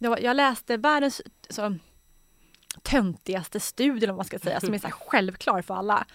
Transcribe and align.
jag, 0.00 0.36
läste 0.36 0.76
världens 0.76 1.22
så, 1.50 1.76
töntigaste 2.82 3.60
studie, 3.60 4.06
om 4.06 4.16
man 4.16 4.24
ska 4.24 4.38
säga, 4.38 4.60
som 4.60 4.74
är 4.74 4.78
så 4.78 4.88
självklar 4.90 5.62
för 5.62 5.74
alla. 5.74 6.06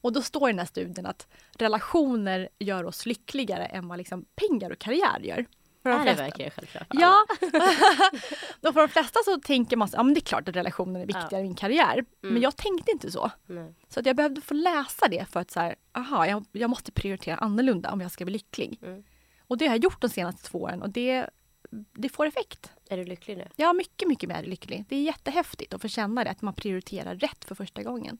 Och 0.00 0.12
då 0.12 0.22
står 0.22 0.48
i 0.48 0.52
den 0.52 0.58
här 0.58 0.66
studien 0.66 1.06
att 1.06 1.26
relationer 1.58 2.48
gör 2.58 2.84
oss 2.84 3.06
lyckligare 3.06 3.64
än 3.64 3.88
vad 3.88 3.98
liksom 3.98 4.24
pengar 4.34 4.70
och 4.70 4.78
karriär 4.78 5.20
gör. 5.20 5.46
För 5.82 5.90
de 5.90 5.96
är 5.96 6.02
flesta. 6.02 6.22
det 6.22 6.28
verkligen 6.28 6.50
självklart? 6.50 6.86
Ja. 6.90 7.26
då 8.60 8.72
för 8.72 8.80
de 8.80 8.88
flesta 8.88 9.20
så 9.24 9.40
tänker 9.40 9.76
man 9.76 9.86
att 9.86 9.94
ja, 9.94 10.02
det 10.02 10.18
är 10.18 10.20
klart 10.20 10.48
att 10.48 10.56
relationen 10.56 10.96
är 11.02 11.06
viktigare 11.06 11.28
ja. 11.30 11.38
än 11.38 11.44
min 11.44 11.54
karriär. 11.54 11.92
Mm. 11.92 12.06
Men 12.34 12.42
jag 12.42 12.56
tänkte 12.56 12.92
inte 12.92 13.10
så. 13.10 13.30
Nej. 13.46 13.74
Så 13.88 14.00
att 14.00 14.06
jag 14.06 14.16
behövde 14.16 14.40
få 14.40 14.54
läsa 14.54 15.08
det 15.08 15.28
för 15.30 15.40
att 15.40 15.50
så 15.50 15.60
här, 15.60 15.76
aha, 15.92 16.26
jag, 16.26 16.44
jag 16.52 16.70
måste 16.70 16.92
prioritera 16.92 17.36
annorlunda 17.36 17.92
om 17.92 18.00
jag 18.00 18.10
ska 18.10 18.24
bli 18.24 18.32
lycklig. 18.32 18.78
Mm. 18.82 19.04
Och 19.46 19.58
det 19.58 19.66
har 19.66 19.74
jag 19.74 19.84
gjort 19.84 20.00
de 20.00 20.08
senaste 20.08 20.42
två 20.42 20.58
åren 20.58 20.82
och 20.82 20.90
det, 20.90 21.30
det 21.92 22.08
får 22.08 22.26
effekt. 22.26 22.72
Är 22.90 22.96
du 22.96 23.04
lycklig 23.04 23.36
nu? 23.36 23.48
Ja, 23.56 23.72
mycket, 23.72 24.08
mycket 24.08 24.28
mer 24.28 24.42
lycklig. 24.42 24.84
Det 24.88 24.96
är 24.96 25.02
jättehäftigt 25.02 25.74
att 25.74 25.82
få 25.82 25.88
känna 25.88 26.24
det, 26.24 26.30
att 26.30 26.42
man 26.42 26.54
prioriterar 26.54 27.14
rätt 27.14 27.44
för 27.44 27.54
första 27.54 27.82
gången. 27.82 28.18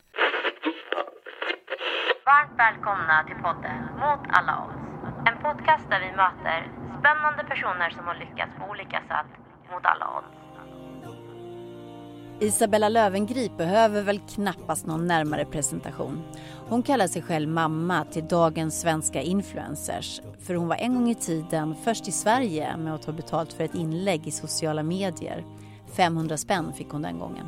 Varmt 2.27 2.59
välkomna 2.59 3.24
till 3.27 3.37
podden 3.37 3.79
Mot 4.02 4.24
alla 4.29 4.65
odds. 4.65 4.84
En 5.29 5.43
podcast 5.43 5.91
där 5.91 6.01
vi 6.01 6.10
möter 6.16 6.59
spännande 7.01 7.45
personer 7.45 7.91
som 7.91 8.05
har 8.06 8.15
lyckats 8.15 8.52
på 8.59 8.65
olika 8.70 8.98
sätt 9.10 9.30
mot 9.71 9.84
alla 9.87 10.07
odds. 10.18 10.44
Isabella 12.45 12.89
Lövengrip 12.89 13.57
behöver 13.57 14.03
väl 14.03 14.19
knappast 14.19 14.87
någon 14.87 15.07
närmare 15.07 15.45
presentation. 15.45 16.23
Hon 16.69 16.83
kallar 16.83 17.07
sig 17.07 17.23
själv 17.23 17.48
mamma 17.48 18.05
till 18.05 18.29
dagens 18.29 18.80
svenska 18.80 19.23
influencers. 19.23 20.21
För 20.39 20.55
hon 20.55 20.69
var 20.69 20.77
en 20.77 20.95
gång 20.95 21.11
i 21.11 21.15
tiden 21.15 21.75
först 21.85 22.09
i 22.09 22.12
Sverige 22.12 22.77
med 22.77 22.95
att 22.95 23.02
ta 23.02 23.12
betalt 23.12 23.52
för 23.52 23.65
ett 23.65 23.75
inlägg 23.75 24.27
i 24.27 24.30
sociala 24.30 24.83
medier. 24.83 25.45
500 25.97 26.37
spänn 26.37 26.73
fick 26.73 26.88
hon 26.88 27.02
den 27.02 27.19
gången. 27.19 27.47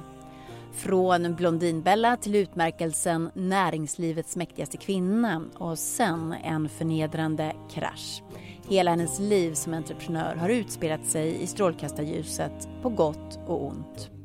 Från 0.73 1.35
Blondinbella 1.35 2.17
till 2.17 2.35
utmärkelsen 2.35 3.31
Näringslivets 3.35 4.37
mäktigaste 4.37 4.77
kvinna 4.77 5.43
och 5.55 5.79
sen 5.79 6.35
en 6.45 6.69
förnedrande 6.69 7.53
krasch. 7.71 8.23
Hela 8.69 8.91
hennes 8.91 9.19
liv 9.19 9.55
som 9.55 9.75
entreprenör 9.75 10.37
har 10.37 10.49
utspelat 10.49 11.07
sig 11.07 11.43
i 11.43 11.47
strålkastarljuset 11.47 12.69
på 12.83 12.89
gott 12.89 13.39
och 13.47 13.67
ont. 13.67 14.16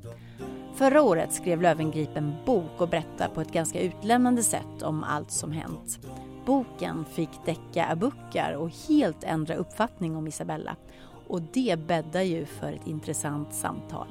Förra 0.81 1.01
året 1.01 1.33
skrev 1.33 1.61
Lövengrip 1.61 2.17
en 2.17 2.35
bok 2.45 2.81
och 2.81 2.89
berättade 2.89 3.35
på 3.35 3.41
ett 3.41 3.51
ganska 3.51 3.81
utlämnande 3.81 4.43
sätt 4.43 4.81
om 4.81 5.03
allt 5.03 5.31
som 5.31 5.51
hänt. 5.51 5.99
Boken 6.45 7.05
fick 7.05 7.29
Decca 7.45 7.85
Abukar 7.85 8.53
och 8.53 8.69
helt 8.87 9.23
ändra 9.23 9.55
uppfattning 9.55 10.15
om 10.15 10.27
Isabella. 10.27 10.75
Och 11.27 11.41
det 11.41 11.79
bäddar 11.79 12.21
ju 12.21 12.45
för 12.45 12.73
ett 12.73 12.87
intressant 12.87 13.53
samtal. 13.53 14.07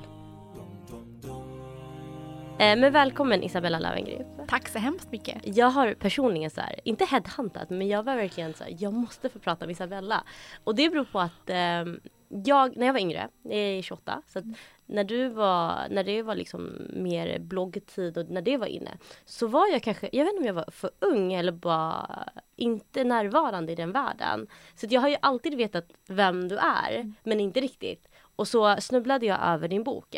Eh, 2.59 2.79
men 2.79 2.93
välkommen 2.93 3.43
Isabella 3.43 3.79
Löwengrip. 3.79 4.27
Tack 4.49 4.69
så 4.69 4.79
hemskt 4.79 5.12
mycket. 5.12 5.57
Jag 5.57 5.71
har 5.71 5.95
personligen 5.95 6.51
så 6.51 6.61
här, 6.61 6.81
inte 6.84 7.05
headhuntat, 7.05 7.71
men 7.71 7.89
jag 7.89 8.03
var 8.03 8.17
verkligen 8.17 8.55
så 8.55 8.65
här, 8.65 8.77
jag 8.79 8.93
måste 8.93 9.29
få 9.29 9.39
prata 9.39 9.67
med 9.67 9.73
Isabella. 9.73 10.25
Och 10.65 10.75
det 10.75 10.91
beror 10.91 11.05
på 11.05 11.21
att 11.21 11.51
eh, 11.51 12.11
jag, 12.31 12.77
när 12.77 12.86
jag 12.86 12.92
var 12.92 13.00
yngre, 13.00 13.28
jag 13.42 13.59
är 13.59 13.83
28, 13.83 14.23
så 14.27 14.39
att 14.39 14.45
när 14.86 15.05
du 15.05 15.28
var, 15.28 15.89
när 15.91 16.05
det 16.05 16.23
var 16.23 16.34
liksom 16.34 16.89
mer 16.91 17.39
bloggtid 17.39 18.19
och 18.19 18.31
när 18.31 18.42
det 18.42 18.56
var 18.56 18.67
inne, 18.67 18.98
så 19.25 19.47
var 19.47 19.67
jag 19.72 19.83
kanske, 19.83 20.09
jag 20.12 20.25
vet 20.25 20.33
inte 20.33 20.41
om 20.41 20.47
jag 20.47 20.55
var 20.55 20.70
för 20.70 20.91
ung 20.98 21.33
eller 21.33 21.53
bara 21.53 22.28
inte 22.56 23.05
närvarande 23.05 23.72
i 23.72 23.75
den 23.75 23.92
världen. 23.92 24.47
Så 24.75 24.87
jag 24.91 25.00
har 25.00 25.09
ju 25.09 25.17
alltid 25.22 25.55
vetat 25.55 25.92
vem 26.06 26.48
du 26.48 26.56
är, 26.56 26.95
mm. 26.95 27.14
men 27.22 27.41
inte 27.41 27.61
riktigt. 27.61 28.09
Och 28.37 28.48
så 28.48 28.77
snubblade 28.81 29.27
jag 29.27 29.39
över 29.42 29.69
din 29.69 29.84
bok. 29.84 30.17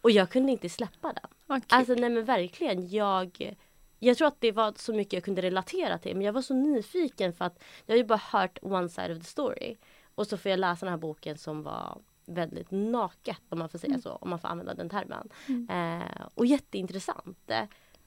Och 0.00 0.10
jag 0.10 0.30
kunde 0.30 0.52
inte 0.52 0.68
släppa 0.68 1.12
den. 1.12 1.56
Okay. 1.56 1.78
Alltså 1.78 1.94
nej 1.94 2.10
men 2.10 2.24
verkligen. 2.24 2.88
Jag, 2.88 3.54
jag 3.98 4.16
tror 4.16 4.28
att 4.28 4.40
det 4.40 4.52
var 4.52 4.74
så 4.76 4.92
mycket 4.92 5.12
jag 5.12 5.24
kunde 5.24 5.42
relatera 5.42 5.98
till. 5.98 6.16
Men 6.16 6.26
jag 6.26 6.32
var 6.32 6.42
så 6.42 6.54
nyfiken 6.54 7.32
för 7.32 7.44
att 7.44 7.62
jag 7.86 7.94
har 7.94 7.98
ju 7.98 8.04
bara 8.04 8.20
hört 8.32 8.58
one 8.62 8.88
side 8.88 9.10
of 9.10 9.18
the 9.18 9.24
story. 9.24 9.76
Och 10.20 10.26
så 10.26 10.36
får 10.36 10.50
jag 10.50 10.60
läsa 10.60 10.86
den 10.86 10.92
här 10.92 10.98
boken 10.98 11.38
som 11.38 11.62
var 11.62 11.98
väldigt 12.26 12.70
naket 12.70 13.40
om 13.48 13.58
man 13.58 13.68
får 13.68 13.78
säga 13.78 13.90
mm. 13.90 14.02
så. 14.02 14.10
Om 14.10 14.30
man 14.30 14.38
får 14.38 14.48
använda 14.48 14.74
den 14.74 14.88
termen. 14.88 15.28
Mm. 15.48 16.00
Eh, 16.00 16.26
och 16.34 16.46
jätteintressant. 16.46 17.50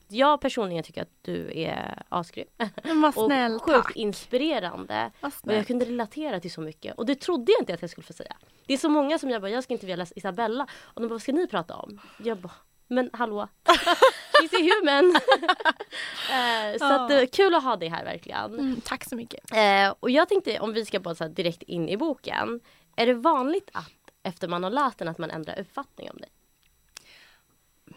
Jag 0.08 0.40
personligen 0.40 0.84
tycker 0.84 1.02
att 1.02 1.22
du 1.22 1.60
är 1.60 2.02
asgrym. 2.08 2.46
Snäll, 3.14 3.54
och 3.54 3.62
sjukt 3.62 3.84
tack. 3.84 3.96
inspirerande. 3.96 5.10
Och 5.20 5.52
jag 5.52 5.66
kunde 5.66 5.84
relatera 5.84 6.40
till 6.40 6.52
så 6.52 6.60
mycket. 6.60 6.94
Och 6.94 7.06
det 7.06 7.14
trodde 7.14 7.52
jag 7.52 7.60
inte 7.62 7.74
att 7.74 7.82
jag 7.82 7.90
skulle 7.90 8.04
få 8.04 8.12
säga. 8.12 8.36
Det 8.66 8.74
är 8.74 8.78
så 8.78 8.88
många 8.88 9.18
som 9.18 9.30
jag 9.30 9.42
bara, 9.42 9.50
jag 9.50 9.64
ska 9.64 9.72
inte 9.72 9.86
vilja 9.86 10.06
Isabella. 10.16 10.66
Och 10.82 11.00
de 11.00 11.08
bara, 11.08 11.14
vad 11.14 11.22
ska 11.22 11.32
ni 11.32 11.46
prata 11.46 11.76
om? 11.76 12.00
Jag 12.18 12.38
bara, 12.38 12.52
men 12.88 13.10
hallå. 13.12 13.48
She's 14.44 14.54
a 14.54 14.62
human. 14.62 15.06
uh, 15.06 16.78
så 16.78 16.92
att, 16.92 17.10
uh, 17.10 17.26
kul 17.32 17.54
att 17.54 17.64
ha 17.64 17.76
dig 17.76 17.88
här 17.88 18.04
verkligen. 18.04 18.54
Mm, 18.54 18.80
tack 18.80 19.04
så 19.04 19.16
mycket. 19.16 19.52
Uh, 19.52 19.94
och 20.00 20.10
jag 20.10 20.28
tänkte 20.28 20.60
om 20.60 20.72
vi 20.72 20.84
ska 20.84 21.00
bara 21.00 21.14
så 21.14 21.28
direkt 21.28 21.62
in 21.62 21.88
i 21.88 21.96
boken. 21.96 22.60
Är 22.96 23.06
det 23.06 23.14
vanligt 23.14 23.70
att 23.72 23.92
efter 24.22 24.48
man 24.48 24.62
har 24.62 24.70
läst 24.70 24.98
den 24.98 25.08
att 25.08 25.18
man 25.18 25.30
ändrar 25.30 25.60
uppfattning 25.60 26.10
om 26.10 26.16
dig? 26.16 26.28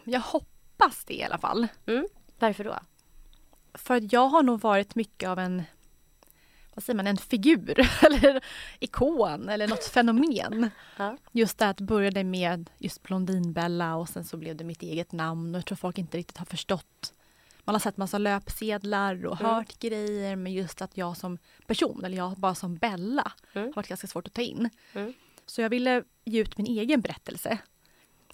Jag 0.04 0.20
hoppas 0.20 1.04
det 1.04 1.14
i 1.14 1.24
alla 1.24 1.38
fall. 1.38 1.68
Mm. 1.86 2.06
Varför 2.38 2.64
då? 2.64 2.78
För 3.74 3.94
att 3.94 4.12
jag 4.12 4.28
har 4.28 4.42
nog 4.42 4.60
varit 4.60 4.94
mycket 4.94 5.28
av 5.28 5.38
en 5.38 5.62
vad 6.78 6.82
säger 6.82 6.96
man, 6.96 7.06
en 7.06 7.16
figur 7.16 7.80
eller 8.06 8.44
ikon 8.80 9.48
eller 9.48 9.68
något 9.68 9.84
fenomen. 9.84 10.70
Ja. 10.96 11.16
Just 11.32 11.58
det 11.58 11.68
att 11.68 11.80
började 11.80 12.24
med 12.24 12.70
just 12.78 13.02
Blondinbella 13.02 13.96
och 13.96 14.08
sen 14.08 14.24
så 14.24 14.36
blev 14.36 14.56
det 14.56 14.64
mitt 14.64 14.82
eget 14.82 15.12
namn 15.12 15.54
och 15.54 15.58
jag 15.58 15.66
tror 15.66 15.76
folk 15.76 15.98
inte 15.98 16.18
riktigt 16.18 16.36
har 16.36 16.46
förstått. 16.46 17.12
Man 17.64 17.74
har 17.74 17.80
sett 17.80 17.96
massa 17.96 18.18
löpsedlar 18.18 19.26
och 19.26 19.40
mm. 19.40 19.54
hört 19.54 19.78
grejer 19.78 20.36
men 20.36 20.52
just 20.52 20.82
att 20.82 20.96
jag 20.96 21.16
som 21.16 21.38
person, 21.66 22.04
eller 22.04 22.16
jag 22.16 22.32
bara 22.32 22.54
som 22.54 22.76
Bella, 22.76 23.32
mm. 23.52 23.66
har 23.66 23.74
varit 23.74 23.88
ganska 23.88 24.06
svårt 24.06 24.26
att 24.26 24.34
ta 24.34 24.42
in. 24.42 24.70
Mm. 24.92 25.12
Så 25.46 25.60
jag 25.60 25.70
ville 25.70 26.02
ge 26.24 26.40
ut 26.40 26.58
min 26.58 26.66
egen 26.66 27.00
berättelse. 27.00 27.58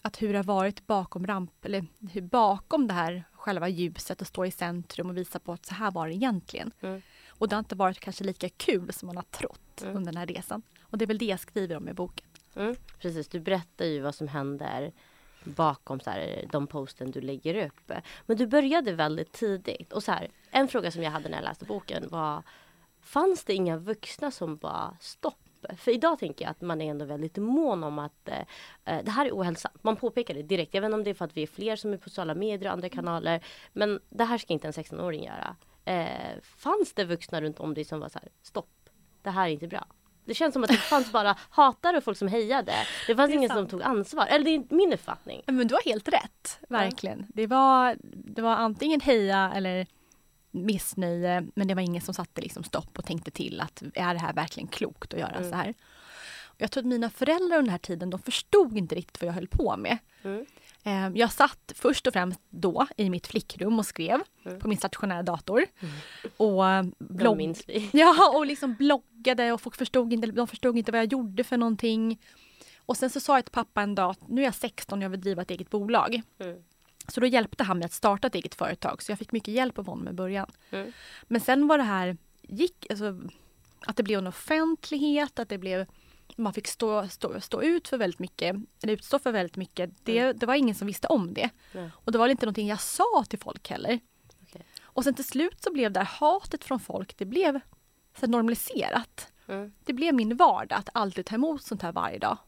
Att 0.03 0.23
hur 0.23 0.33
det 0.33 0.39
har 0.39 0.45
varit 0.45 0.87
bakom 0.87 1.27
ramp, 1.27 1.65
eller 1.65 1.87
hur 2.13 2.23
bakom 2.23 2.89
det 2.89 2.95
här 2.95 3.25
själva 3.33 3.69
ljuset 3.69 4.21
och 4.21 4.27
stå 4.27 4.45
i 4.45 4.51
centrum 4.51 5.11
och 5.11 5.17
visa 5.17 5.39
på 5.39 5.53
att 5.53 5.67
så 5.67 5.75
här 5.75 5.91
var 5.91 6.09
det 6.09 6.15
egentligen. 6.15 6.73
Mm. 6.81 7.03
Och 7.45 7.49
det 7.49 7.57
har 7.57 7.59
inte 7.59 7.75
varit 7.75 8.01
kanske 8.01 8.25
lika 8.25 8.49
kul 8.49 8.93
som 8.93 9.07
man 9.07 9.17
har 9.17 9.23
trott 9.23 9.83
mm. 9.83 9.97
under 9.97 10.13
den 10.13 10.19
här 10.19 10.27
resan. 10.27 10.63
Och 10.83 10.99
det 10.99 11.05
är 11.05 11.07
väl 11.07 11.19
det 11.19 11.25
jag 11.25 11.41
skriver 11.41 11.77
om 11.77 11.89
i 11.89 11.93
boken. 11.93 12.27
Mm. 12.57 12.77
Precis, 12.99 13.29
du 13.29 13.41
berättar 13.41 13.85
ju 13.85 14.01
vad 14.01 14.15
som 14.15 14.29
händer 14.29 14.93
bakom 15.45 16.01
så 16.01 16.11
här, 16.11 16.49
de 16.53 16.67
posten 16.67 17.11
du 17.11 17.21
lägger 17.21 17.67
upp. 17.67 17.93
Men 18.27 18.37
du 18.37 18.47
började 18.47 18.93
väldigt 18.93 19.33
tidigt. 19.33 19.93
Och 19.93 20.03
så 20.03 20.13
här, 20.13 20.29
en 20.51 20.69
fråga 20.69 20.91
som 20.91 21.03
jag 21.03 21.11
hade 21.11 21.29
när 21.29 21.37
jag 21.37 21.45
läste 21.45 21.65
boken 21.65 22.09
var 22.09 22.43
Fanns 23.01 23.45
det 23.45 23.55
inga 23.55 23.77
vuxna 23.77 24.31
som 24.31 24.57
bara 24.57 24.97
stopp? 25.01 25.67
För 25.77 25.91
idag 25.91 26.19
tänker 26.19 26.45
jag 26.45 26.51
att 26.51 26.61
man 26.61 26.81
är 26.81 26.91
ändå 26.91 27.05
väldigt 27.05 27.37
mån 27.37 27.85
om 27.85 27.99
att 27.99 28.29
eh, 28.29 28.39
eh 28.85 29.05
det 29.05 29.11
här 29.11 29.27
är 29.27 29.33
ohälsosamt. 29.33 29.85
Man 29.85 29.97
påpekar 29.97 30.35
det 30.35 30.43
direkt. 30.43 30.75
Jag 30.75 30.81
vet 30.81 30.89
inte 30.89 30.95
om 30.95 31.05
det 31.05 31.11
är 31.11 31.15
för 31.15 31.25
att 31.25 31.37
vi 31.37 31.43
är 31.43 31.47
fler 31.47 31.77
som 31.77 31.93
är 31.93 31.97
på 31.97 32.11
sociala 32.11 32.35
medier 32.35 32.69
och 32.69 32.73
andra 32.73 32.89
kanaler. 32.89 33.45
Men 33.73 34.01
det 34.09 34.25
här 34.25 34.39
ska 34.39 34.53
inte 34.53 34.67
en 34.67 34.73
16-åring 34.73 35.25
göra 35.25 35.57
eh, 35.85 36.41
fanns 36.43 36.93
det 36.95 37.05
vuxna 37.05 37.41
runt 37.41 37.61
om 37.61 37.75
dig 37.75 37.85
som 37.85 38.01
var 38.01 38.09
så 38.09 38.19
här, 38.19 38.29
stopp, 38.43 38.91
det 39.23 39.31
här 39.31 39.47
är 39.47 39.51
inte 39.51 39.69
bra. 39.69 39.87
Det 40.25 40.35
känns 40.35 40.53
som 40.53 40.65
att 40.65 40.71
det 40.71 40.77
fanns 40.77 41.13
bara 41.13 41.37
hatare 41.51 41.97
och 41.97 42.05
folk 42.05 42.19
som 42.19 42.29
hejade. 42.29 42.73
Det 43.07 43.17
fanns 43.17 43.31
det 43.31 43.37
ingen 43.37 43.49
sant. 43.49 43.71
som 43.71 43.81
tog 43.81 43.89
ansvar. 43.89 44.27
Eller 44.27 44.45
det 44.45 44.55
är 44.55 44.75
min 44.75 44.93
uppfattning. 44.93 45.43
Men 45.47 45.69
du 45.69 45.75
har 45.75 45.83
helt 45.83 46.09
rätt, 46.09 46.59
verkligen. 46.69 47.19
Ja. 47.19 47.27
Det, 47.35 47.47
var, 47.47 47.97
det 48.03 48.43
var 48.43 48.57
antingen 48.57 49.01
heja 49.01 49.53
eller 49.55 49.87
missnöje, 50.51 51.47
men 51.55 51.69
det 51.69 51.75
var 51.75 51.83
ingen 51.83 52.03
som 52.03 52.15
satte 52.15 52.41
liksom 52.41 52.65
stopp 52.65 52.99
och 52.99 53.05
tänkte 53.05 53.31
till 53.31 53.61
att 53.61 53.83
är 53.95 54.15
det 54.15 54.21
här 54.21 54.33
verkligen 54.33 54.69
klokt 54.69 55.15
att 55.15 55.21
göra 55.21 55.37
mm. 55.37 55.51
så 55.51 55.57
här? 55.57 55.75
Jag 56.57 56.71
tror 56.71 56.83
att 56.83 56.87
mina 56.87 57.11
föräldrar 57.11 57.59
under 57.59 57.63
den 57.63 57.69
här 57.69 57.79
tiden, 57.79 58.11
de 58.11 58.21
förstod 58.21 58.77
inte 58.77 58.95
riktigt 58.95 59.23
vad 59.23 59.29
jag 59.29 59.35
höll 59.35 59.49
på 59.49 59.77
med. 59.77 59.99
Mm. 60.23 60.47
Ehm, 60.87 61.17
jag 61.17 61.33
satt 61.33 61.73
först 61.75 62.07
och 62.07 62.13
främst 62.13 62.41
då 62.51 62.87
i 62.97 63.11
mitt 63.11 63.27
flickrum 63.27 63.79
och 63.79 63.87
skrev 63.87 64.21
mm. 64.45 64.61
på 64.61 64.69
min 64.69 64.79
stationära 64.79 65.23
dator. 65.23 65.67
Mm. 65.81 65.95
Och, 66.37 66.69
eh, 66.69 66.85
blogg... 66.99 67.57
ja, 67.93 68.33
och 68.37 68.47
liksom 68.47 68.75
bloggade 68.75 69.53
och 69.53 69.61
folk 69.61 69.77
förstod 69.77 70.13
inte, 70.13 70.27
de 70.27 70.47
förstod 70.47 70.79
inte 70.79 70.93
vad 70.93 71.01
jag 71.01 71.13
gjorde 71.13 71.45
för 71.45 71.57
någonting. 71.57 72.21
Och 72.79 72.97
sen 72.97 73.11
så 73.11 73.21
sa 73.21 73.37
jag 73.37 73.45
till 73.45 73.53
pappa 73.53 73.83
en 73.83 73.95
dag, 73.95 74.17
nu 74.29 74.41
är 74.41 74.45
jag 74.45 74.55
16 74.55 74.99
och 74.99 75.05
jag 75.05 75.11
vill 75.11 75.21
driva 75.21 75.43
ett 75.43 75.51
eget 75.51 75.71
bolag. 75.71 76.23
Mm. 76.39 76.63
Så 77.09 77.21
då 77.21 77.27
hjälpte 77.27 77.65
han 77.65 77.79
mig 77.79 77.87
att 77.87 77.93
starta 77.93 78.27
ett 78.27 78.35
eget 78.35 78.55
företag. 78.55 79.03
Så 79.03 79.13
jag 79.13 79.19
fick 79.19 79.33
mycket 79.33 79.55
hjälp 79.55 79.79
av 79.79 79.87
honom 79.87 80.09
i 80.09 80.13
början. 80.13 80.51
Mm. 80.71 80.93
Men 81.23 81.41
sen 81.41 81.67
var 81.67 81.79
det 81.79 81.85
här, 81.85 82.17
gick, 82.43 82.87
alltså, 82.91 83.21
att 83.81 83.97
det 83.97 84.03
blev 84.03 84.19
en 84.19 84.27
offentlighet, 84.27 85.39
att 85.39 85.49
det 85.49 85.59
blev 85.59 85.87
man 86.37 86.53
fick 86.53 86.67
stå, 86.67 87.09
stå, 87.09 87.41
stå 87.41 87.63
ut 87.63 87.89
för 87.89 87.99
väldigt 87.99 88.19
mycket, 88.19 88.57
eller 88.83 88.93
utstå 88.93 89.19
för 89.19 89.33
väldigt 89.33 89.57
mycket, 89.57 89.91
det, 90.03 90.19
mm. 90.19 90.39
det 90.39 90.47
var 90.47 90.55
ingen 90.55 90.75
som 90.75 90.87
visste 90.87 91.09
om 91.09 91.35
det. 91.35 91.51
Mm. 91.73 91.91
Och 91.95 92.13
det 92.13 92.19
var 92.19 92.29
inte 92.29 92.47
någonting 92.47 92.69
jag 92.69 92.81
sa 92.81 93.25
till 93.29 93.39
folk 93.39 93.71
heller. 93.71 94.01
Okay. 94.43 94.63
Och 94.83 95.05
sen 95.05 95.15
till 95.15 95.25
slut 95.25 95.63
så 95.63 95.73
blev 95.73 95.93
det 95.93 96.01
här 96.01 96.07
hatet 96.07 96.65
från 96.65 96.81
folk, 96.81 97.17
det 97.17 97.25
blev 97.25 97.61
så 98.21 98.27
normaliserat. 98.27 99.33
Mm. 99.49 99.73
Det 99.85 99.93
blev 99.93 100.15
min 100.15 100.37
vardag 100.37 100.79
att 100.79 100.89
alltid 100.93 101.27
ta 101.27 101.35
emot 101.35 101.63
sånt 101.63 101.83
här 101.83 101.93
varje 101.93 102.19
dag. 102.19 102.39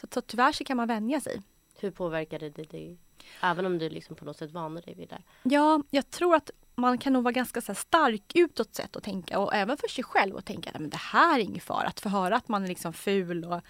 Så 0.00 0.06
Så, 0.10 0.20
tyvärr 0.20 0.52
så 0.52 0.64
kan 0.64 0.76
man 0.76 0.88
vänja 0.88 1.20
sig. 1.20 1.42
Hur 1.80 1.90
påverkade 1.90 2.50
det 2.50 2.64
dig? 2.64 2.98
Även 3.40 3.66
om 3.66 3.78
du 3.78 3.88
liksom 3.88 4.16
på 4.16 4.24
något 4.24 4.36
sätt 4.36 4.50
vande 4.50 4.80
dig 4.80 4.94
vid 4.94 5.08
det. 5.08 5.22
Ja, 5.42 5.82
jag 5.90 6.10
tror 6.10 6.34
att 6.34 6.50
man 6.74 6.98
kan 6.98 7.12
nog 7.12 7.22
vara 7.24 7.32
ganska 7.32 7.60
så 7.60 7.66
här 7.72 7.74
stark 7.80 8.32
utåt 8.34 8.74
sett 8.74 8.96
och 8.96 9.02
tänka 9.02 9.38
och 9.38 9.54
även 9.54 9.76
för 9.76 9.88
sig 9.88 10.04
själv 10.04 10.34
och 10.34 10.44
tänka 10.44 10.70
att 10.70 10.90
det 10.90 10.96
här 10.96 11.38
är 11.38 11.42
ingen 11.42 11.60
fara. 11.60 11.86
Att 11.86 12.00
få 12.00 12.08
höra 12.08 12.36
att 12.36 12.48
man 12.48 12.64
är 12.64 12.68
liksom 12.68 12.92
ful 12.92 13.44
och 13.44 13.60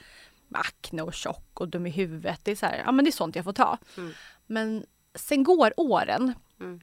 akne 0.52 1.02
och 1.02 1.14
tjock 1.14 1.60
och 1.60 1.68
dum 1.68 1.86
i 1.86 1.90
huvudet. 1.90 2.40
Det 2.44 2.50
är 2.50 2.56
så 2.56 2.66
här, 2.66 2.82
ja 2.86 2.92
men 2.92 3.04
det 3.04 3.08
är 3.08 3.12
sånt 3.12 3.36
jag 3.36 3.44
får 3.44 3.52
ta. 3.52 3.78
Mm. 3.96 4.12
Men 4.46 4.86
sen 5.14 5.42
går 5.42 5.72
åren 5.76 6.34
Mm. 6.60 6.80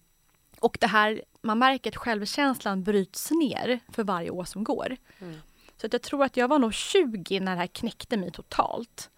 och 0.59 0.77
det 0.81 0.87
här, 0.87 1.21
man 1.41 1.59
märker 1.59 1.89
att 1.91 1.95
självkänslan 1.97 2.83
bryts 2.83 3.31
ner 3.31 3.79
för 3.89 4.03
varje 4.03 4.29
år 4.29 4.43
som 4.43 4.63
går. 4.63 4.97
Mm. 5.19 5.41
Så 5.77 5.85
att 5.87 5.93
jag 5.93 6.01
tror 6.01 6.23
att 6.23 6.37
jag 6.37 6.47
var 6.47 6.59
nog 6.59 6.73
20 6.73 7.39
när 7.39 7.51
det 7.51 7.57
här 7.59 7.67
knäckte 7.67 8.17
mig 8.17 8.31
totalt. 8.31 9.09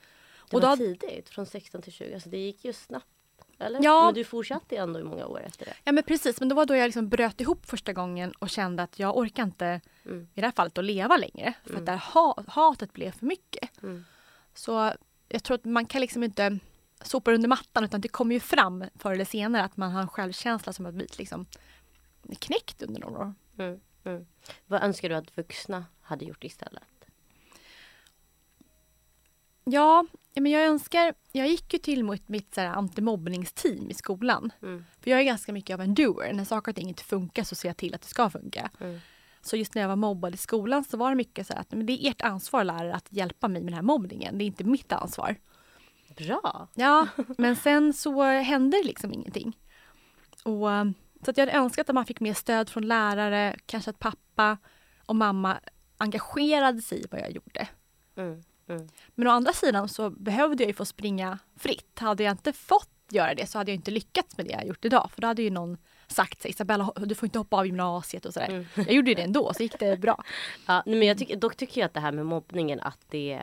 Det 0.49 0.55
Och 0.57 0.61
var 0.63 0.69
då- 0.69 0.75
tidigt, 0.77 1.29
från 1.29 1.45
16 1.45 1.81
till 1.81 1.93
20. 1.93 2.13
Alltså 2.13 2.29
det 2.29 2.37
gick 2.37 2.65
ju 2.65 2.73
snabbt. 2.73 3.05
Eller? 3.59 3.79
Ja. 3.83 4.05
Men 4.05 4.13
du 4.13 4.23
fortsatte 4.23 4.77
ändå 4.77 4.99
i 4.99 5.03
många 5.03 5.25
år 5.25 5.41
efter 5.41 5.65
det. 5.65 5.73
Ja 5.83 5.91
men 5.91 6.03
precis, 6.03 6.39
men 6.39 6.49
det 6.49 6.55
var 6.55 6.65
då 6.65 6.75
jag 6.75 6.85
liksom 6.87 7.09
bröt 7.09 7.41
ihop 7.41 7.65
första 7.65 7.93
gången 7.93 8.31
och 8.31 8.49
kände 8.49 8.83
att 8.83 8.99
jag 8.99 9.17
orkar 9.17 9.43
inte 9.43 9.81
Mm. 10.05 10.27
i 10.33 10.41
det 10.41 10.47
här 10.47 10.51
fallet 10.51 10.77
att 10.77 10.85
leva 10.85 11.17
längre. 11.17 11.53
För 11.65 11.75
att 11.77 11.85
det 11.85 11.91
här 11.91 12.13
ha, 12.13 12.43
hatet 12.47 12.93
blev 12.93 13.11
för 13.11 13.25
mycket. 13.25 13.83
Mm. 13.83 14.05
Så 14.53 14.93
jag 15.29 15.43
tror 15.43 15.55
att 15.55 15.65
man 15.65 15.85
kan 15.85 16.01
liksom 16.01 16.23
inte 16.23 16.59
sopa 17.03 17.31
under 17.31 17.49
mattan 17.49 17.83
utan 17.83 18.01
det 18.01 18.07
kommer 18.07 18.33
ju 18.35 18.39
fram 18.39 18.83
förr 18.95 19.11
eller 19.11 19.25
senare 19.25 19.63
att 19.63 19.77
man 19.77 19.91
har 19.91 20.01
en 20.01 20.07
självkänsla 20.07 20.73
som 20.73 20.85
har 20.85 20.91
blivit 20.91 21.17
liksom 21.17 21.45
knäckt 22.39 22.81
under 22.83 23.01
några 23.01 23.19
år. 23.19 23.33
Mm. 23.59 23.79
Mm. 24.03 24.25
Vad 24.65 24.83
önskar 24.83 25.09
du 25.09 25.15
att 25.15 25.37
vuxna 25.37 25.85
hade 26.01 26.25
gjort 26.25 26.43
istället? 26.43 26.83
Ja, 29.63 30.05
men 30.35 30.51
jag 30.51 30.65
önskar, 30.65 31.13
jag 31.31 31.47
gick 31.47 31.73
ju 31.73 31.79
till 31.79 32.03
mitt, 32.03 32.29
mitt 32.29 32.55
så 32.55 32.61
här 32.61 32.67
antimobbningsteam 32.67 33.89
i 33.89 33.93
skolan. 33.93 34.51
Mm. 34.61 34.85
För 35.01 35.11
jag 35.11 35.19
är 35.19 35.23
ganska 35.23 35.53
mycket 35.53 35.73
av 35.73 35.81
en 35.81 35.93
doer. 35.93 36.33
När 36.33 36.45
saker 36.45 36.71
och 36.71 36.75
ting 36.75 36.87
inte 36.87 37.03
funkar 37.03 37.43
så 37.43 37.55
ser 37.55 37.69
jag 37.69 37.77
till 37.77 37.95
att 37.95 38.01
det 38.01 38.07
ska 38.07 38.29
funka. 38.29 38.69
Mm. 38.79 38.99
Så 39.41 39.57
just 39.57 39.75
när 39.75 39.81
jag 39.81 39.89
var 39.89 39.95
mobbad 39.95 40.33
i 40.33 40.37
skolan 40.37 40.83
så 40.83 40.97
var 40.97 41.09
det 41.09 41.15
mycket 41.15 41.47
så 41.47 41.53
här 41.53 41.61
att 41.61 41.71
men 41.71 41.85
det 41.85 41.93
är 41.93 42.11
ert 42.11 42.21
ansvar 42.21 42.63
lärare 42.63 42.95
att 42.95 43.07
hjälpa 43.09 43.47
mig 43.47 43.61
med 43.61 43.71
den 43.71 43.75
här 43.75 43.81
mobbningen. 43.81 44.37
Det 44.37 44.43
är 44.43 44.45
inte 44.45 44.63
mitt 44.63 44.91
ansvar. 44.91 45.35
Bra! 46.17 46.67
Ja, 46.73 47.07
men 47.37 47.55
sen 47.55 47.93
så 47.93 48.23
hände 48.23 48.77
det 48.77 48.83
liksom 48.83 49.13
ingenting. 49.13 49.57
Och, 50.43 50.71
eh, 50.71 50.85
så 51.25 51.31
att 51.31 51.37
jag 51.37 51.45
hade 51.45 51.57
önskat 51.57 51.89
att 51.89 51.95
man 51.95 52.05
fick 52.05 52.19
mer 52.19 52.33
stöd 52.33 52.69
från 52.69 52.87
lärare, 52.87 53.55
kanske 53.65 53.89
att 53.89 53.99
pappa 53.99 54.57
och 55.05 55.15
mamma 55.15 55.59
engagerade 55.97 56.81
sig 56.81 56.99
i 56.99 57.05
vad 57.11 57.21
jag 57.21 57.31
gjorde. 57.31 57.67
Mm. 58.15 58.43
Mm. 58.67 58.87
Men 59.15 59.27
å 59.27 59.31
andra 59.31 59.53
sidan 59.53 59.89
så 59.89 60.09
behövde 60.09 60.63
jag 60.63 60.67
ju 60.67 60.73
få 60.73 60.85
springa 60.85 61.39
fritt. 61.57 61.99
Hade 61.99 62.23
jag 62.23 62.31
inte 62.31 62.53
fått 62.53 62.89
göra 63.09 63.33
det 63.33 63.47
så 63.47 63.57
hade 63.57 63.71
jag 63.71 63.75
inte 63.75 63.91
lyckats 63.91 64.37
med 64.37 64.45
det 64.45 64.51
jag 64.51 64.67
gjort 64.67 64.85
idag. 64.85 65.09
För 65.13 65.21
då 65.21 65.27
hade 65.27 65.41
ju 65.41 65.49
någon 65.49 65.77
sagt 66.07 66.41
sig, 66.41 66.51
Isabella 66.51 66.91
du 66.95 67.15
får 67.15 67.25
inte 67.25 67.39
hoppa 67.39 67.57
av 67.57 67.65
gymnasiet 67.65 68.25
och 68.25 68.33
sådär. 68.33 68.47
Mm. 68.49 68.65
Jag 68.75 68.91
gjorde 68.91 69.09
ju 69.09 69.15
det 69.15 69.21
ändå 69.21 69.53
så 69.53 69.63
gick 69.63 69.79
det 69.79 69.99
bra. 69.99 70.23
Ja, 70.65 70.83
men 70.85 71.03
jag 71.03 71.17
tycker, 71.17 71.35
dock 71.35 71.55
tycker 71.55 71.81
jag 71.81 71.85
att 71.85 71.93
det 71.93 71.99
här 71.99 72.11
med 72.11 72.25
mobbningen 72.25 72.79
att 72.79 72.99
det 73.09 73.41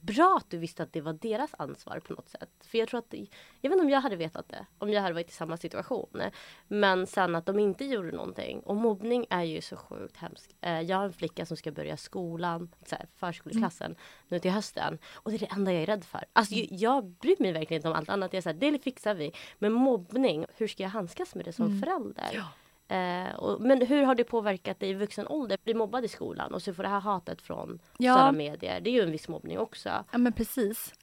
bra 0.00 0.36
att 0.36 0.50
du 0.50 0.58
visste 0.58 0.82
att 0.82 0.92
det 0.92 1.00
var 1.00 1.12
deras 1.12 1.50
ansvar 1.58 2.00
på 2.00 2.12
något 2.12 2.28
sätt. 2.28 2.50
För 2.60 2.78
jag 2.78 2.88
tror 2.88 2.98
att, 2.98 3.14
jag 3.60 3.70
vet 3.70 3.72
inte 3.72 3.80
om 3.84 3.90
jag 3.90 4.00
hade 4.00 4.16
vetat 4.16 4.48
det, 4.48 4.66
om 4.78 4.90
jag 4.90 5.02
hade 5.02 5.14
varit 5.14 5.30
i 5.30 5.32
samma 5.32 5.56
situation. 5.56 6.22
Men 6.68 7.06
sen 7.06 7.34
att 7.34 7.46
de 7.46 7.58
inte 7.58 7.84
gjorde 7.84 8.10
någonting. 8.12 8.60
Och 8.60 8.76
mobbning 8.76 9.26
är 9.30 9.42
ju 9.42 9.60
så 9.60 9.76
sjukt 9.76 10.16
hemskt. 10.16 10.54
Eh, 10.60 10.80
Jag 10.80 10.96
har 10.96 11.04
en 11.04 11.12
flicka 11.12 11.46
som 11.46 11.56
ska 11.56 11.72
börja 11.72 11.96
skolan, 11.96 12.74
så 12.86 12.94
här, 12.96 13.06
förskoleklassen, 13.16 13.94
nu 14.28 14.38
till 14.38 14.50
hösten. 14.50 14.98
Och 15.14 15.30
det 15.30 15.36
är 15.36 15.40
det 15.40 15.52
enda 15.52 15.72
jag 15.72 15.82
är 15.82 15.86
rädd 15.86 16.04
för. 16.04 16.24
Alltså 16.32 16.54
jag, 16.54 16.66
jag 16.70 17.04
bryr 17.04 17.36
mig 17.38 17.52
verkligen 17.52 17.78
inte 17.78 17.88
om 17.88 17.94
allt 17.94 18.08
annat. 18.08 18.32
Jag 18.32 18.38
är 18.38 18.42
så 18.42 18.48
här, 18.48 18.56
det 18.72 18.78
fixar 18.78 19.14
vi. 19.14 19.32
Men 19.58 19.72
mobbning, 19.72 20.46
hur 20.56 20.68
ska 20.68 20.82
jag 20.82 20.90
handskas 20.90 21.34
med 21.34 21.44
det 21.44 21.52
som 21.52 21.66
förälder? 21.80 22.28
Eh, 22.88 23.34
och, 23.34 23.60
men 23.60 23.86
hur 23.86 24.02
har 24.02 24.14
det 24.14 24.24
påverkat 24.24 24.80
dig 24.80 24.90
i 24.90 24.94
vuxen 24.94 25.26
ålder? 25.28 25.58
Bli 25.64 25.74
mobbad 25.74 26.04
i 26.04 26.08
skolan 26.08 26.54
och 26.54 26.62
så 26.62 26.74
får 26.74 26.82
det 26.82 26.88
här 26.88 27.00
hatet 27.00 27.42
från 27.42 27.78
Ja. 27.98 28.14
sociala 28.14 28.32
medier. 28.32 28.80
Det 28.80 28.90
är 28.90 28.92
ju 28.92 29.02
en 29.02 29.10
viss 29.10 29.28
mobbning 29.28 29.58
också. 29.58 30.04
Ja 30.10 30.18
men 30.18 30.32
precis. 30.32 30.94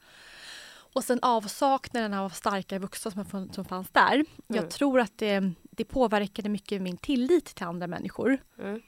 Och 0.94 1.04
sen 1.04 1.20
avsaknaden 1.22 2.14
av 2.14 2.30
starka 2.30 2.80
vuxna 2.80 3.12
som, 3.12 3.50
som 3.54 3.66
fanns 3.66 3.90
där. 3.90 4.14
Mm. 4.14 4.26
Jag 4.48 4.70
tror 4.70 5.00
att 5.00 5.18
det, 5.18 5.52
det 5.62 5.86
påverkade 5.86 6.50
mycket 6.50 6.82
min 6.82 6.98
tillit 6.98 7.46
till 7.46 7.66
andra 7.66 7.88
människor. 7.88 8.38
Mm. 8.60 8.82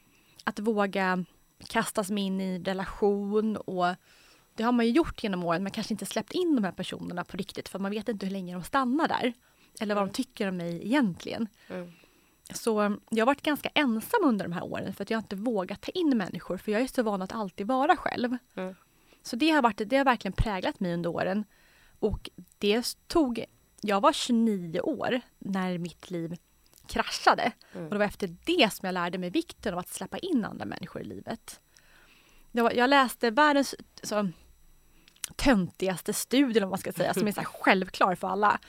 Att 0.44 0.60
våga 0.60 1.26
kastas 1.68 2.10
med 2.10 2.24
in 2.24 2.42
i 2.42 2.60
relation 2.60 3.58
och 3.58 3.86
det 4.56 4.64
har 4.64 4.72
man 4.72 4.86
ju 4.86 4.92
gjort 4.92 5.24
genom 5.24 5.44
åren 5.44 5.64
men 5.64 5.72
kanske 5.72 5.94
inte 5.94 6.06
släppt 6.06 6.32
in 6.32 6.56
de 6.56 6.64
här 6.64 6.72
personerna 6.72 7.24
på 7.24 7.38
riktigt 7.38 7.70
för 7.70 7.80
man 7.80 7.92
vet 7.92 8.10
inte 8.10 8.26
hur 8.26 8.34
länge 8.34 8.54
de 8.54 8.64
stannar 8.64 9.08
där. 9.08 9.34
Eller 9.80 9.96
vad 9.96 10.08
de 10.08 10.14
tycker 10.14 10.48
om 10.48 10.58
mig 10.58 10.86
egentligen. 10.86 11.48
Mm. 11.70 11.92
Så 12.54 12.98
jag 13.10 13.22
har 13.22 13.26
varit 13.26 13.42
ganska 13.42 13.70
ensam 13.70 14.24
under 14.24 14.46
de 14.46 14.52
här 14.52 14.64
åren 14.64 14.94
för 14.94 15.04
att 15.04 15.10
jag 15.10 15.20
inte 15.20 15.36
vågat 15.36 15.82
ta 15.82 15.92
in 15.92 16.18
människor 16.18 16.58
för 16.58 16.72
jag 16.72 16.82
är 16.82 16.88
så 16.88 17.04
van 17.04 17.22
att 17.22 17.34
alltid 17.34 17.68
vara 17.68 17.96
själv. 17.96 18.38
Mm. 18.56 18.76
Så 19.22 19.36
det 19.36 19.50
har, 19.50 19.62
varit, 19.62 19.82
det 19.86 19.98
har 19.98 20.06
verkligen 20.06 20.34
präglat 20.34 20.80
mig 20.80 20.94
under 20.94 21.10
åren. 21.10 21.46
Och 22.00 22.30
det 22.58 22.98
tog, 23.08 23.46
jag 23.82 24.02
var 24.02 24.14
29 24.14 24.80
år 24.80 25.22
när 25.40 25.78
mitt 25.78 26.12
liv 26.12 26.38
kraschade. 26.88 27.52
Mm. 27.74 27.86
Och 27.86 27.92
det 27.92 27.98
var 27.98 28.06
efter 28.06 28.36
det 28.46 28.74
som 28.74 28.86
jag 28.86 28.94
lärde 28.94 29.18
mig 29.18 29.30
vikten 29.30 29.74
av 29.74 29.80
att 29.80 29.90
släppa 29.90 30.18
in 30.18 30.46
andra 30.46 30.66
människor 30.66 31.02
i 31.02 31.06
livet. 31.06 31.60
Var, 32.52 32.72
jag 32.72 32.90
läste 32.90 33.32
världens 33.32 33.76
så, 34.04 34.30
töntigaste 35.36 36.14
studien 36.14 36.64
om 36.64 36.70
man 36.70 36.80
ska 36.80 36.92
säga, 36.92 37.14
som 37.14 37.28
är 37.28 37.32
så 37.32 37.42
självklar 37.46 38.16
för 38.16 38.28
alla. 38.28 38.60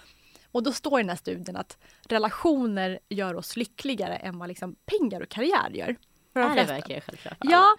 Och 0.52 0.62
då 0.62 0.72
står 0.72 1.00
i 1.00 1.02
den 1.02 1.08
här 1.08 1.16
studien 1.16 1.56
att 1.56 1.78
relationer 2.08 2.98
gör 3.08 3.34
oss 3.34 3.56
lyckligare 3.56 4.16
än 4.16 4.38
vad 4.38 4.48
liksom 4.48 4.76
pengar 4.86 5.20
och 5.20 5.28
karriär 5.28 5.70
gör. 5.70 5.96
För 6.32 6.40
de 6.40 6.50
Är 6.52 6.56
det 6.56 6.64
verkligen 6.64 7.00
självklart? 7.00 7.36
Ja. 7.40 7.76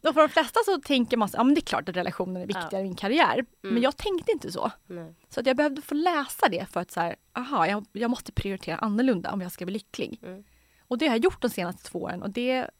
Då 0.00 0.12
för 0.12 0.20
de 0.20 0.28
flesta 0.28 0.60
så 0.64 0.78
tänker 0.80 1.16
man 1.16 1.28
så, 1.28 1.36
ja 1.36 1.44
men 1.44 1.54
det 1.54 1.58
är 1.58 1.62
klart 1.62 1.88
att 1.88 1.96
relationen 1.96 2.36
är 2.42 2.46
viktigare 2.46 2.68
Ja. 2.72 2.78
än 2.78 2.84
min 2.84 2.94
karriär. 2.96 3.44
Men 3.62 3.70
Mm. 3.70 3.82
jag 3.82 3.96
tänkte 3.96 4.32
inte 4.32 4.52
så. 4.52 4.70
Nej. 4.86 5.14
Så 5.28 5.40
att 5.40 5.46
jag 5.46 5.56
behövde 5.56 5.82
få 5.82 5.94
läsa 5.94 6.48
det 6.48 6.66
för 6.72 6.80
att 6.80 6.90
så 6.90 7.00
här, 7.00 7.16
aha, 7.32 7.66
jag, 7.66 7.86
jag 7.92 8.10
måste 8.10 8.32
prioritera 8.32 8.76
annorlunda 8.76 9.32
om 9.32 9.40
jag 9.40 9.52
ska 9.52 9.64
bli 9.64 9.72
lycklig. 9.72 10.20
Mm. 10.22 10.44
Och 10.80 10.98
det 10.98 11.06
har 11.06 11.14
jag 11.14 11.24
gjort 11.24 11.42
de 11.42 11.50
senaste 11.50 11.82
två 11.90 11.98
åren 12.02 12.22
och 12.22 12.30
det, 12.30 12.70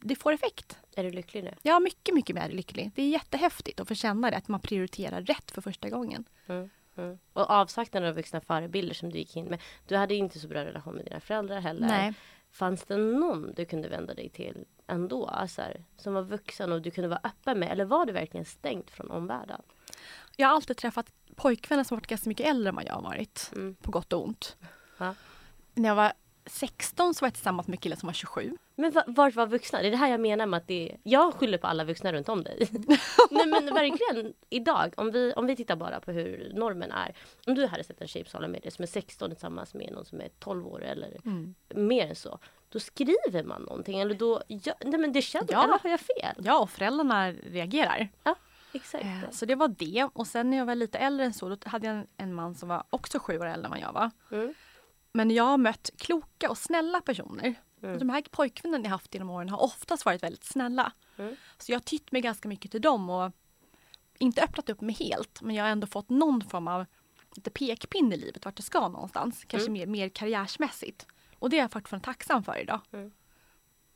det 0.00 0.16
får 0.16 0.32
effekt. 0.32 0.78
Är 0.96 1.04
du 1.04 1.10
lycklig 1.10 1.44
nu? 1.44 1.54
Är 1.70 1.80
mycket, 1.80 2.14
mycket 2.14 2.36
mer 2.36 2.48
lycklig. 2.48 2.90
Det 2.94 3.02
är 3.02 3.08
jättehäftigt 3.08 3.80
att 3.80 3.88
få 3.88 3.94
känna 3.94 4.30
det, 4.30 4.36
att 4.36 4.48
man 4.48 4.60
prioriterar 4.60 5.22
rätt 5.22 5.50
för 5.50 5.60
första 5.62 5.88
gången. 5.88 6.24
Mm. 6.46 6.70
Mm. 6.96 7.18
Och 7.32 7.50
avsaknaden 7.50 8.08
av 8.08 8.14
vuxna 8.14 8.40
förebilder 8.40 8.94
som 8.94 9.10
du 9.10 9.18
gick 9.18 9.36
in 9.36 9.44
med. 9.44 9.60
Du 9.86 9.96
hade 9.96 10.14
inte 10.14 10.38
så 10.38 10.48
bra 10.48 10.64
relation 10.64 10.94
med 10.94 11.04
dina 11.04 11.20
föräldrar 11.20 11.60
heller. 11.60 12.14
Fanns 12.50 12.84
det 12.84 12.96
någon 12.96 13.52
du 13.56 13.64
kunde 13.64 13.88
vända 13.88 14.14
dig 14.14 14.28
till 14.28 14.64
ändå? 14.86 15.26
Alltså 15.26 15.62
här, 15.62 15.84
som 15.96 16.14
var 16.14 16.22
vuxen 16.22 16.72
och 16.72 16.82
du 16.82 16.90
kunde 16.90 17.08
vara 17.08 17.20
öppen 17.24 17.58
med? 17.58 17.72
Eller 17.72 17.84
var 17.84 18.06
du 18.06 18.12
verkligen 18.12 18.44
stängt 18.44 18.90
från 18.90 19.10
omvärlden? 19.10 19.62
Jag 20.36 20.48
har 20.48 20.54
alltid 20.54 20.76
träffat 20.76 21.06
pojkvänner 21.36 21.84
som 21.84 21.96
varit 21.96 22.06
ganska 22.06 22.28
mycket 22.28 22.46
äldre 22.46 22.68
än 22.68 22.74
vad 22.74 22.84
jag 22.84 22.94
har 22.94 23.02
varit. 23.02 23.50
Mm. 23.54 23.74
På 23.74 23.90
gott 23.90 24.12
och 24.12 24.24
ont. 24.24 24.56
Ja. 24.98 25.14
När 25.74 25.88
jag 25.88 25.96
var 25.96 26.12
16 26.46 27.14
så 27.14 27.24
var 27.24 27.26
jag 27.26 27.34
tillsammans 27.34 27.68
med 27.68 27.80
killar 27.80 27.96
som 27.96 28.06
var 28.06 28.14
27. 28.14 28.56
Men 28.76 28.90
va- 28.90 29.04
vart 29.06 29.34
var 29.34 29.46
vuxna? 29.46 29.80
Det 29.82 29.86
är 29.88 29.90
det 29.90 29.96
här 29.96 30.08
jag 30.10 30.20
menar 30.20 30.46
med 30.46 30.58
att 30.58 30.66
det 30.68 30.90
är... 30.92 30.98
Jag 31.02 31.34
skyller 31.34 31.58
på 31.58 31.66
alla 31.66 31.84
vuxna 31.84 32.12
runt 32.12 32.28
om 32.28 32.42
dig. 32.44 32.68
Nej 33.30 33.46
men 33.46 33.64
verkligen 33.74 34.34
idag, 34.50 34.94
om 34.96 35.10
vi, 35.10 35.32
om 35.36 35.46
vi 35.46 35.56
tittar 35.56 35.76
bara 35.76 36.00
på 36.00 36.12
hur 36.12 36.52
normen 36.54 36.92
är. 36.92 37.16
Om 37.46 37.54
du 37.54 37.66
hade 37.66 37.84
sett 37.84 38.00
en 38.00 38.08
tjej 38.08 38.22
på 38.24 38.30
sociala 38.30 38.48
medier 38.48 38.70
som 38.70 38.82
är 38.82 38.86
16 38.86 39.30
tillsammans 39.30 39.74
med 39.74 39.92
någon 39.92 40.04
som 40.04 40.20
är 40.20 40.28
12 40.38 40.66
år 40.66 40.82
eller 40.84 41.20
mer 41.74 42.06
än 42.08 42.14
så. 42.16 42.38
Då 42.68 42.80
skriver 42.80 43.42
man 43.44 43.62
någonting 43.62 44.00
eller 44.00 44.14
då... 44.14 44.42
Ja, 44.48 44.74
nej 44.84 45.00
men 45.00 45.12
det 45.12 45.22
känns... 45.22 45.50
Ja. 45.50 45.64
Eller 45.64 45.78
har 45.82 45.90
jag 45.90 46.00
fel? 46.00 46.34
Ja, 46.44 46.58
och 46.58 46.70
föräldrarna 46.70 47.32
reagerar. 47.32 48.08
Ja, 48.24 48.34
exakt. 48.72 49.04
Eh, 49.04 49.30
Så 49.30 49.46
det 49.46 49.54
var 49.54 49.68
det. 49.68 50.08
Och 50.12 50.26
sen 50.26 50.50
när 50.50 50.56
jag 50.56 50.66
var 50.66 50.74
lite 50.74 50.98
äldre 50.98 51.26
än 51.26 51.32
så, 51.32 51.48
då 51.48 51.56
hade 51.68 51.86
jag 51.86 51.96
en, 51.96 52.06
en 52.16 52.34
man 52.34 52.54
som 52.54 52.68
var 52.68 52.84
också 52.90 53.18
sju 53.18 53.38
år 53.38 53.46
äldre 53.46 53.64
än 53.64 53.70
vad 53.70 53.80
jag 53.80 53.92
var. 53.92 54.10
Mm. 54.30 54.54
Men 55.12 55.30
jag 55.30 55.44
har 55.44 55.56
mött 55.58 55.90
kloka 55.98 56.50
och 56.50 56.58
snälla 56.58 57.00
personer. 57.00 57.54
Mm. 57.84 57.98
De 57.98 58.10
här 58.10 58.22
pojkvännerna 58.30 58.84
jag 58.84 58.90
haft 58.90 59.14
genom 59.14 59.30
åren 59.30 59.48
har 59.48 59.62
oftast 59.62 60.04
varit 60.04 60.22
väldigt 60.22 60.44
snälla. 60.44 60.92
Mm. 61.16 61.36
Så 61.58 61.72
jag 61.72 61.76
har 61.76 61.82
tytt 61.82 62.12
mig 62.12 62.20
ganska 62.20 62.48
mycket 62.48 62.70
till 62.70 62.80
dem 62.80 63.10
och 63.10 63.32
inte 64.18 64.42
öppnat 64.42 64.70
upp 64.70 64.80
mig 64.80 64.94
helt. 64.94 65.42
Men 65.42 65.56
jag 65.56 65.64
har 65.64 65.70
ändå 65.70 65.86
fått 65.86 66.10
någon 66.10 66.40
form 66.42 66.68
av 66.68 66.86
lite 67.36 67.50
pekpinne 67.50 68.14
i 68.14 68.18
livet 68.18 68.44
vart 68.44 68.56
det 68.56 68.62
ska 68.62 68.88
någonstans. 68.88 69.44
Kanske 69.44 69.70
mer, 69.70 69.86
mer 69.86 70.08
karriärsmässigt. 70.08 71.06
Och 71.38 71.50
det 71.50 71.56
är 71.56 71.60
jag 71.60 71.72
fortfarande 71.72 72.04
tacksam 72.04 72.44
för 72.44 72.58
idag. 72.58 72.80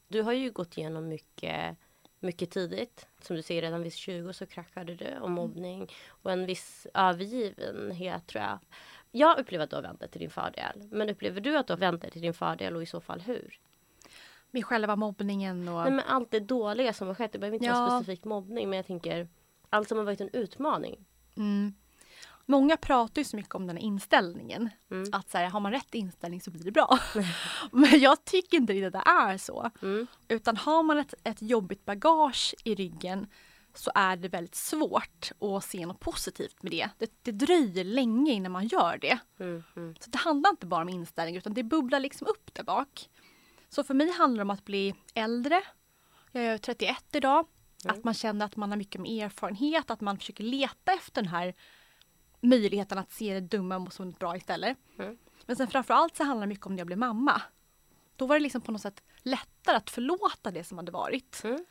Du 0.08 0.22
har 0.22 0.32
ju 0.32 0.50
gått 0.50 0.78
igenom 0.78 1.08
mycket, 1.08 1.76
mycket 2.20 2.50
tidigt. 2.50 3.06
Som 3.22 3.36
du 3.36 3.42
säger, 3.42 3.62
redan 3.62 3.82
vid 3.82 3.94
20 3.94 4.32
så 4.32 4.46
kraschade 4.46 4.94
du 4.94 5.18
och 5.18 5.30
mobbning 5.30 5.92
och 6.08 6.32
en 6.32 6.46
viss 6.46 6.86
övergivenhet 6.94 8.26
tror 8.26 8.44
jag. 8.44 8.58
Jag 9.10 9.38
upplever 9.38 9.64
att 9.64 9.70
du 9.70 9.76
har 9.76 9.82
vänt 9.82 10.00
det 10.00 10.08
till 10.08 10.20
din 10.20 10.30
fördel. 10.30 10.88
Men 10.90 11.10
upplever 11.10 11.40
du 11.40 11.56
att 11.56 11.66
du 11.66 11.72
har 11.72 11.78
vänt 11.78 12.02
det 12.02 12.10
till 12.10 12.22
din 12.22 12.34
fördel 12.34 12.76
och 12.76 12.82
i 12.82 12.86
så 12.86 13.00
fall 13.00 13.20
hur? 13.20 13.60
Med 14.50 14.64
själva 14.64 14.96
mobbningen 14.96 15.68
och... 15.68 15.82
Nej, 15.82 15.90
men 15.90 16.04
allt 16.08 16.30
det 16.30 16.40
dåliga 16.40 16.92
som 16.92 17.08
har 17.08 17.14
skett, 17.14 17.32
det 17.32 17.38
behöver 17.38 17.56
inte 17.56 17.70
vara 17.70 17.92
Ja. 17.92 18.00
specifikt 18.00 18.24
mobbning 18.24 18.68
men 18.70 18.76
jag 18.76 18.86
tänker 18.86 19.28
Allt 19.70 19.88
som 19.88 19.98
har 19.98 20.04
varit 20.04 20.20
en 20.20 20.30
utmaning. 20.32 21.06
Mm. 21.36 21.74
Många 22.46 22.76
pratar 22.76 23.20
ju 23.20 23.24
så 23.24 23.36
mycket 23.36 23.54
om 23.54 23.66
den 23.66 23.76
här 23.76 23.84
inställningen. 23.84 24.70
Mm. 24.90 25.08
Att 25.12 25.30
så 25.30 25.38
här, 25.38 25.50
har 25.50 25.60
man 25.60 25.72
rätt 25.72 25.94
inställning 25.94 26.40
så 26.40 26.50
blir 26.50 26.64
det 26.64 26.70
bra. 26.70 26.98
Men 27.72 28.00
jag 28.00 28.24
tycker 28.24 28.56
inte 28.56 28.72
riktigt 28.72 28.94
att 28.94 29.04
det 29.04 29.10
är 29.10 29.38
så. 29.38 29.70
Mm. 29.82 30.06
Utan 30.28 30.56
har 30.56 30.82
man 30.82 30.98
ett, 30.98 31.14
ett 31.24 31.42
jobbigt 31.42 31.84
bagage 31.84 32.54
i 32.64 32.74
ryggen 32.74 33.26
så 33.74 33.90
är 33.94 34.16
det 34.16 34.28
väldigt 34.28 34.54
svårt 34.54 35.30
att 35.40 35.64
se 35.64 35.86
något 35.86 36.00
positivt 36.00 36.62
med 36.62 36.72
det. 36.72 36.88
det. 36.98 37.10
Det 37.22 37.32
dröjer 37.32 37.84
länge 37.84 38.32
innan 38.32 38.52
man 38.52 38.66
gör 38.66 38.98
det. 39.00 39.18
Mm. 39.40 39.62
Mm. 39.76 39.94
Så 40.00 40.10
det 40.10 40.18
handlar 40.18 40.50
inte 40.50 40.66
bara 40.66 40.82
om 40.82 40.88
inställning 40.88 41.36
utan 41.36 41.54
det 41.54 41.62
bubblar 41.62 42.00
liksom 42.00 42.26
upp 42.26 42.54
där 42.54 42.64
bak. 42.64 43.08
Så 43.68 43.84
för 43.84 43.94
mig 43.94 44.10
handlar 44.10 44.36
det 44.36 44.42
om 44.42 44.50
att 44.50 44.64
bli 44.64 44.94
äldre. 45.14 45.62
Jag 46.32 46.44
är 46.44 46.58
31 46.58 47.04
idag. 47.12 47.46
Mm. 47.84 47.96
Att 47.96 48.04
man 48.04 48.14
känner 48.14 48.44
att 48.44 48.56
man 48.56 48.70
har 48.70 48.76
mycket 48.76 49.00
mer 49.00 49.24
erfarenhet, 49.24 49.90
att 49.90 50.00
man 50.00 50.18
försöker 50.18 50.44
leta 50.44 50.92
efter 50.92 51.22
den 51.22 51.30
här 51.30 51.54
möjligheten 52.40 52.98
att 52.98 53.12
se 53.12 53.34
det 53.34 53.40
dumma 53.40 53.90
som 53.90 54.06
något 54.06 54.18
bra 54.18 54.36
istället. 54.36 54.78
Mm. 54.98 55.18
Men 55.46 55.56
sen 55.56 55.68
framförallt 55.68 56.16
så 56.16 56.24
handlar 56.24 56.46
det 56.46 56.48
mycket 56.48 56.66
om 56.66 56.72
när 56.72 56.80
jag 56.80 56.86
blev 56.86 56.98
mamma. 56.98 57.42
Då 58.16 58.26
var 58.26 58.36
det 58.36 58.40
liksom 58.40 58.60
på 58.60 58.72
något 58.72 58.82
sätt 58.82 59.02
lättare 59.22 59.76
att 59.76 59.90
förlåta 59.90 60.50
det 60.50 60.64
som 60.64 60.78
hade 60.78 60.92
varit. 60.92 61.40
Mm. 61.44 61.64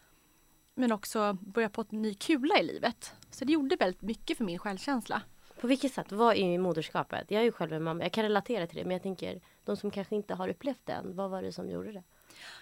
Men 0.74 0.92
också 0.92 1.34
börja 1.34 1.70
på 1.70 1.82
en 1.82 2.02
ny 2.02 2.14
kula 2.14 2.60
i 2.60 2.64
livet. 2.64 3.14
Så 3.32 3.46
det 3.46 3.54
gjorde 3.54 3.76
väldigt 3.76 4.02
mycket 4.02 4.38
för 4.38 4.44
min 4.44 4.60
självkänsla. 4.60 5.22
På 5.62 5.68
vilket 5.68 5.94
sätt? 5.94 6.12
Vad 6.12 6.36
är 6.36 6.58
moderskapet? 6.60 7.32
Jag 7.32 7.40
är 7.40 7.44
ju 7.46 7.52
själv 7.52 7.74
en 7.74 7.84
mamma. 7.84 8.04
Jag 8.04 8.12
kan 8.12 8.24
relatera 8.24 8.68
till 8.68 8.78
det. 8.78 8.84
Men 8.84 8.92
jag 8.92 9.04
tänker, 9.04 9.42
de 9.66 9.78
som 9.78 9.92
kanske 9.92 10.16
inte 10.16 10.34
har 10.34 10.50
upplevt 10.50 10.82
det 10.86 10.94
än. 10.94 11.16
Vad 11.16 11.30
var 11.30 11.42
det 11.42 11.52
som 11.54 11.70
gjorde 11.70 11.92
det? 11.92 12.04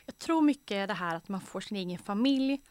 Jag 0.06 0.18
tror 0.18 0.42
mycket 0.42 0.88
det 0.88 0.94
här 0.94 1.16
att 1.16 1.30
man 1.30 1.42
får 1.42 1.62
sin 1.62 1.78
egen 1.78 2.00
familj. 2.00 2.62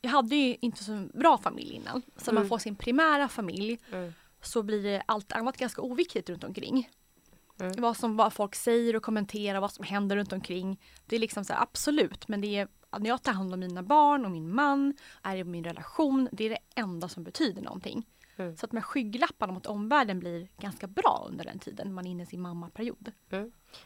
Jag 0.00 0.10
hade 0.10 0.36
ju 0.36 0.56
inte 0.60 0.84
så 0.84 1.08
bra 1.14 1.38
familj 1.38 1.74
innan. 1.74 2.02
Så 2.16 2.30
Mm. 2.30 2.42
man 2.42 2.48
får 2.48 2.58
sin 2.58 2.76
primära 2.76 3.28
familj 3.28 3.78
Mm. 3.92 4.12
så 4.42 4.62
blir 4.62 5.02
allt 5.06 5.32
annat 5.32 5.56
ganska 5.56 5.82
oviktigt 5.82 6.30
runt 6.30 6.44
omkring. 6.44 6.88
Mm. 7.60 7.72
Vad 7.78 7.96
som 7.96 8.16
vad 8.16 8.32
folk 8.32 8.54
säger 8.54 8.96
och 8.96 9.02
kommenterar, 9.02 9.60
vad 9.60 9.72
som 9.72 9.84
händer 9.84 10.16
runt 10.16 10.32
omkring. 10.32 10.80
Det 11.06 11.16
är 11.16 11.20
liksom 11.20 11.44
så 11.44 11.52
här, 11.52 11.62
absolut, 11.62 12.28
men 12.28 12.40
det 12.40 12.56
är 12.56 12.68
när 12.98 13.08
jag 13.08 13.22
tar 13.22 13.32
hand 13.32 13.54
om 13.54 13.60
mina 13.60 13.82
barn 13.82 14.24
och 14.24 14.30
min 14.30 14.54
man, 14.54 14.94
är 15.22 15.36
i 15.36 15.44
min 15.44 15.64
relation, 15.64 16.28
det 16.32 16.44
är 16.44 16.50
det 16.50 16.58
enda 16.74 17.08
som 17.08 17.24
betyder 17.24 17.62
någonting. 17.62 18.06
Mm. 18.40 18.56
Så 18.56 18.66
att 18.66 18.72
här 18.72 18.80
skygglapparna 18.80 19.52
mot 19.52 19.66
omvärlden 19.66 20.20
blir 20.20 20.48
ganska 20.58 20.86
bra 20.86 21.26
under 21.28 21.44
den 21.44 21.58
tiden 21.58 21.94
man 21.94 22.06
är 22.06 22.10
inne 22.10 22.22
i 22.22 22.26
sin 22.26 22.40
mammaperiod. 22.40 23.12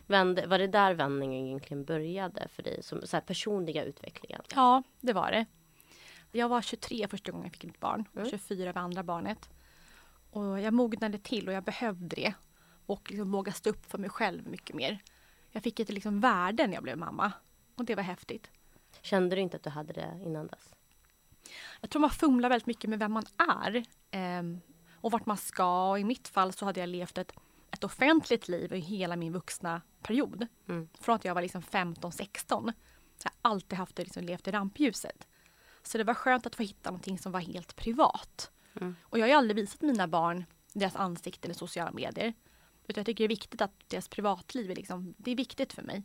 Vände, 0.06 0.46
var 0.46 0.58
det 0.58 0.66
där 0.66 0.94
vändningen 0.94 1.46
egentligen 1.46 1.84
började 1.84 2.48
för 2.48 2.62
dig? 2.62 2.82
Som 2.82 3.06
så 3.06 3.20
personliga 3.20 3.84
utvecklingen? 3.84 4.42
Ja, 4.54 4.82
det 5.00 5.12
var 5.12 5.30
det. 5.30 5.46
Jag 6.32 6.48
var 6.48 6.62
23 6.62 7.08
första 7.08 7.32
gången 7.32 7.44
jag 7.44 7.52
fick 7.52 7.64
mitt 7.64 7.80
barn. 7.80 8.04
Mm. 8.16 8.30
24 8.30 8.72
var 8.72 8.82
andra 8.82 9.02
barnet. 9.02 9.48
Och 10.30 10.60
jag 10.60 10.74
mognade 10.74 11.18
till 11.18 11.48
och 11.48 11.54
jag 11.54 11.64
behövde 11.64 12.16
det. 12.16 12.34
Och 12.86 13.10
liksom 13.10 13.32
våga 13.32 13.52
stå 13.52 13.70
upp 13.70 13.86
för 13.86 13.98
mig 13.98 14.10
själv 14.10 14.48
mycket 14.48 14.76
mer. 14.76 15.02
Jag 15.50 15.62
fick 15.62 15.80
ett 15.80 15.88
liksom 15.88 16.20
värde 16.20 16.66
när 16.66 16.74
jag 16.74 16.82
blev 16.82 16.98
mamma. 16.98 17.32
Och 17.74 17.84
det 17.84 17.94
var 17.94 18.02
häftigt. 18.02 18.50
Kände 19.00 19.36
du 19.36 19.42
inte 19.42 19.56
att 19.56 19.62
du 19.62 19.70
hade 19.70 19.92
det 19.92 20.20
innan 20.24 20.46
dess? 20.46 20.73
Jag 21.84 21.90
tror 21.90 22.00
man 22.00 22.10
fumlar 22.10 22.48
väldigt 22.48 22.66
mycket 22.66 22.90
med 22.90 22.98
vem 22.98 23.12
man 23.12 23.24
är. 23.38 23.84
ehm, 24.10 24.60
och 24.94 25.12
vart 25.12 25.26
man 25.26 25.36
ska. 25.36 25.90
Och 25.90 25.98
I 25.98 26.04
mitt 26.04 26.28
fall 26.28 26.52
så 26.52 26.64
hade 26.64 26.80
jag 26.80 26.88
levt 26.88 27.18
ett, 27.18 27.32
ett 27.70 27.84
offentligt 27.84 28.48
liv 28.48 28.72
i 28.72 28.78
hela 28.78 29.16
min 29.16 29.32
vuxna 29.32 29.82
period. 30.02 30.46
Mm. 30.68 30.88
Från 31.00 31.14
att 31.14 31.24
jag 31.24 31.34
var 31.34 31.42
liksom 31.42 31.62
15-16. 31.62 32.72
Så 33.16 33.24
jag 33.24 33.30
har 33.42 33.50
alltid 33.50 33.78
haft 33.78 33.96
det 33.96 34.02
liksom 34.02 34.24
levt 34.24 34.48
i 34.48 34.50
rampljuset. 34.50 35.26
Så 35.82 35.98
det 35.98 36.04
var 36.04 36.14
skönt 36.14 36.46
att 36.46 36.54
få 36.54 36.62
hitta 36.62 36.90
någonting 36.90 37.18
som 37.18 37.32
var 37.32 37.40
helt 37.40 37.76
privat. 37.76 38.50
Mm. 38.80 38.96
Och 39.02 39.18
jag 39.18 39.22
har 39.22 39.28
ju 39.28 39.34
aldrig 39.34 39.56
visat 39.56 39.80
mina 39.82 40.08
barn 40.08 40.44
deras 40.72 40.96
ansikten 40.96 41.50
i 41.50 41.54
sociala 41.54 41.92
medier. 41.92 42.34
Utan 42.86 43.00
jag 43.00 43.06
tycker 43.06 43.24
det 43.24 43.26
är 43.26 43.36
viktigt 43.36 43.62
att 43.62 43.88
deras 43.88 44.08
privatliv 44.08 44.70
är 44.70 44.74
liksom, 44.74 45.14
det 45.18 45.30
är 45.30 45.36
viktigt 45.36 45.72
för 45.72 45.82
mig. 45.82 46.02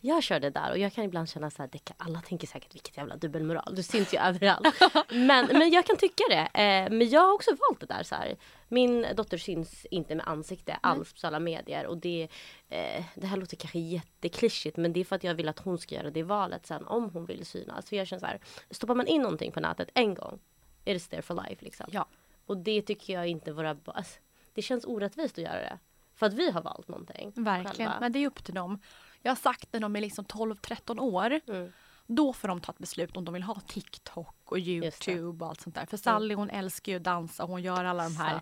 Jag 0.00 0.22
kör 0.22 0.40
det 0.40 0.50
där 0.50 0.70
och 0.70 0.78
jag 0.78 0.92
kan 0.92 1.04
ibland 1.04 1.28
känna 1.28 1.50
så 1.50 1.62
här, 1.62 1.68
det 1.72 1.78
kan, 1.78 1.96
alla 1.98 2.20
tänker 2.20 2.46
säkert 2.46 2.74
vilket 2.74 2.96
jävla 2.96 3.16
dubbelmoral. 3.16 3.74
Du 3.74 3.82
syns 3.82 4.14
ju 4.14 4.18
överallt. 4.20 4.66
Men, 5.08 5.46
men 5.46 5.70
jag 5.70 5.86
kan 5.86 5.96
tycka 5.96 6.24
det. 6.28 6.60
Eh, 6.60 6.90
men 6.90 7.08
jag 7.08 7.20
har 7.20 7.34
också 7.34 7.50
valt 7.50 7.80
det 7.80 7.86
där 7.86 8.02
så 8.02 8.14
här. 8.14 8.36
Min 8.68 9.06
dotter 9.16 9.38
syns 9.38 9.86
inte 9.90 10.14
med 10.14 10.28
ansikte 10.28 10.74
alls 10.82 11.12
på 11.12 11.18
sociala 11.18 11.40
medier 11.40 11.86
och 11.86 11.98
det, 11.98 12.28
eh, 12.68 13.04
det 13.14 13.26
här 13.26 13.36
låter 13.36 13.56
kanske 13.56 13.78
jätteklyschigt 13.78 14.76
men 14.76 14.92
det 14.92 15.00
är 15.00 15.04
för 15.04 15.16
att 15.16 15.24
jag 15.24 15.34
vill 15.34 15.48
att 15.48 15.58
hon 15.58 15.78
ska 15.78 15.94
göra 15.94 16.10
det 16.10 16.22
valet 16.22 16.66
sen 16.66 16.86
om 16.86 17.10
hon 17.10 17.26
vill 17.26 17.46
synas. 17.46 17.88
För 17.88 17.96
jag 17.96 18.06
känner 18.06 18.20
så 18.20 18.26
här, 18.26 18.40
stoppar 18.70 18.94
man 18.94 19.06
in 19.06 19.22
någonting 19.22 19.52
på 19.52 19.60
nätet 19.60 19.88
en 19.94 20.14
gång, 20.14 20.38
är 20.84 20.94
det 20.94 21.00
there 21.00 21.22
for 21.22 21.34
life 21.48 21.64
liksom. 21.64 21.86
Ja. 21.90 22.06
Och 22.46 22.56
det 22.56 22.82
tycker 22.82 23.12
jag 23.12 23.26
inte 23.26 23.52
våra 23.52 23.76
alltså, 23.84 24.18
Det 24.54 24.62
känns 24.62 24.84
orättvist 24.84 25.38
att 25.38 25.44
göra 25.44 25.60
det. 25.60 25.78
För 26.14 26.26
att 26.26 26.34
vi 26.34 26.50
har 26.50 26.62
valt 26.62 26.88
någonting. 26.88 27.32
Verkligen, 27.36 27.90
själva. 27.90 28.00
men 28.00 28.12
det 28.12 28.18
är 28.18 28.26
upp 28.26 28.44
till 28.44 28.54
dem. 28.54 28.80
Jag 29.22 29.30
har 29.30 29.36
sagt 29.36 29.72
när 29.72 29.80
de 29.80 29.96
är 29.96 30.00
liksom 30.00 30.24
12-13 30.24 31.00
år. 31.00 31.40
Mm. 31.46 31.72
Då 32.06 32.32
får 32.32 32.48
de 32.48 32.60
ta 32.60 32.72
ett 32.72 32.78
beslut 32.78 33.16
om 33.16 33.24
de 33.24 33.34
vill 33.34 33.42
ha 33.42 33.60
TikTok 33.60 34.36
och. 34.44 34.58
Youtube 34.58 35.44
och 35.44 35.50
allt 35.50 35.60
sånt 35.60 35.74
där. 35.74 35.86
För 35.86 35.96
Sally 35.96 36.34
hon 36.34 36.50
älskar 36.50 36.92
ju 36.92 36.96
att 36.96 37.04
dansa 37.04 37.42
och 37.42 37.48
hon 37.48 37.62
gör 37.62 37.84
alla 37.84 38.04
de 38.04 38.16
här. 38.16 38.40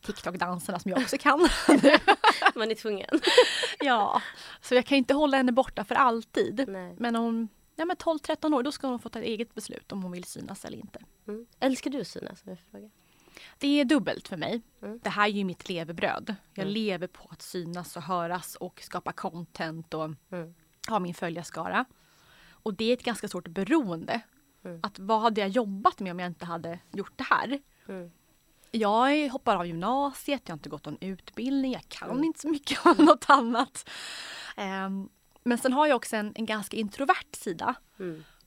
TikTok-danserna 0.00 0.78
som 0.78 0.90
jag 0.90 1.00
också 1.00 1.18
kan. 1.18 1.38
Man 2.54 2.70
är 2.70 2.74
tvungen. 2.74 3.08
ja, 3.80 4.22
så 4.60 4.74
jag 4.74 4.86
kan 4.86 4.98
inte 4.98 5.14
hålla 5.14 5.36
henne 5.36 5.52
borta 5.52 5.84
för 5.84 5.94
alltid. 5.94 6.64
Nej. 6.68 6.94
Men 6.98 7.16
om 7.16 7.48
ja, 7.76 7.84
men 7.84 7.96
12-13 7.96 8.54
år 8.54 8.62
då 8.62 8.72
ska 8.72 8.86
hon 8.86 8.98
få 8.98 9.08
ta 9.08 9.18
ett 9.18 9.24
eget 9.24 9.54
beslut 9.54 9.92
om 9.92 10.02
hon 10.02 10.12
vill 10.12 10.24
synas 10.24 10.64
eller 10.64 10.78
inte. 10.78 10.98
Mm. 11.28 11.46
Älskar 11.60 11.90
du 11.90 12.04
synas? 12.04 12.42
om 12.44 12.50
jag 12.50 12.58
får 12.58 12.70
fråga? 12.70 12.90
Det 13.58 13.80
är 13.80 13.84
dubbelt 13.84 14.28
för 14.28 14.36
mig. 14.36 14.62
Mm. 14.82 15.00
Det 15.02 15.10
här 15.10 15.24
är 15.24 15.32
ju 15.32 15.44
mitt 15.44 15.68
levebröd. 15.68 16.34
Jag 16.54 16.62
Mm. 16.62 16.74
lever 16.74 17.06
på 17.06 17.28
att 17.30 17.42
synas 17.42 17.96
och 17.96 18.02
höras 18.02 18.54
och 18.54 18.80
skapa 18.82 19.12
content 19.12 19.94
och 19.94 20.04
Mm. 20.30 20.54
ha 20.88 20.98
min 20.98 21.14
följarskara. 21.14 21.84
Och 22.50 22.74
det 22.74 22.84
är 22.84 22.92
ett 22.92 23.02
ganska 23.04 23.28
stort 23.28 23.48
beroende. 23.48 24.20
Mm. 24.64 24.80
Att 24.82 24.98
vad 24.98 25.20
hade 25.20 25.40
jag 25.40 25.50
jobbat 25.50 26.00
med 26.00 26.10
om 26.12 26.18
jag 26.18 26.26
inte 26.26 26.44
hade 26.44 26.78
gjort 26.92 27.12
det 27.16 27.24
här? 27.24 27.60
Mm. 27.88 28.10
Jag 28.70 29.28
hoppar 29.28 29.56
av 29.56 29.66
gymnasiet, 29.66 30.42
jag 30.44 30.52
har 30.52 30.56
inte 30.58 30.68
gått 30.68 30.84
någon 30.84 30.98
utbildning, 31.00 31.72
jag 31.72 31.88
kan 31.88 32.10
Mm. 32.10 32.24
inte 32.24 32.40
så 32.40 32.48
mycket 32.48 32.86
om 32.86 33.04
något 33.04 33.24
annat. 33.30 33.88
Ehm, 34.56 35.08
men 35.44 35.58
sen 35.58 35.72
har 35.72 35.86
jag 35.86 35.96
också 35.96 36.16
en, 36.16 36.32
en 36.36 36.46
ganska 36.46 36.76
introvert 36.76 37.32
sida. 37.36 37.74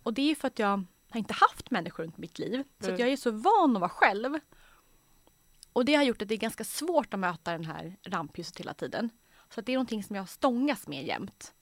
Och 0.04 0.14
det 0.14 0.32
är 0.32 0.36
för 0.36 0.48
att 0.48 0.60
jag 0.60 0.84
har 1.10 1.18
inte 1.20 1.34
haft 1.34 1.72
människor 1.72 2.04
runt 2.04 2.18
mitt 2.18 2.40
liv. 2.40 2.64
Så 2.80 2.90
jag 2.90 3.00
är 3.00 3.18
så 3.18 3.32
van 3.32 3.76
att 3.76 3.80
vara 3.80 3.90
själv. 3.90 4.40
Och 5.74 5.86
det 5.86 5.96
har 5.96 6.04
gjort 6.04 6.22
att 6.22 6.28
det 6.28 6.36
är 6.36 6.40
ganska 6.40 6.64
svårt 6.64 7.14
att 7.14 7.20
möta 7.20 7.52
den 7.52 7.66
här 7.66 7.96
rampljuset 8.04 8.58
hela 8.60 8.74
tiden. 8.74 9.10
Så 9.54 9.60
att 9.60 9.66
det 9.66 9.72
är 9.72 9.76
någonting 9.76 10.04
som 10.04 10.16
jag 10.16 10.30
stångas 10.30 10.88
med 10.88 11.06
jämt. 11.06 11.54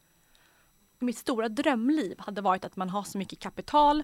Mitt 0.99 1.17
stora 1.17 1.49
drömliv 1.49 2.19
hade 2.19 2.41
varit 2.41 2.65
att 2.65 2.75
man 2.75 2.89
har 2.89 3.03
så 3.03 3.17
mycket 3.17 3.39
kapital 3.39 4.03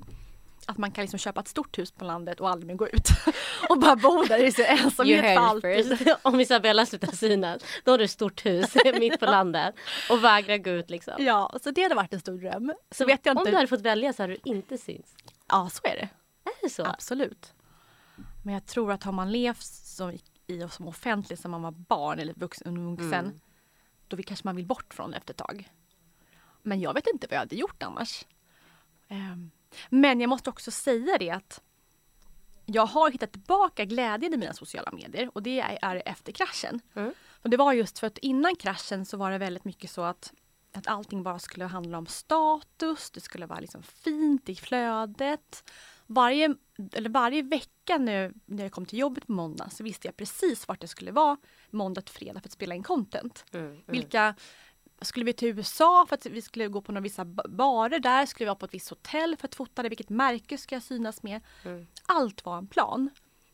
att 0.68 0.78
man 0.78 0.92
kan 0.92 1.02
liksom 1.02 1.20
köpa 1.20 1.40
ett 1.40 1.48
stort 1.48 1.78
hus 1.78 1.92
på 1.92 2.06
landet 2.06 2.40
och 2.40 2.50
aldrig 2.50 2.68
mer 2.68 2.76
gå 2.76 2.88
ut. 2.88 3.08
och 3.70 3.80
bara 3.80 3.96
bo 3.96 4.24
där 4.24 4.44
i 4.44 4.52
sin 4.52 4.66
ensamhet 4.66 5.22
för 5.22 5.42
alltid. 5.42 5.98
first. 5.98 6.18
Om 6.22 6.40
Isabella 6.40 6.86
slutar 6.86 7.12
synas, 7.12 7.64
då 7.84 7.92
har 7.92 7.98
du 7.98 8.04
ett 8.04 8.12
stort 8.12 8.46
hus 8.46 8.76
mitt 9.00 9.20
på 9.20 9.26
landet 9.26 9.76
och 10.10 10.24
vägrar 10.24 10.58
gå 10.58 10.70
ut 10.70 10.90
liksom. 10.90 11.14
Ja, 11.18 11.56
så 11.64 11.72
det 11.72 11.84
hade 11.84 11.96
varit 11.96 12.14
en 12.14 12.20
stor 12.20 12.38
dröm. 12.38 12.74
Så 12.92 13.06
vet 13.06 13.26
jag 13.26 13.38
Om 13.38 13.42
inte. 13.42 13.52
du 13.52 13.56
hade 13.56 13.68
fått 13.68 13.82
välja 13.82 14.14
så 14.14 14.24
hade 14.24 14.34
du 14.34 14.40
inte 14.44 14.78
syns. 14.78 15.16
Ja, 15.50 15.70
så 15.72 15.82
är 15.84 15.96
det. 15.96 16.10
Är 16.50 16.64
det 16.64 16.70
så? 16.70 16.86
Absolut. 16.86 17.54
Men 18.44 18.54
jag 18.54 18.66
tror 18.66 18.92
att 18.92 19.04
har 19.04 19.12
man 19.12 19.32
levt 19.32 19.64
som, 19.64 20.12
i, 20.48 20.68
som 20.70 20.88
offentlig 20.88 21.40
som 21.40 21.52
man 21.52 21.62
var 21.62 21.72
barn 21.72 22.20
eller 22.20 22.34
vuxen, 22.34 22.96
vuxen 22.96 23.26
Mm. 23.26 23.40
då 24.08 24.16
vill, 24.16 24.26
kanske 24.26 24.48
man 24.48 24.56
vill 24.56 24.66
bort 24.66 24.94
från 24.94 25.12
det 25.12 25.18
efter 25.18 25.34
ett 25.34 25.38
tag. 25.38 25.70
Men 26.62 26.82
jag 26.82 26.94
vet 26.94 27.08
inte 27.08 27.28
vad 27.28 27.36
jag 27.36 27.40
hade 27.40 27.56
gjort 27.56 27.84
annars. 27.84 28.26
Ehm, 29.08 29.52
men 29.90 30.22
jag 30.22 30.30
måste 30.30 30.50
också 30.50 30.72
säga 30.72 31.18
det 31.18 31.30
att 31.30 31.62
jag 32.66 32.86
har 32.86 33.12
hittat 33.12 33.32
tillbaka 33.32 33.86
glädjen 33.86 34.34
i 34.34 34.38
mina 34.38 34.54
sociala 34.54 34.92
medier 34.92 35.30
och 35.34 35.44
det 35.44 35.60
är, 35.60 35.80
är 35.82 36.04
efter 36.06 36.32
kraschen. 36.32 36.80
Mm. 36.94 37.14
Och 37.42 37.50
det 37.50 37.58
var 37.58 37.74
just 37.74 38.00
för 38.00 38.08
att 38.08 38.18
innan 38.18 38.56
kraschen 38.56 39.06
så 39.06 39.18
var 39.18 39.32
det 39.32 39.38
väldigt 39.38 39.66
mycket 39.66 39.92
så 39.92 40.02
att, 40.02 40.34
att 40.74 40.88
allting 40.88 41.24
bara 41.24 41.40
skulle 41.40 41.66
handla 41.66 41.98
om 41.98 42.06
status, 42.06 43.12
det 43.12 43.22
skulle 43.22 43.46
vara 43.46 43.60
liksom 43.60 43.84
fint 43.84 44.50
i 44.50 44.56
flödet. 44.56 45.72
Varje, 46.08 46.56
eller 46.94 47.10
varje 47.10 47.42
vecka 47.42 47.98
nu 47.98 48.34
när 48.46 48.64
jag 48.64 48.72
kom 48.72 48.86
till 48.86 49.00
jobbet 49.00 49.28
på 49.28 49.32
måndag 49.32 49.70
så 49.70 49.84
visste 49.84 50.08
jag 50.08 50.18
precis 50.18 50.68
vart 50.68 50.84
jag 50.84 50.90
skulle 50.90 51.12
vara 51.12 51.38
måndag 51.70 52.02
till 52.02 52.16
fredag 52.16 52.40
för 52.42 52.48
att 52.48 52.52
spela 52.54 52.76
in 52.76 52.84
content. 52.84 53.46
Mm. 53.52 53.66
Mm. 53.66 53.82
Vilka 53.88 54.36
skulle 55.02 55.26
vi 55.26 55.34
till 55.34 55.48
USA 55.48 56.06
för 56.10 56.16
att 56.16 56.26
vi 56.26 56.42
skulle 56.42 56.68
gå 56.68 56.82
på 56.82 56.92
några 56.92 57.02
vissa 57.04 57.26
ba- 57.26 57.48
barer 57.50 58.00
där, 58.00 58.26
skulle 58.26 58.46
vi 58.46 58.50
vara 58.50 58.56
på 58.56 58.66
ett 58.66 58.74
visst 58.74 58.90
hotell 58.90 59.36
för 59.38 59.48
att 59.48 59.56
fota 59.56 59.84
det, 59.84 59.90
vilket 59.90 60.10
märke 60.10 60.58
ska 60.58 60.76
jag 60.76 60.84
synas 60.84 61.24
med. 61.24 61.42
Mm. 61.66 61.88
Allt 62.06 62.46
var 62.46 62.58
en 62.58 62.68
plan. 62.68 63.10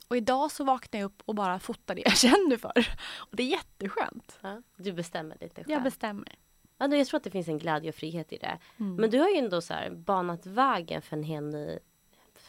Och 0.08 0.18
idag 0.18 0.52
så 0.52 0.64
vaknar 0.64 1.00
jag 1.00 1.08
upp 1.08 1.22
och 1.26 1.36
bara 1.36 1.60
fotar 1.60 1.96
det 1.96 2.02
jag 2.06 2.18
känner 2.18 2.58
för. 2.58 2.88
Och 3.18 3.36
det 3.36 3.44
är 3.44 3.48
jätteskönt. 3.48 4.38
Ja, 4.42 4.62
du 4.78 4.94
bestämmer 4.94 5.38
lite 5.42 5.56
själv. 5.56 5.72
Jag 5.72 5.84
bestämmer. 5.84 6.36
ja, 6.78 6.96
jag 6.96 7.08
tror 7.08 7.18
att 7.18 7.24
det 7.24 7.32
finns 7.32 7.48
en 7.48 7.58
glädje 7.60 7.90
och 7.90 7.96
frihet 7.96 8.34
i 8.34 8.38
det. 8.38 8.60
Mm. 8.80 8.96
Men 8.96 9.10
du 9.10 9.20
har 9.20 9.30
ju 9.30 9.36
ändå 9.38 9.62
så 9.62 9.74
här 9.74 9.90
banat 9.90 10.46
vägen 10.46 11.02
för 11.02 11.18
en 11.18 11.24
hel 11.24 11.44
ny 11.44 11.80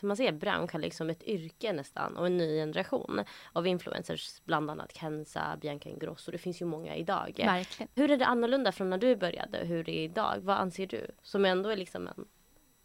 för 0.00 0.06
man 0.06 0.16
ser 0.16 0.32
bransch 0.32 0.72
har 0.72 0.80
liksom 0.80 1.10
ett 1.10 1.22
yrke 1.22 1.72
nästan 1.72 2.16
och 2.16 2.26
en 2.26 2.36
ny 2.36 2.56
generation 2.56 3.24
av 3.52 3.66
influencers, 3.66 4.40
bland 4.44 4.70
annat 4.70 4.92
Kenza, 4.96 5.56
Bianca 5.60 5.88
Ingrosso. 5.88 6.30
Det 6.30 6.38
finns 6.38 6.62
ju 6.62 6.66
många 6.66 6.96
idag. 6.96 7.32
Verkligen. 7.36 7.88
Hur 7.94 8.10
är 8.10 8.16
det 8.16 8.26
annorlunda 8.26 8.72
från 8.72 8.90
när 8.90 8.98
du 8.98 9.16
började 9.16 9.60
och 9.60 9.66
hur 9.66 9.84
det 9.84 9.92
är 9.98 10.04
idag? 10.04 10.36
Vad 10.42 10.56
anser 10.56 10.86
du? 10.86 11.06
Som 11.22 11.44
ändå 11.44 11.68
är 11.70 11.76
liksom 11.76 12.08
en, 12.08 12.24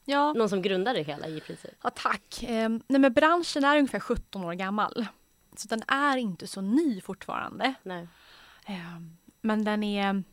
Ja, 0.05 0.33
någon 0.33 0.49
som 0.49 0.61
grundar 0.61 0.93
det 0.93 1.03
hela 1.03 1.27
i 1.27 1.39
princip. 1.39 1.71
ja 1.83 1.89
tack. 1.89 2.43
Eh, 2.43 2.69
nej, 2.69 2.99
men 2.99 3.13
branschen 3.13 3.63
är 3.63 3.77
ungefär 3.77 3.99
17 3.99 4.43
år 4.43 4.53
gammal. 4.53 5.05
Så 5.55 5.67
den 5.67 5.83
är 5.87 6.17
inte 6.17 6.47
så 6.47 6.61
ny 6.61 7.01
fortfarande. 7.01 7.73
Nej. 7.83 8.07
Eh, 8.65 8.99
men 9.41 9.63
den 9.65 9.83
är 9.83 10.23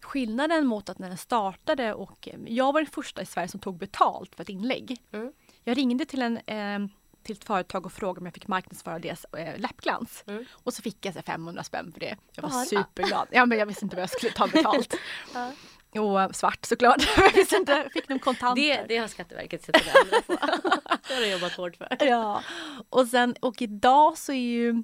skillnaden 0.00 0.66
mot 0.66 0.88
att 0.88 0.98
när 0.98 1.08
den 1.08 1.18
startade 1.18 1.94
och 1.94 2.28
jag 2.46 2.72
var 2.72 2.80
den 2.80 2.90
första 2.90 3.22
i 3.22 3.26
Sverige 3.26 3.48
som 3.48 3.60
tog 3.60 3.78
betalt 3.78 4.34
för 4.34 4.42
ett 4.42 4.48
inlägg. 4.48 5.02
Mm. 5.12 5.32
Jag 5.64 5.78
ringde 5.78 6.04
till, 6.04 6.22
en, 6.22 6.36
eh, 6.36 6.88
till 7.22 7.36
ett 7.36 7.44
företag 7.44 7.86
och 7.86 7.92
frågade 7.92 8.20
om 8.20 8.26
jag 8.26 8.34
fick 8.34 8.48
marknadsföra 8.48 8.98
deras 8.98 9.24
eh, 9.24 9.60
läppglans. 9.60 10.24
Mm. 10.26 10.44
Och 10.52 10.74
så 10.74 10.82
fick 10.82 11.06
jag 11.06 11.14
så 11.14 11.18
här 11.18 11.24
500 11.24 11.62
spänn 11.62 11.92
för 11.92 12.00
det. 12.00 12.16
Jag 12.32 12.42
var 12.42 12.50
Bara? 12.50 12.64
superglad. 12.64 13.28
Ja 13.30 13.46
men 13.46 13.58
jag 13.58 13.66
visste 13.66 13.84
inte 13.84 13.96
vad 13.96 14.02
jag 14.02 14.10
skulle 14.10 14.32
ta 14.32 14.46
betalt. 14.46 14.94
Ja. 15.34 15.52
Och 16.00 16.36
svart 16.36 16.64
såklart. 16.64 17.02
jag 17.16 17.32
visste 17.32 17.56
inte, 17.56 17.88
fick 17.92 18.08
de 18.08 18.18
kontanter. 18.18 18.62
Det, 18.62 18.84
det 18.88 18.96
har 18.96 19.08
Skatteverket 19.08 19.64
sett 19.64 19.74
till 19.74 19.90
andra 19.94 20.20
på. 20.20 20.32
det 21.08 21.14
har 21.14 21.20
du 21.20 21.30
jobbat 21.30 21.52
hårt 21.52 21.76
för. 21.76 21.96
Ja, 22.00 22.42
och 22.88 23.06
sen 23.06 23.34
och 23.40 23.62
idag 23.62 24.18
så 24.18 24.32
är 24.32 24.36
ju 24.36 24.82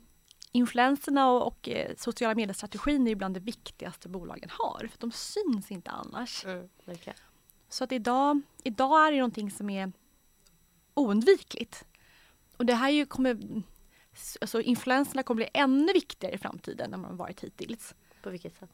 influenserna 0.52 1.30
och, 1.30 1.46
och 1.46 1.68
eh, 1.68 1.94
sociala 1.96 2.34
mediestrategin 2.34 3.06
är 3.06 3.08
ju 3.10 3.14
bland 3.14 3.34
det 3.34 3.40
viktigaste 3.40 4.08
bolagen 4.08 4.50
har. 4.52 4.78
För 4.78 4.98
de 4.98 5.12
syns 5.12 5.70
inte 5.70 5.90
annars. 5.90 6.44
Mm, 6.44 6.68
verkligen. 6.84 7.18
Så 7.68 7.84
att 7.84 7.92
idag, 7.92 8.40
idag 8.64 9.06
är 9.06 9.12
det 9.12 9.18
någonting 9.18 9.50
som 9.50 9.70
är 9.70 9.92
oundvikligt. 10.98 11.84
Och 12.56 12.66
det 12.66 12.74
här 12.74 12.90
ju 12.90 13.06
kommer, 13.06 13.62
alltså 14.40 14.60
influenserna 14.60 15.22
kommer 15.22 15.36
bli 15.36 15.48
ännu 15.54 15.92
viktigare 15.92 16.34
i 16.34 16.38
framtiden 16.38 16.94
än 16.94 17.02
de 17.02 17.16
varit 17.16 17.44
hittills. 17.44 17.94
På 18.22 18.30
vilket 18.30 18.58
sätt? 18.58 18.70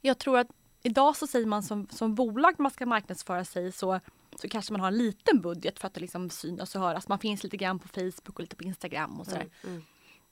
Jag 0.00 0.18
tror 0.18 0.38
att 0.38 0.48
idag 0.82 1.16
så 1.16 1.26
säger 1.26 1.46
man 1.46 1.62
som, 1.62 1.88
som 1.90 2.14
bolag 2.14 2.54
man 2.58 2.70
ska 2.70 2.86
marknadsföra 2.86 3.44
sig 3.44 3.72
så, 3.72 4.00
så 4.40 4.48
kanske 4.48 4.72
man 4.72 4.80
har 4.80 4.88
en 4.88 4.98
liten 4.98 5.40
budget 5.40 5.78
för 5.78 5.86
att 5.86 6.00
liksom 6.00 6.30
synas 6.30 6.74
och 6.74 6.80
höras. 6.80 7.08
Man 7.08 7.18
finns 7.18 7.44
lite 7.44 7.56
grann 7.56 7.78
på 7.78 7.88
Facebook 7.88 8.28
och 8.34 8.40
lite 8.40 8.56
på 8.56 8.64
Instagram 8.64 9.20
och 9.20 9.26
sådär. 9.26 9.48
Mm, 9.62 9.74
mm. 9.74 9.84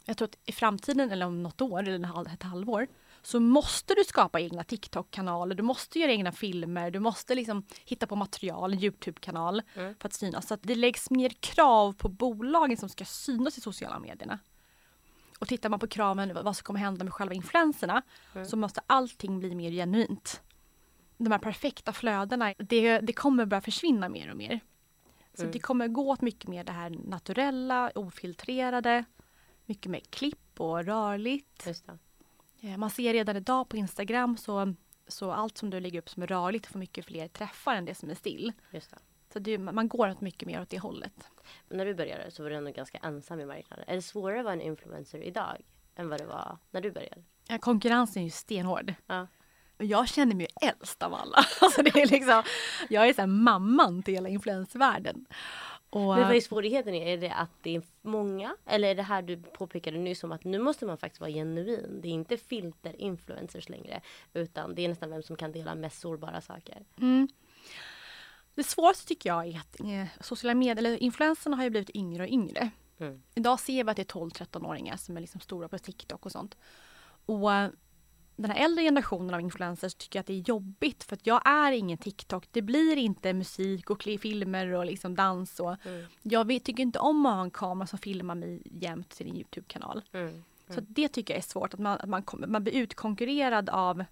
Jag 0.05 0.17
tror 0.17 0.29
att 0.29 0.39
i 0.45 0.53
framtiden 0.53 1.11
eller 1.11 1.27
om 1.27 1.43
något 1.43 1.61
år 1.61 1.89
eller 1.89 2.33
ett 2.35 2.43
halvår 2.43 2.87
så 3.23 3.41
måste 3.41 3.95
du 3.95 4.05
skapa 4.05 4.41
egna 4.41 4.65
TikTok-kanaler, 4.65 5.55
du 5.55 5.63
måste 5.63 5.99
göra 5.99 6.13
egna 6.13 6.33
filmer, 6.33 6.91
du 6.91 6.99
måste 7.01 7.35
liksom 7.35 7.67
hitta 7.85 8.07
på 8.07 8.17
material, 8.17 8.73
en 8.73 8.79
Youtube-kanal 8.79 9.63
Mm. 9.77 9.95
för 10.01 10.09
att 10.09 10.13
synas. 10.15 10.47
Så 10.47 10.55
att 10.55 10.63
det 10.63 10.75
läggs 10.75 11.11
mer 11.11 11.29
krav 11.41 11.93
på 11.93 12.09
bolagen 12.09 12.77
som 12.77 12.89
ska 12.89 13.05
synas 13.05 13.59
i 13.59 13.61
sociala 13.61 13.99
medierna. 13.99 14.39
Och 15.39 15.49
tittar 15.49 15.69
man 15.69 15.79
på 15.81 15.87
kraven, 15.87 16.35
vad 16.45 16.57
som 16.57 16.65
kommer 16.65 16.81
hända 16.81 17.05
med 17.05 17.13
själva 17.15 17.35
influenserna, 17.35 18.03
Mm. 18.35 18.47
så 18.47 18.57
måste 18.57 18.81
allting 18.87 19.39
bli 19.39 19.55
mer 19.55 19.71
genuint. 19.71 20.43
De 21.17 21.33
här 21.33 21.39
perfekta 21.39 21.93
flödena, 21.93 22.55
det, 22.59 22.99
det 23.01 23.13
kommer 23.13 23.47
börja 23.47 23.61
försvinna 23.61 24.09
mer 24.09 24.31
och 24.31 24.37
mer. 24.37 24.61
Så 25.35 25.43
Mm. 25.43 25.53
det 25.53 25.59
kommer 25.59 25.89
gå 25.89 26.11
åt 26.11 26.21
mycket 26.21 26.49
mer 26.49 26.65
det 26.65 26.73
här 26.73 26.91
naturella, 26.91 27.91
ofiltrerade, 27.95 29.05
mycket 29.67 29.91
mer 29.91 30.01
klipp 30.11 30.61
och 30.61 30.85
rörligt. 30.85 31.63
Eh, 32.63 32.77
Man 32.77 32.91
ser 32.91 33.13
redan 33.13 33.37
idag 33.37 33.69
på 33.69 33.77
Instagram 33.77 34.37
så, 34.37 34.75
så 35.09 35.33
allt 35.33 35.59
som 35.59 35.71
du 35.71 35.81
lägger 35.81 35.99
upp 35.99 36.09
som 36.11 36.23
är 36.23 36.27
rörligt 36.27 36.67
får 36.67 36.79
mycket 36.79 37.05
fler 37.05 37.29
träffar 37.29 37.75
än 37.75 37.85
det 37.85 37.95
som 37.95 38.11
är 38.11 38.15
still. 38.15 38.53
Just 38.71 38.91
det. 38.91 38.99
Så 39.33 39.39
det, 39.39 39.59
man 39.59 39.89
går 39.89 40.17
mycket 40.19 40.49
mer 40.49 40.63
åt 40.63 40.69
det 40.71 40.79
hållet. 40.79 41.13
Men 41.69 41.79
när 41.79 41.87
du 41.87 41.95
började 41.95 42.31
så 42.31 42.43
var 42.43 42.51
du 42.51 42.57
ändå 42.57 42.71
ganska 42.71 42.99
ensam 42.99 43.41
i 43.41 43.45
marknaden. 43.47 43.85
Är 43.89 43.95
det 43.95 44.03
svårare 44.03 44.39
att 44.39 44.45
vara 44.45 44.55
en 44.55 44.61
influencer 44.61 45.23
idag 45.23 45.57
än 45.97 46.09
vad 46.09 46.21
det 46.21 46.27
var 46.27 46.59
när 46.71 46.81
du 46.81 46.91
började? 46.91 47.23
Ja, 47.49 47.59
konkurrensen 47.59 48.21
är 48.23 48.25
ju 48.25 48.31
stenhård. 48.31 48.95
Ja. 49.07 49.27
Jag 49.79 50.09
känner 50.09 50.35
mig 50.35 50.47
äldst 50.61 51.03
av 51.03 51.15
alla. 51.15 51.37
Alltså 51.61 51.83
det 51.83 52.01
är 52.03 52.07
liksom, 52.07 52.43
jag 52.91 53.09
är 53.09 53.13
så 53.13 53.27
mamman 53.27 54.03
till 54.03 54.15
hela 54.15 54.29
influensvärlden. 54.29 55.27
Och, 55.93 56.01
Men 56.01 56.27
vad 56.27 56.37
är 56.37 56.41
svårigheten? 56.41 56.95
Är 56.95 57.17
det 57.17 57.33
att 57.33 57.51
det 57.63 57.77
är 57.77 57.83
många? 58.03 58.57
Eller 58.67 58.89
är 58.89 58.95
det 58.95 59.03
här 59.03 59.23
du 59.23 59.37
påpekade 59.37 59.99
nyss 59.99 60.25
om 60.25 60.33
att 60.33 60.45
nu 60.45 60.59
måste 60.59 60.87
man 60.87 60.99
faktiskt 60.99 61.21
vara 61.21 61.31
genuin. 61.31 62.01
Det 62.03 62.09
är 62.09 62.13
inte 62.13 62.37
filter-influencers 62.37 63.71
längre. 63.71 64.01
Utan 64.33 64.75
det 64.75 64.85
är 64.85 64.89
nästan 64.89 65.11
vem 65.11 65.23
som 65.23 65.37
kan 65.37 65.53
dela 65.53 65.75
mest 65.75 66.01
sårbara 66.01 66.41
saker. 66.41 66.85
Mm. 67.01 67.29
Det 68.55 68.63
svåraste 68.63 69.07
tycker 69.07 69.31
jag 69.31 69.47
är 69.47 69.59
att 69.59 69.81
eh, 69.81 70.25
sociala 70.25 70.55
medier, 70.55 70.77
eller 70.77 71.03
influenserna 71.03 71.57
har 71.57 71.65
ju 71.65 71.71
blivit 71.71 71.97
yngre 71.97 72.23
och 72.23 72.29
yngre. 72.29 72.71
Mm. 72.99 73.23
Idag 73.35 73.61
ser 73.61 73.85
vi 73.85 73.91
att 73.91 73.97
det 73.97 74.03
är 74.15 74.21
12-13-åringar 74.21 74.97
som 74.97 75.17
är 75.17 75.21
liksom 75.21 75.41
stora 75.41 75.69
på 75.69 75.79
TikTok 75.79 76.27
och 76.27 76.33
sånt. 76.33 76.57
Och 77.27 77.53
eh, 77.53 77.71
den 78.37 78.51
här 78.51 78.65
äldre 78.65 78.85
generationen 78.85 79.35
av 79.35 79.41
influencers 79.41 79.95
tycker 79.95 80.21
att 80.21 80.27
det 80.27 80.33
är 80.33 80.49
jobbigt 80.49 81.05
för 81.05 81.17
att 81.17 81.27
jag 81.27 81.43
är 81.45 81.73
ingen 81.73 81.99
TikTok. 81.99 82.49
Det 82.51 82.63
blir 82.63 82.97
inte 82.97 83.33
musik 83.33 83.91
och 83.91 84.03
filmer 84.03 84.67
och 84.67 84.87
liksom 84.87 85.15
dans 85.15 85.61
och 85.61 85.77
Mm. 85.85 86.07
jag 86.23 86.65
tycker 86.65 86.83
inte 86.83 86.99
om 86.99 87.27
att 87.27 87.35
ha 87.35 87.43
en 87.43 87.51
kamera 87.51 87.87
som 87.87 87.99
filmar 87.99 88.35
mig 88.35 88.63
jämt 88.65 89.09
till 89.11 89.29
en 89.29 89.37
Youtube-kanal. 89.37 90.03
Mm. 90.13 90.45
Så 90.69 90.81
det 90.81 91.09
tycker 91.09 91.35
jag 91.35 91.39
är 91.39 91.43
svårt, 91.49 91.75
att 91.75 91.81
man, 91.81 91.99
att 92.01 92.09
man, 92.09 92.25
man 92.47 92.65
blir 92.65 92.75
utkonkurrerad 92.75 93.69
av 93.71 94.05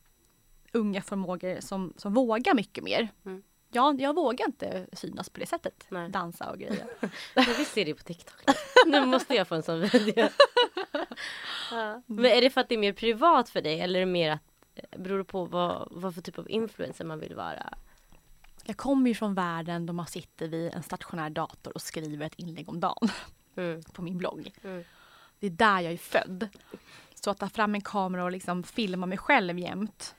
unga 0.73 1.03
förmågor 1.03 1.61
som, 1.61 1.93
som 1.97 2.15
vågar 2.15 2.55
mycket 2.55 2.85
mer. 2.85 3.09
Mm. 3.25 3.43
Jag, 3.73 4.01
jag 4.01 4.15
vågar 4.15 4.47
inte 4.47 4.87
synas 4.93 5.29
på 5.29 5.41
det 5.41 5.47
sättet, 5.47 5.85
Nej. 5.89 6.09
dansa 6.09 6.51
och 6.51 6.59
grejer. 6.59 6.87
Men 7.35 7.45
vi 7.59 7.65
ser 7.65 7.85
det 7.85 7.95
på 7.95 8.03
TikTok. 8.03 8.57
nu 8.87 9.07
måste 9.07 9.35
jag 9.35 9.49
få 9.49 9.55
en 9.55 9.63
sån 9.63 9.81
video. 9.81 10.15
ja. 11.71 12.03
Men 12.07 12.25
är 12.25 12.41
det 12.41 12.51
för 12.51 12.61
att 12.61 12.69
det 12.69 12.75
är 12.75 12.79
mer 12.79 12.93
privat 12.93 13.51
för 13.51 13.63
dig 13.63 13.81
eller 13.81 14.01
är 14.01 14.07
det 14.07 14.13
mer 14.13 14.31
att 14.31 14.41
eh, 14.75 14.99
beror 15.01 15.19
det 15.19 15.25
på 15.25 15.45
vad, 15.45 15.89
vad 15.91 16.15
för 16.15 16.23
typ 16.23 16.39
av 16.39 16.51
influencer 16.51 17.05
man 17.05 17.21
vill 17.21 17.35
vara? 17.35 17.75
Jag 18.65 18.77
kommer 18.77 19.09
ju 19.09 19.15
från 19.15 19.35
världen 19.35 19.87
då 19.87 19.93
man 19.93 20.07
sitter 20.07 20.49
vid 20.49 20.73
en 20.75 20.83
stationär 20.83 21.31
dator 21.31 21.73
och 21.75 21.83
skriver 21.83 22.27
ett 22.27 22.35
inlägg 22.35 22.69
om 22.69 22.81
dagen 22.81 23.09
Mm. 23.57 23.83
på 23.93 24.03
min 24.03 24.19
blogg. 24.19 24.53
Mm. 24.65 24.85
Det 25.41 25.47
är 25.47 25.51
där 25.51 25.81
jag 25.81 25.93
är 25.93 25.97
född. 25.97 26.49
Så 27.15 27.31
att 27.31 27.39
ta 27.39 27.49
fram 27.49 27.75
en 27.75 27.81
kamera 27.81 28.25
och 28.25 28.31
liksom 28.33 28.63
filma 28.63 29.07
mig 29.07 29.19
själv 29.19 29.59
jämt. 29.59 30.15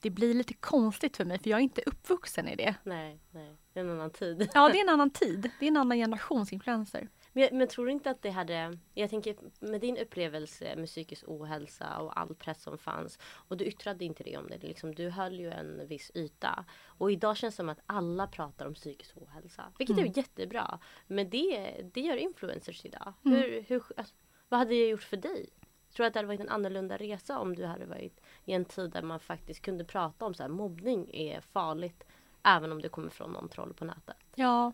Det 0.00 0.10
blir 0.10 0.34
lite 0.34 0.54
konstigt 0.54 1.16
för 1.16 1.24
mig 1.24 1.38
för 1.38 1.50
jag 1.50 1.58
är 1.58 1.62
inte 1.62 1.82
uppvuxen 1.86 2.48
i 2.48 2.56
det. 2.56 2.74
Nej, 2.82 3.20
nej, 3.30 3.56
det 3.72 3.80
är 3.80 3.84
en 3.84 3.90
annan 3.90 4.10
tid. 4.10 4.48
Ja, 4.54 4.68
det 4.68 4.78
är 4.78 4.82
en 4.82 4.88
annan 4.94 5.10
tid. 5.10 5.50
Det 5.60 5.66
är 5.66 5.70
en 5.70 5.76
annan 5.76 5.98
generations 5.98 6.52
influencer. 6.52 7.08
Men, 7.32 7.48
men 7.58 7.68
tror 7.68 7.86
du 7.86 7.92
inte 7.92 8.10
att 8.10 8.22
det 8.22 8.30
hade, 8.30 8.78
jag 8.94 9.10
tänker 9.10 9.36
med 9.60 9.80
din 9.80 9.96
upplevelse 9.96 10.76
med 10.76 10.86
psykisk 10.86 11.24
ohälsa 11.26 11.98
och 11.98 12.20
all 12.20 12.34
press 12.34 12.62
som 12.62 12.78
fanns 12.78 13.18
och 13.22 13.56
du 13.56 13.64
yttrade 13.64 14.04
inte 14.04 14.24
det 14.24 14.36
om 14.36 14.48
det, 14.48 14.58
liksom, 14.58 14.94
du 14.94 15.10
höll 15.10 15.40
ju 15.40 15.50
en 15.50 15.88
viss 15.88 16.10
yta. 16.14 16.64
Och 16.84 17.12
idag 17.12 17.36
känns 17.36 17.54
det 17.54 17.56
som 17.56 17.68
att 17.68 17.80
alla 17.86 18.26
pratar 18.26 18.66
om 18.66 18.74
psykisk 18.74 19.16
ohälsa, 19.16 19.72
vilket 19.78 19.98
är 19.98 20.18
jättebra. 20.18 20.78
Men 21.06 21.30
det, 21.30 21.76
det 21.94 22.00
gör 22.00 22.16
influencers 22.16 22.84
idag. 22.84 23.12
Hur, 23.22 23.64
hur, 23.68 23.82
alltså, 23.96 24.14
vad 24.48 24.58
hade 24.58 24.70
det 24.70 24.88
gjort 24.88 25.02
för 25.02 25.16
dig? 25.16 25.48
Tror 25.92 26.04
du 26.04 26.06
att 26.06 26.12
det 26.12 26.18
hade 26.18 26.26
varit 26.26 26.40
en 26.40 26.48
annorlunda 26.48 26.96
resa 26.96 27.38
om 27.38 27.54
du 27.54 27.64
hade 27.64 27.86
varit 27.86 28.19
i 28.44 28.52
en 28.52 28.64
tid 28.64 28.90
där 28.90 29.02
man 29.02 29.20
faktiskt 29.20 29.62
kunde 29.62 29.84
prata 29.84 30.24
om 30.24 30.34
så 30.34 30.42
här, 30.42 30.50
mobbning 30.50 31.10
är 31.12 31.40
farligt 31.40 32.04
även 32.42 32.72
om 32.72 32.82
det 32.82 32.88
kommer 32.88 33.10
från 33.10 33.32
någon 33.32 33.48
troll 33.48 33.74
på 33.74 33.84
nätet? 33.84 34.16
Ja, 34.34 34.72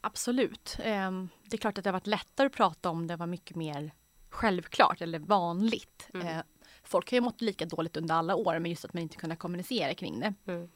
absolut. 0.00 0.76
Ehm, 0.82 1.28
Det 1.44 1.56
är 1.56 1.58
klart 1.58 1.78
att 1.78 1.84
det 1.84 1.90
har 1.90 1.92
varit 1.92 2.06
lättare 2.06 2.46
att 2.46 2.52
prata 2.52 2.90
om 2.90 3.06
det 3.06 3.16
var 3.16 3.26
mycket 3.26 3.56
mer 3.56 3.92
självklart 4.30 5.00
eller 5.00 5.18
vanligt. 5.18 6.08
Mm. 6.14 6.26
Eh, 6.26 6.42
Folk 6.82 7.10
har 7.10 7.16
ju 7.16 7.20
mått 7.20 7.40
lika 7.40 7.64
dåligt 7.66 7.96
under 7.96 8.14
alla 8.14 8.36
år 8.36 8.58
men 8.58 8.70
just 8.70 8.84
att 8.84 8.94
man 8.94 9.02
inte 9.02 9.16
kunnat 9.16 9.38
kommunicera 9.38 9.94
kring 9.94 10.20
det. 10.20 10.34
Mm. 10.46 10.70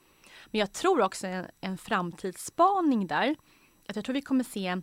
Men 0.46 0.58
jag 0.58 0.72
tror 0.72 1.00
också 1.02 1.26
en, 1.26 1.46
en 1.60 1.78
framtidsspaning 1.78 3.06
där. 3.06 3.36
Att 3.88 3.96
jag 3.96 4.04
tror 4.04 4.14
vi 4.14 4.22
kommer 4.22 4.44
se 4.44 4.80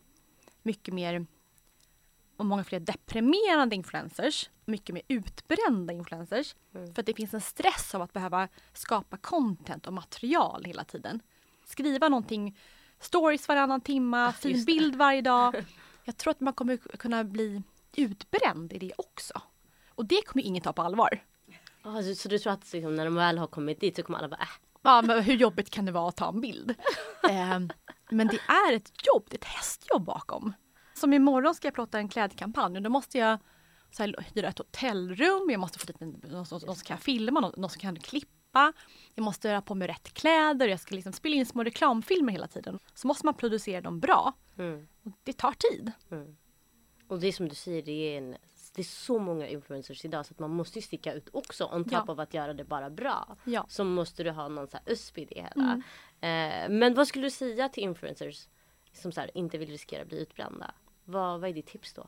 mycket 0.64 0.94
mer 0.94 1.26
och 2.40 2.46
många 2.46 2.64
fler 2.64 2.80
deprimerande 2.80 3.76
influencers. 3.76 4.50
Mycket 4.66 4.94
mer 4.94 5.04
utbrända 5.08 5.94
influencers. 5.94 6.56
Mm. 6.76 6.94
För 6.94 7.02
att 7.02 7.06
det 7.06 7.14
finns 7.14 7.34
en 7.34 7.42
stress 7.42 7.96
av 7.96 8.02
att 8.02 8.14
behöva 8.14 8.48
skapa 8.74 9.18
content 9.18 9.88
och 9.88 9.94
material 9.94 10.64
hela 10.66 10.84
tiden. 10.84 11.22
Skriva 11.66 12.10
någonting, 12.10 12.58
stories 13.00 13.48
varannan 13.48 13.82
timma, 13.82 14.34
fin 14.34 14.52
just 14.52 14.68
det. 14.68 14.74
bild 14.74 14.96
varje 14.96 15.22
dag. 15.22 15.66
Jag 16.04 16.18
tror 16.18 16.32
att 16.32 16.40
man 16.40 16.54
kommer 16.54 16.78
kunna 16.78 17.24
bli 17.24 17.62
utbränd 17.96 18.74
i 18.74 18.80
det 18.80 18.92
också. 18.98 19.42
Och 19.90 20.06
det 20.06 20.22
kommer 20.26 20.46
ingen 20.46 20.64
ta 20.64 20.74
på 20.74 20.82
allvar. 20.82 21.24
Ah, 21.82 22.02
så, 22.02 22.16
så 22.16 22.30
du 22.30 22.40
tror 22.40 22.54
att 22.54 22.74
liksom, 22.74 22.96
när 22.96 23.06
de 23.06 23.16
väl 23.16 23.38
har 23.38 23.48
kommit 23.48 23.80
dit 23.80 23.96
så 23.96 24.04
kommer 24.04 24.20
alla 24.20 24.28
bara 24.28 24.42
äh, 24.42 24.48
Ja, 24.82 25.02
men 25.02 25.24
hur 25.24 25.36
jobbigt 25.36 25.70
kan 25.70 25.86
det 25.86 25.92
vara 25.92 26.10
att 26.10 26.18
ta 26.18 26.30
en 26.30 26.42
bild? 26.42 26.76
Ehm, 27.30 27.70
men 28.10 28.28
det 28.28 28.40
är 28.48 28.74
ett 28.74 28.92
jobb, 29.06 29.28
det 29.30 29.36
är 29.36 29.40
ett 29.40 29.46
hästjobb 29.46 30.04
bakom. 30.04 30.54
Som 31.00 31.14
imorgon 31.14 31.56
ska 31.56 31.68
jag 31.68 31.74
plåta 31.74 31.98
en 32.00 32.10
klädkampanj 32.10 32.78
och 32.78 32.84
då 32.84 32.90
måste 32.90 33.18
jag 33.18 33.38
så 33.92 34.04
här, 34.04 34.16
hyra 34.34 34.48
ett 34.48 34.58
hotellrum, 34.58 35.50
jag 35.50 35.60
måste 35.60 35.80
få 35.80 35.86
dit 35.86 36.00
någon, 36.00 36.46
som- 36.46 36.76
kan 36.76 36.98
filma, 36.98 37.40
någon, 37.40 37.54
någon 37.58 37.70
som 37.70 37.80
kan 37.80 37.96
klippa 38.00 38.30
klippa, 38.52 38.74
jag 39.16 39.24
måste 39.24 39.48
göra 39.48 39.62
på 39.62 39.76
mig 39.76 39.88
rätt 39.88 40.14
kläder, 40.14 40.68
jag 40.68 40.80
ska 40.80 40.96
liksom 40.96 41.14
spela 41.14 41.36
in 41.36 41.46
små 41.46 41.64
reklamfilmer 41.64 42.32
hela 42.34 42.48
tiden. 42.48 42.80
Så 42.94 43.08
måste 43.08 43.26
man 43.26 43.34
producera 43.34 43.82
dem 43.82 44.00
bra. 44.00 44.34
Mm. 44.58 44.88
Och 45.04 45.12
det 45.24 45.34
tar 45.38 45.52
tid. 45.52 45.92
Mm. 46.12 46.38
Och 47.08 47.20
det 47.20 47.28
är 47.28 47.32
som 47.32 47.50
du 47.50 47.56
säger, 47.56 47.82
det 47.84 47.92
är, 47.92 48.18
en, 48.18 48.36
det 48.76 48.82
är 48.82 48.84
så 48.84 49.20
många 49.20 49.48
influencers 49.48 50.06
idag 50.06 50.26
så 50.26 50.34
att 50.34 50.40
man 50.40 50.50
måste 50.50 50.80
ju 50.80 50.82
sticka 50.84 51.14
ut 51.14 51.30
också. 51.34 51.66
On 51.66 51.84
top 51.84 51.92
Ja. 51.94 52.06
av 52.08 52.20
att 52.20 52.34
göra 52.34 52.54
det 52.54 52.64
bara 52.64 52.90
bra. 52.90 53.38
Ja. 53.46 53.66
Så 53.70 53.84
måste 53.84 54.24
du 54.24 54.32
ha 54.32 54.48
någon 54.48 54.68
så 54.68 54.78
här 54.78 54.94
USP 54.94 55.18
i 55.18 55.26
det 55.26 55.42
hela. 55.42 55.82
Mm. 56.22 56.72
Eh, 56.72 56.80
men 56.80 56.94
vad 56.94 57.08
skulle 57.08 57.26
du 57.26 57.32
säga 57.32 57.70
till 57.70 57.84
influencers 57.84 58.48
som 58.94 59.12
så 59.12 59.22
här, 59.22 59.32
inte 59.38 59.58
vill 59.58 59.70
riskera 59.70 60.02
att 60.02 60.08
bli 60.08 60.20
utbrända? 60.22 60.72
Vad, 61.10 61.42
vad 61.42 61.50
är 61.50 61.54
ditt 61.54 61.68
tips 61.68 61.94
då? 61.94 62.08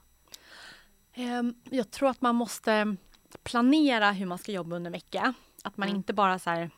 Ehm, 1.13 1.55
Jag 1.71 1.91
tror 1.91 2.09
att 2.09 2.21
man 2.21 2.35
måste 2.35 2.95
planera 3.43 4.11
hur 4.11 4.25
man 4.25 4.37
ska 4.37 4.51
jobba 4.51 4.75
under 4.75 4.87
en 4.89 4.93
vecka. 4.93 5.33
Att 5.63 5.77
man 5.77 5.87
Mm. 5.87 5.97
inte 5.97 6.13
bara 6.13 6.39
så 6.39 6.49
här 6.49 6.69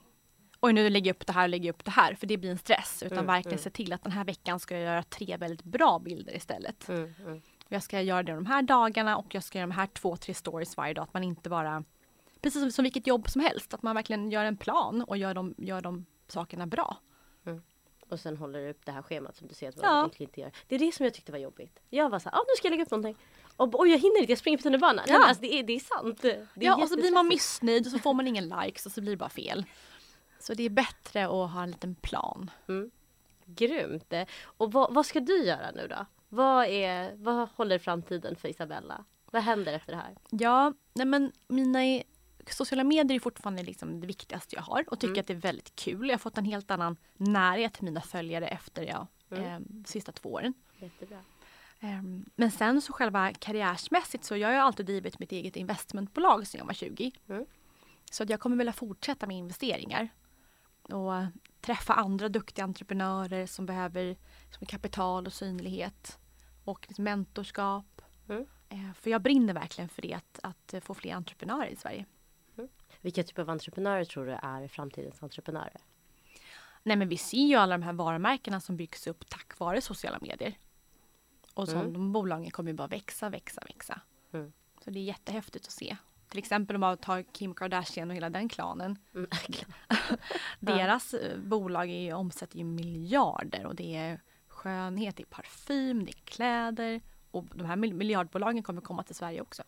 Oj 0.60 0.74
nu 0.74 0.90
lägger 0.90 1.10
jag 1.10 1.16
upp 1.16 1.28
det 1.28 1.34
här 1.34 1.44
och 1.44 1.50
lägger 1.50 1.70
upp 1.70 1.86
det 1.86 1.92
här 1.92 2.16
för 2.16 2.28
det 2.28 2.38
blir 2.38 2.52
en 2.52 2.58
stress. 2.58 3.04
Utan 3.04 3.18
Mm, 3.18 3.28
verkligen 3.28 3.54
mm. 3.58 3.64
se 3.64 3.70
till 3.70 3.94
att 3.94 4.04
den 4.04 4.12
här 4.12 4.24
veckan 4.24 4.60
ska 4.60 4.76
jag 4.76 4.84
göra 4.84 5.04
tre 5.04 5.38
väldigt 5.38 5.64
bra 5.64 6.00
bilder 6.00 6.36
istället. 6.36 6.90
Mm, 6.90 7.14
mm. 7.20 7.42
Jag 7.68 7.84
ska 7.84 8.02
göra 8.02 8.24
det 8.24 8.34
de 8.36 8.46
här 8.46 8.62
dagarna 8.62 9.18
och 9.18 9.36
jag 9.36 9.44
ska 9.44 9.58
göra 9.60 9.68
de 9.68 9.74
här 9.74 9.88
två, 9.88 10.18
tre 10.18 10.34
stories 10.34 10.78
varje 10.78 10.94
dag. 10.94 11.04
Att 11.04 11.14
man 11.14 11.24
inte 11.24 11.50
bara, 11.50 11.84
precis 12.42 12.62
som, 12.62 12.72
som 12.72 12.84
vilket 12.84 13.08
jobb 13.08 13.30
som 13.30 13.42
helst, 13.42 13.74
att 13.74 13.84
man 13.84 13.96
verkligen 13.96 14.32
gör 14.32 14.46
en 14.46 14.58
plan 14.58 15.02
och 15.02 15.18
gör 15.18 15.34
de, 15.34 15.56
gör 15.58 15.82
de 15.82 16.06
sakerna 16.28 16.68
bra. 16.68 16.98
Och 18.10 18.20
sen 18.20 18.38
håller 18.38 18.60
du 18.60 18.70
upp 18.70 18.86
det 18.86 18.92
här 18.92 19.02
schemat 19.02 19.36
som 19.36 19.48
du 19.48 19.54
ser 19.54 19.70
att 19.70 19.76
Ja. 19.78 19.84
ja. 20.18 20.24
inte 20.24 20.42
gör. 20.42 20.52
Det 20.68 20.76
är 20.76 20.80
det 20.80 20.92
som 20.92 21.04
jag 21.04 21.14
tyckte 21.14 21.32
var 21.32 21.40
jobbigt. 21.40 21.80
Jag 21.90 22.10
var 22.10 22.20
så 22.20 22.30
här, 22.30 22.38
ah, 22.38 22.44
nu 22.48 22.56
ska 22.58 22.68
jag 22.68 22.72
lägga 22.72 22.84
upp 22.84 22.92
någonting. 22.92 23.18
Och 23.58 23.80
oj 23.80 23.90
jag 23.92 23.98
hinner 23.98 24.20
inte, 24.20 24.32
jag 24.32 24.40
springer 24.40 24.58
på 24.58 24.62
tunnelbanan. 24.64 25.06
Ja. 25.08 25.26
Alltså, 25.28 25.42
det, 25.42 25.54
är, 25.60 25.64
det 25.64 25.74
är 25.74 25.80
sant. 25.80 26.22
Det 26.22 26.32
är 26.32 26.48
ja, 26.56 26.76
och 26.76 26.90
så 26.90 26.96
blir 26.96 27.12
man 27.12 27.28
missnöjd 27.28 27.86
och 27.86 27.92
så 27.92 28.00
får 28.00 28.14
man 28.14 28.28
ingen 28.28 28.50
likes 28.50 28.86
och 28.86 28.92
så 28.92 29.02
blir 29.02 29.12
det 29.12 29.18
bara 29.18 29.30
fel. 29.30 29.66
Så 30.40 30.54
det 30.54 30.64
är 30.64 30.70
bättre 30.70 31.24
att 31.26 31.52
ha 31.52 31.64
en 31.64 31.72
liten 31.72 31.96
plan. 31.96 32.52
Grymt. 33.46 34.14
Och 34.44 34.72
vad, 34.72 34.94
vad 34.94 35.06
ska 35.06 35.20
du 35.20 35.44
göra 35.46 35.72
nu 35.72 35.88
då? 35.88 36.06
Vad, 36.30 36.66
är, 36.68 37.16
vad 37.16 37.50
håller 37.50 37.80
framtiden 37.80 38.36
för 38.36 38.50
Isabella? 38.50 39.06
Vad 39.32 39.42
händer 39.42 39.74
efter 39.74 39.92
det 39.92 39.98
här? 39.98 40.16
Ja, 40.30 40.74
nej 40.94 41.06
men 41.06 41.32
mina 41.48 42.04
sociala 42.50 42.84
medier 42.84 43.16
är 43.16 43.20
fortfarande 43.20 43.64
liksom 43.64 44.00
det 44.02 44.08
viktigaste 44.08 44.56
jag 44.56 44.64
har 44.64 44.86
och 44.88 45.00
tycker 45.00 45.12
Mm. 45.14 45.20
att 45.20 45.28
det 45.28 45.34
är 45.34 45.38
väldigt 45.38 45.76
kul. 45.76 46.08
Jag 46.08 46.14
har 46.14 46.20
fått 46.20 46.38
en 46.38 46.46
helt 46.46 46.72
annan 46.72 46.98
närhet 47.18 47.74
till 47.74 47.84
mina 47.84 48.02
följare 48.02 48.48
efter 48.48 48.84
jag, 48.84 49.08
Mm. 49.32 49.44
eh, 49.46 49.60
sista 49.86 50.12
två 50.12 50.34
åren. 50.34 50.54
Jättebra. 50.80 51.20
Ehm, 51.80 52.26
Men 52.36 52.52
sen 52.52 52.82
så 52.82 52.94
själva 52.94 53.34
karriärsmässigt 53.34 54.24
så 54.24 54.38
jag 54.38 54.48
har 54.48 54.56
alltid 54.56 54.86
drivit 54.86 55.20
mitt 55.20 55.32
eget 55.32 55.56
investmentbolag 55.56 56.48
sedan 56.48 56.60
jag 56.60 56.66
var 56.66 56.74
20. 56.74 57.12
Mm. 57.30 57.46
Så 58.12 58.24
att 58.24 58.30
jag 58.30 58.40
kommer 58.40 58.58
vilja 58.58 58.74
fortsätta 58.74 59.28
med 59.28 59.38
investeringar. 59.38 60.10
Och 60.84 61.14
träffa 61.62 61.94
andra 61.94 62.30
duktiga 62.30 62.64
entreprenörer 62.66 63.46
som 63.46 63.66
behöver 63.66 64.18
som 64.52 64.68
kapital 64.68 65.26
och 65.26 65.34
synlighet. 65.34 66.20
Och 66.64 66.88
mentorskap. 67.00 68.02
Mm. 68.30 68.46
Eh, 68.70 68.94
För 68.94 69.10
jag 69.10 69.22
brinner 69.22 69.54
verkligen 69.54 69.90
för 69.90 70.02
det, 70.02 70.14
att, 70.14 70.40
att 70.44 70.84
få 70.84 70.94
fler 70.94 71.14
entreprenörer 71.16 71.68
i 71.68 71.76
Sverige. 71.76 72.06
Vilka 73.04 73.24
typer 73.24 73.42
av 73.42 73.50
entreprenörer 73.50 74.06
tror 74.06 74.26
du 74.26 74.32
är 74.32 74.68
framtidens 74.68 75.24
entreprenörer? 75.24 75.78
Nej 76.84 76.98
men 76.98 77.10
vi 77.10 77.18
ser 77.18 77.38
ju 77.48 77.56
alla 77.56 77.78
de 77.78 77.84
här 77.84 77.94
varumärkena 77.94 78.60
som 78.60 78.78
byggs 78.78 79.08
upp 79.08 79.30
tack 79.30 79.60
vare 79.60 79.82
sociala 79.82 80.20
medier. 80.22 80.58
Och 81.54 81.68
så 81.70 81.76
Mm. 81.78 81.94
de 81.94 82.12
bolagen 82.12 82.52
kommer 82.52 82.72
ju 82.72 82.78
bara 82.78 82.88
växa, 82.88 83.30
växa, 83.30 83.62
växa. 83.68 84.02
Mm. 84.34 84.54
Så 84.84 84.90
det 84.92 85.00
är 85.00 85.04
jättehäftigt 85.04 85.66
att 85.66 85.72
se. 85.72 85.98
Till 86.28 86.40
exempel 86.40 86.76
om 86.76 86.80
man 86.80 86.98
tar 86.98 87.22
Kim 87.22 87.54
Kardashian 87.54 88.10
och 88.10 88.16
hela 88.16 88.30
den 88.30 88.50
klanen. 88.50 88.98
Mm. 89.16 89.30
Deras 90.60 91.14
eh, 91.14 91.38
bolag 91.40 91.90
är 91.90 92.00
ju, 92.00 92.14
omsätter 92.14 92.58
ju 92.58 92.64
miljarder 92.64 93.66
och 93.66 93.76
det 93.76 93.96
är 93.96 94.22
skönhet, 94.48 95.16
det 95.18 95.24
är 95.24 95.28
parfym, 95.28 96.06
det 96.06 96.12
är 96.12 96.22
kläder. 96.26 97.02
Och 97.32 97.46
de 97.56 97.66
här 97.66 97.76
mil- 97.76 97.94
miljardbolagen 97.94 98.64
kommer 98.64 98.82
komma 98.82 99.04
till 99.04 99.16
Sverige 99.16 99.42
också. 99.42 99.64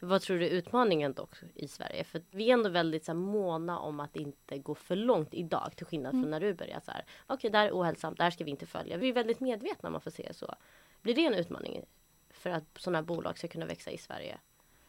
Vad 0.00 0.22
tror 0.22 0.38
du 0.38 0.46
är 0.46 0.50
utmaningen 0.50 1.12
dock 1.12 1.34
i 1.54 1.68
Sverige? 1.68 2.04
För 2.04 2.22
vi 2.30 2.50
är 2.50 2.54
ändå 2.54 2.68
väldigt 2.68 3.04
så 3.04 3.12
här, 3.12 3.18
måna 3.18 3.78
om 3.78 4.00
att 4.00 4.16
inte 4.16 4.58
gå 4.58 4.74
för 4.74 4.96
långt 4.96 5.34
idag 5.34 5.72
till 5.76 5.86
skillnad 5.86 6.10
från 6.10 6.30
när 6.30 6.40
du 6.40 6.54
började 6.54 6.84
så 6.84 6.90
här. 6.90 7.04
Okej, 7.26 7.50
det 7.50 7.58
här 7.58 7.66
är 7.66 7.72
ohälsosamt, 7.72 8.16
det 8.16 8.22
här 8.22 8.30
ska 8.30 8.44
vi 8.44 8.50
inte 8.50 8.66
följa. 8.66 8.96
Vi 8.96 9.08
är 9.08 9.12
väldigt 9.12 9.40
medvetna 9.40 9.86
om 9.86 9.92
man 9.92 10.00
får 10.00 10.10
se 10.10 10.22
det 10.22 10.34
så. 10.34 10.54
Blir 11.02 11.14
det 11.14 11.26
en 11.26 11.34
utmaning 11.34 11.84
för 12.30 12.50
att 12.50 12.64
sådana 12.76 13.02
bolag 13.02 13.38
ska 13.38 13.48
kunna 13.48 13.66
växa 13.66 13.90
i 13.90 13.98
Sverige? 13.98 14.38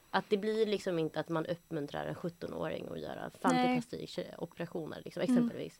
Att 0.09 0.25
det 0.29 0.37
blir 0.37 0.65
liksom 0.65 0.99
inte 0.99 1.19
att 1.19 1.29
man 1.29 1.45
uppmuntrar 1.45 2.05
en 2.05 2.15
17-åring 2.15 2.87
att 2.91 2.99
göra 2.99 3.31
fantastikoperationer 3.41 5.01
liksom, 5.05 5.21
exempelvis. 5.21 5.79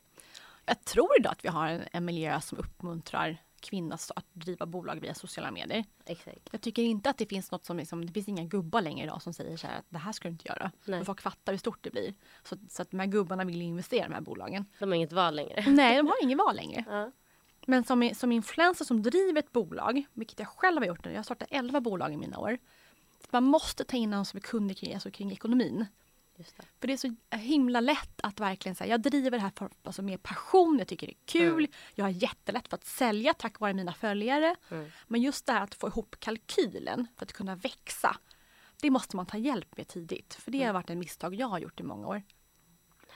Jag 0.66 0.84
tror 0.84 1.08
idag 1.18 1.32
att 1.32 1.44
vi 1.44 1.48
har 1.48 1.68
en, 1.68 1.82
en 1.92 2.04
miljö 2.04 2.40
som 2.40 2.58
uppmuntrar 2.58 3.38
kvinnor 3.60 3.98
att 4.16 4.26
driva 4.32 4.66
bolag 4.66 5.00
via 5.00 5.14
sociala 5.14 5.50
medier. 5.50 5.84
Exakt. 6.04 6.48
Jag 6.50 6.60
tycker 6.60 6.82
inte 6.82 7.10
att 7.10 7.18
det 7.18 7.26
finns 7.26 7.50
något 7.50 7.64
som 7.64 7.76
liksom, 7.76 8.06
det 8.06 8.12
finns 8.12 8.28
inga 8.28 8.44
gubbar 8.44 8.82
längre 8.82 9.04
idag 9.04 9.22
som 9.22 9.32
säger 9.32 9.56
så 9.56 9.66
här 9.66 9.78
att 9.78 9.84
det 9.88 9.98
här 9.98 10.12
ska 10.12 10.28
du 10.28 10.32
inte 10.32 10.48
göra. 10.48 10.72
Nej. 10.84 11.00
Och 11.00 11.06
folk 11.06 11.20
fattar 11.20 11.52
hur 11.52 11.58
stort 11.58 11.78
det 11.82 11.90
blir. 11.90 12.14
Så, 12.42 12.56
så 12.68 12.82
att 12.82 12.90
de 12.90 13.00
här 13.00 13.06
gubbarna 13.06 13.44
vill 13.44 13.62
investera 13.62 14.04
i 14.04 14.08
de 14.08 14.14
här 14.14 14.20
bolagen. 14.20 14.66
De 14.78 14.88
har 14.88 14.96
inget 14.96 15.12
val 15.12 15.34
längre. 15.34 15.64
Nej, 15.68 15.96
de 15.96 16.06
har 16.06 16.22
ingen 16.22 16.38
val 16.38 16.56
längre. 16.56 16.84
Ja. 16.88 17.10
Men 17.66 17.84
som, 17.84 18.10
som 18.14 18.32
influencer 18.32 18.84
som 18.84 19.02
driver 19.02 19.38
ett 19.38 19.52
bolag, 19.52 20.06
vilket 20.12 20.38
jag 20.38 20.48
själv 20.48 20.78
har 20.78 20.86
gjort 20.86 21.04
nu, 21.04 21.10
jag 21.10 21.18
har 21.18 21.24
startat 21.24 21.48
11 21.50 21.80
bolag 21.80 22.12
i 22.12 22.16
mina 22.16 22.38
år. 22.38 22.58
Man 23.30 23.44
måste 23.44 23.84
ta 23.84 23.96
in 23.96 24.10
någon 24.10 24.24
som 24.24 24.36
är 24.36 24.40
kunnig 24.40 24.78
kring, 24.78 24.94
alltså 24.94 25.10
kring 25.10 25.32
ekonomin. 25.32 25.86
Det. 26.36 26.62
För 26.80 26.86
det 26.86 26.92
är 26.92 26.96
så 26.96 27.14
himla 27.36 27.80
lätt 27.80 28.20
att 28.22 28.40
verkligen 28.40 28.74
säga, 28.76 28.90
jag 28.90 29.00
driver 29.02 29.30
det 29.30 29.38
här 29.42 29.52
för, 29.56 29.70
alltså 29.82 30.02
med 30.02 30.22
passion, 30.22 30.78
jag 30.78 30.88
tycker 30.88 31.06
det 31.06 31.12
är 31.12 31.26
kul, 31.26 31.58
Mm. 31.64 31.70
jag 31.94 32.04
har 32.04 32.10
jättelätt 32.10 32.68
för 32.68 32.76
att 32.76 32.84
sälja 32.84 33.34
tack 33.34 33.60
vare 33.60 33.74
mina 33.74 33.92
följare. 33.92 34.56
Mm. 34.70 34.90
Men 35.06 35.22
just 35.22 35.46
det 35.46 35.52
här 35.52 35.60
att 35.62 35.74
få 35.74 35.88
ihop 35.88 36.16
kalkylen 36.18 37.06
för 37.16 37.24
att 37.24 37.32
kunna 37.32 37.56
växa, 37.56 38.16
det 38.80 38.90
måste 38.90 39.16
man 39.16 39.26
ta 39.26 39.36
hjälp 39.38 39.76
med 39.76 39.88
tidigt. 39.88 40.34
För 40.34 40.50
det 40.50 40.64
har 40.64 40.72
varit 40.72 40.90
en 40.90 40.98
misstag 40.98 41.34
jag 41.34 41.46
har 41.46 41.58
gjort 41.58 41.80
i 41.80 41.82
många 41.82 42.06
år. 42.06 42.22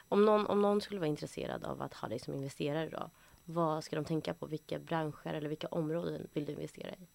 Om, 0.09 0.25
någon, 0.25 0.47
om 0.47 0.63
någon 0.63 0.81
skulle 0.81 1.01
vara 1.01 1.09
intresserad 1.09 1.65
av 1.65 1.83
att 1.83 1.95
ha 1.95 2.09
dig 2.09 2.19
som 2.19 2.35
investerare 2.35 2.89
då. 2.91 3.11
Vad 3.45 3.85
ska 3.85 3.97
de 3.97 4.05
tänka 4.05 4.35
på? 4.35 4.47
Vilka 4.47 4.79
branscher 4.79 5.35
eller 5.35 5.49
vilka 5.49 5.67
områden 5.67 6.29
vill 6.33 6.45
du 6.45 6.53
investera 6.53 6.91
i? 6.91 7.07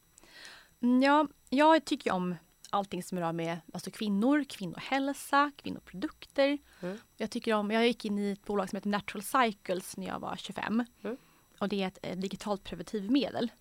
Mm, 0.81 1.01
Ja, 1.01 1.27
jag 1.49 1.85
tycker 1.85 2.11
om 2.11 2.35
allting 2.75 3.03
som 3.03 3.19
rör 3.19 3.31
med 3.31 3.57
alltså 3.73 3.91
kvinnor, 3.91 4.43
kvinnohälsa, 4.43 5.51
kvinnoprodukter. 5.55 6.57
Mm. 6.81 6.97
Jag, 7.17 7.29
tycker 7.29 7.53
om, 7.53 7.71
jag 7.71 7.87
gick 7.87 8.05
in 8.05 8.19
i 8.19 8.31
ett 8.31 8.45
bolag 8.45 8.69
som 8.69 8.77
heter 8.77 8.89
Natural 8.89 9.23
Cycles 9.23 9.97
när 9.97 10.07
jag 10.07 10.19
var 10.19 10.35
25. 10.35 10.83
Mm. 11.03 11.17
Och 11.59 11.69
det 11.69 11.83
är 11.83 11.87
ett, 11.87 12.21
digitalt 12.21 12.63
preventivmedel. 12.63 13.51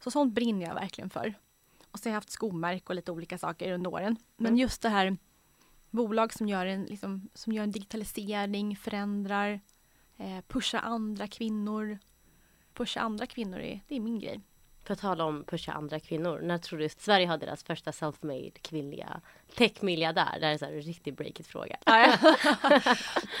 Så 0.00 0.10
sånt 0.10 0.34
brinner 0.34 0.66
jag 0.66 0.74
verkligen 0.74 1.10
för. 1.10 1.34
Och 1.90 1.98
så 1.98 2.08
har 2.08 2.10
jag 2.10 2.16
haft 2.16 2.30
skomärk 2.30 2.88
och 2.88 2.94
lite 2.94 3.12
olika 3.12 3.38
saker 3.38 3.72
under 3.72 3.92
åren. 3.92 4.16
Men 4.36 4.46
Mm. 4.46 4.58
just 4.58 4.82
det 4.82 4.88
här 4.88 5.16
bolag 5.90 6.32
som 6.32 6.48
gör 6.48 6.66
en, 6.66 6.84
liksom, 6.84 7.28
som 7.34 7.52
gör 7.52 7.62
en 7.62 7.70
digitalisering, 7.72 8.76
förändrar, 8.76 9.60
eh, 10.16 10.40
pushar 10.48 10.78
andra 10.78 11.26
kvinnor. 11.28 11.98
Pusha 12.72 13.00
andra 13.00 13.26
kvinnor, 13.26 13.58
är, 13.58 13.80
det 13.88 13.96
är 13.96 14.00
min 14.00 14.18
grej. 14.18 14.40
För 14.84 14.92
att 14.92 15.00
tala 15.00 15.24
om 15.24 15.44
pusha 15.44 15.72
andra 15.72 16.00
kvinnor. 16.00 16.40
När 16.42 16.58
tror 16.58 16.78
du 16.78 16.88
Sverige 16.88 17.26
har 17.26 17.38
deras 17.38 17.64
första 17.64 17.90
self-made 17.90 18.58
kvinnliga 18.62 19.20
tech-miljardär? 19.54 20.40
Det 20.40 20.46
här 20.46 20.54
är 20.54 20.58
så 20.58 20.64
här 20.64 20.72
en 20.72 20.82
riktig 20.82 21.14
breakit-fråga. 21.14 21.76
Ja, 21.84 22.06
ja. 22.22 22.34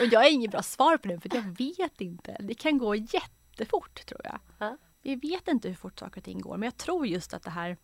och 0.00 0.06
jag 0.06 0.20
har 0.20 0.30
inget 0.30 0.50
bra 0.50 0.62
svar 0.62 0.96
på 0.96 1.08
det 1.08 1.20
för 1.20 1.34
jag 1.34 1.58
vet 1.58 2.00
inte. 2.00 2.36
Det 2.40 2.54
kan 2.54 2.78
gå 2.78 2.94
jättefort 2.94 4.06
tror 4.06 4.20
jag. 4.24 4.38
Ja. 4.58 4.76
Vi 5.02 5.16
vet 5.16 5.48
inte 5.48 5.68
hur 5.68 5.74
fort 5.74 5.98
saker 5.98 6.20
och 6.20 6.24
ting 6.24 6.40
går 6.40 6.56
men 6.56 6.66
jag 6.66 6.76
tror 6.76 7.06
just 7.06 7.34
att 7.34 7.42
det 7.42 7.50
här 7.50 7.76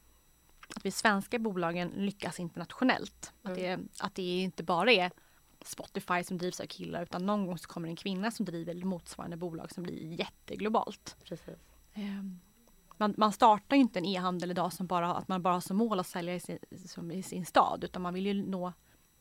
att 0.77 0.87
vi 0.87 0.91
svenska 0.91 1.39
bolagen 1.39 1.93
lyckas 1.97 2.41
internationellt. 2.41 3.33
Att, 3.43 3.55
det, 3.55 3.79
att 4.01 4.15
det 4.15 4.23
inte 4.23 4.63
bara 4.63 4.93
är 4.93 5.11
Spotify 5.65 6.25
som 6.25 6.39
drivs 6.39 6.61
av 6.61 6.67
killar 6.67 7.03
utan 7.03 7.27
någon 7.27 7.47
gång 7.47 7.59
så 7.59 7.69
kommer 7.69 7.89
en 7.89 7.97
kvinna 7.97 8.31
som 8.31 8.47
driver 8.47 8.75
motsvarande 8.75 9.37
bolag 9.37 9.71
som 9.71 9.83
blir 9.83 10.13
jätteglobalt. 10.13 11.17
Precis. 11.25 11.59
Ehm, 11.95 12.41
Man, 13.01 13.15
man 13.17 13.33
startar 13.33 13.77
ju 13.77 13.83
inte 13.83 13.99
en 13.99 14.05
e-handel 14.05 14.51
idag 14.51 14.73
som 14.73 14.87
bara, 14.87 15.15
att 15.15 15.29
man 15.29 15.43
bara 15.43 15.55
har 15.55 15.61
som 15.61 15.77
mål 15.77 16.01
att 16.01 16.07
sälja 16.07 16.35
i 16.35 16.41
sin, 16.41 16.59
som 16.87 17.11
i 17.11 17.23
sin 17.23 17.47
stad 17.47 17.85
utan 17.85 18.03
man 18.03 18.15
vill 18.15 18.27
ju 18.27 18.35
nå 18.35 18.73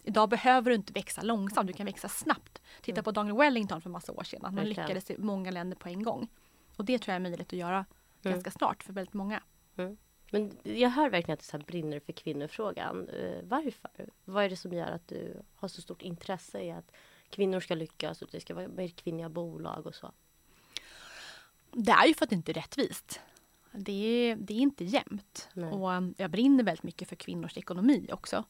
Idag 0.04 0.30
behöver 0.30 0.70
du 0.70 0.76
inte 0.76 0.94
växa 0.94 1.22
långsamt, 1.22 1.68
du 1.68 1.74
kan 1.74 1.86
växa 1.86 2.10
snabbt. 2.10 2.62
Titta 2.82 3.04
på 3.04 3.12
Daniel 3.12 3.38
Wellington 3.38 3.82
för 3.82 3.90
massa 3.90 4.12
år 4.12 4.24
sedan. 4.24 4.40
Man 4.42 4.56
Verkligen. 4.56 4.88
lyckades 4.88 5.12
i 5.12 5.18
många 5.18 5.52
länder 5.52 5.78
på 5.78 5.90
en 5.90 6.04
gång. 6.04 6.28
Och 6.76 6.86
det 6.86 7.00
tror 7.00 7.14
jag 7.14 7.16
är 7.16 7.30
möjligt 7.30 7.54
att 7.54 7.60
göra 7.60 7.86
Mm. 8.24 8.34
ganska 8.34 8.52
snart 8.52 8.84
för 8.84 8.94
väldigt 8.94 9.14
många. 9.14 9.44
Men 10.32 10.52
jag 10.64 10.90
hör 10.90 11.10
verkligen 11.10 11.34
att 11.34 11.40
du 11.40 11.46
så 11.46 11.58
brinner 11.58 12.00
för 12.00 12.14
kvinnofrågan. 12.14 13.10
Eh, 13.10 13.44
varför? 13.44 14.10
Vad 14.26 14.44
är 14.44 14.50
det 14.50 14.56
som 14.56 14.74
gör 14.74 14.92
att 14.92 15.08
du 15.08 15.42
har 15.56 15.68
så 15.68 15.82
stort 15.82 16.02
intresse 16.02 16.62
i 16.62 16.72
att 16.72 16.92
kvinnor 17.30 17.60
ska 17.60 17.76
lyckas 17.76 18.22
och 18.22 18.26
att 18.26 18.32
det 18.32 18.40
ska 18.40 18.54
vara 18.54 18.68
mer 18.68 18.88
kvinnliga 18.88 19.30
bolag 19.30 19.88
och 19.88 19.96
så? 19.96 20.12
Det 21.72 21.92
är 21.92 22.06
ju 22.08 22.14
för 22.14 22.26
att 22.26 22.30
det 22.30 22.36
inte 22.36 22.52
är 22.52 22.54
rättvist. 22.54 23.20
Det 23.72 23.92
är, 23.92 24.36
det 24.36 24.54
är 24.54 24.58
inte 24.58 24.84
jämnt. 24.84 25.50
Nej. 25.54 25.72
Och 25.72 25.90
um, 25.90 26.14
jag 26.18 26.32
brinner 26.32 26.64
väldigt 26.64 26.84
mycket 26.84 27.10
för 27.10 27.16
kvinnors 27.16 27.58
ekonomi 27.58 28.10
också. 28.12 28.44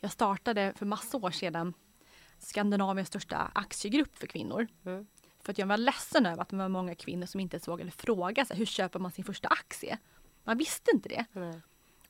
Jag 0.00 0.10
startade 0.10 0.72
för 0.76 0.86
massa 0.86 1.16
år 1.16 1.30
sedan 1.30 1.74
Skandinaviens 2.38 3.08
största 3.08 3.50
aktiegrupp 3.54 4.18
för 4.18 4.26
kvinnor. 4.26 4.66
Mm. 4.84 5.06
För 5.42 5.52
att 5.52 5.58
jag 5.58 5.66
var 5.66 5.76
ledsen 5.76 6.26
över 6.26 6.42
att 6.42 6.48
det 6.48 6.56
var 6.56 6.68
många 6.68 6.94
kvinnor 6.94 7.26
som 7.26 7.40
inte 7.40 7.56
ens 7.56 7.68
vågade 7.68 7.90
fråga 7.90 8.44
sig 8.44 8.56
hur 8.56 8.66
köper 8.66 8.98
man 8.98 9.12
sin 9.12 9.24
första 9.24 9.48
aktie? 9.48 9.98
Man 10.44 10.58
visste 10.58 10.90
inte 10.94 11.08
det. 11.08 11.24
Nej. 11.32 11.60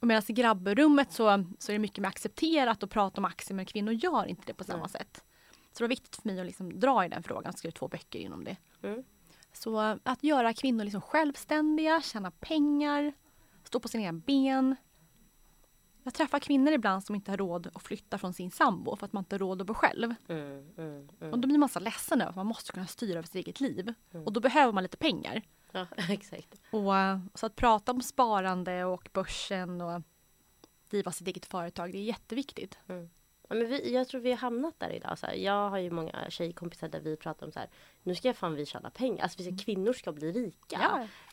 Och 0.00 0.06
medan 0.06 0.22
i 0.28 0.32
grabbrummet 0.32 1.12
så, 1.12 1.44
så 1.58 1.72
är 1.72 1.74
det 1.74 1.78
mycket 1.78 1.98
mer 1.98 2.08
accepterat 2.08 2.82
att 2.82 2.90
prata 2.90 3.20
om 3.20 3.24
aktier 3.24 3.56
men 3.56 3.66
kvinnor 3.66 3.92
gör 3.92 4.26
inte 4.26 4.42
det 4.46 4.54
på 4.54 4.64
samma 4.64 4.82
Nej. 4.82 4.90
sätt. 4.90 5.24
Så 5.72 5.78
det 5.78 5.84
var 5.84 5.88
viktigt 5.88 6.16
för 6.16 6.28
mig 6.28 6.40
att 6.40 6.46
liksom 6.46 6.80
dra 6.80 7.04
i 7.04 7.08
den 7.08 7.22
frågan, 7.22 7.52
skrev 7.52 7.70
två 7.70 7.88
böcker 7.88 8.18
inom 8.18 8.44
det. 8.44 8.56
Mm. 8.82 9.04
Så 9.56 9.98
att 10.02 10.22
göra 10.22 10.54
kvinnor 10.54 10.84
liksom 10.84 11.00
självständiga, 11.00 12.00
tjäna 12.00 12.30
pengar, 12.30 13.12
stå 13.64 13.80
på 13.80 13.88
sina 13.88 14.02
egna 14.02 14.12
ben. 14.26 14.76
Jag 16.02 16.14
träffar 16.14 16.38
kvinnor 16.38 16.72
ibland 16.72 17.04
som 17.04 17.14
inte 17.14 17.32
har 17.32 17.36
råd 17.36 17.70
att 17.74 17.82
flytta 17.82 18.18
från 18.18 18.34
sin 18.34 18.50
sambo 18.50 18.96
för 18.96 19.06
att 19.06 19.12
man 19.12 19.20
inte 19.20 19.34
har 19.34 19.38
råd 19.38 19.60
att 19.60 19.66
bo 19.66 19.74
själv. 19.74 20.14
Mm, 20.28 20.72
mm, 20.76 21.08
mm. 21.20 21.32
Och 21.32 21.38
då 21.38 21.48
blir 21.48 21.58
man 21.58 21.68
så 21.68 21.80
ledsen 21.80 22.20
över 22.20 22.30
att 22.30 22.36
man 22.36 22.46
måste 22.46 22.72
kunna 22.72 22.86
styra 22.86 23.18
över 23.18 23.26
sitt 23.26 23.34
eget 23.34 23.60
liv. 23.60 23.94
Mm. 24.12 24.26
Och 24.26 24.32
då 24.32 24.40
behöver 24.40 24.72
man 24.72 24.82
lite 24.82 24.96
pengar. 24.96 25.42
Ja, 25.72 25.86
exakt. 26.08 26.60
Och, 26.70 26.96
eh, 26.96 27.18
så 27.34 27.46
att 27.46 27.56
prata 27.56 27.92
om 27.92 28.00
sparande 28.00 28.84
och 28.84 29.10
börsen 29.12 29.80
och 29.80 30.02
driva 30.90 31.12
sitt 31.12 31.28
eget 31.28 31.46
företag, 31.46 31.92
det 31.92 31.98
är 31.98 32.02
jätteviktigt. 32.02 32.78
Ja, 33.48 33.54
men 33.54 33.68
vi, 33.68 33.94
jag 33.94 34.09
tror 34.09 34.20
vi 34.20 34.30
har 34.30 34.37
hamnat 34.37 34.74
där 34.78 34.90
idag. 34.90 35.18
Så 35.18 35.26
här, 35.26 35.35
jag 35.35 35.70
har 35.70 35.78
ju 35.78 35.90
många 35.90 36.30
tjejkompisar 36.30 36.88
där 36.88 37.00
vi 37.00 37.16
pratar 37.16 37.46
om 37.46 37.52
så 37.52 37.59
här. 37.59 37.68
Nu 38.02 38.14
ska 38.14 38.35
fan 38.35 38.54
vi 38.54 38.66
tjäna 38.66 38.90
pengar. 38.90 39.22
Alltså 39.22 39.38
vi 39.42 39.44
ska, 39.44 39.64
kvinnor 39.64 39.92
ska 39.92 40.12
bli 40.12 40.33
rika. 40.33 40.76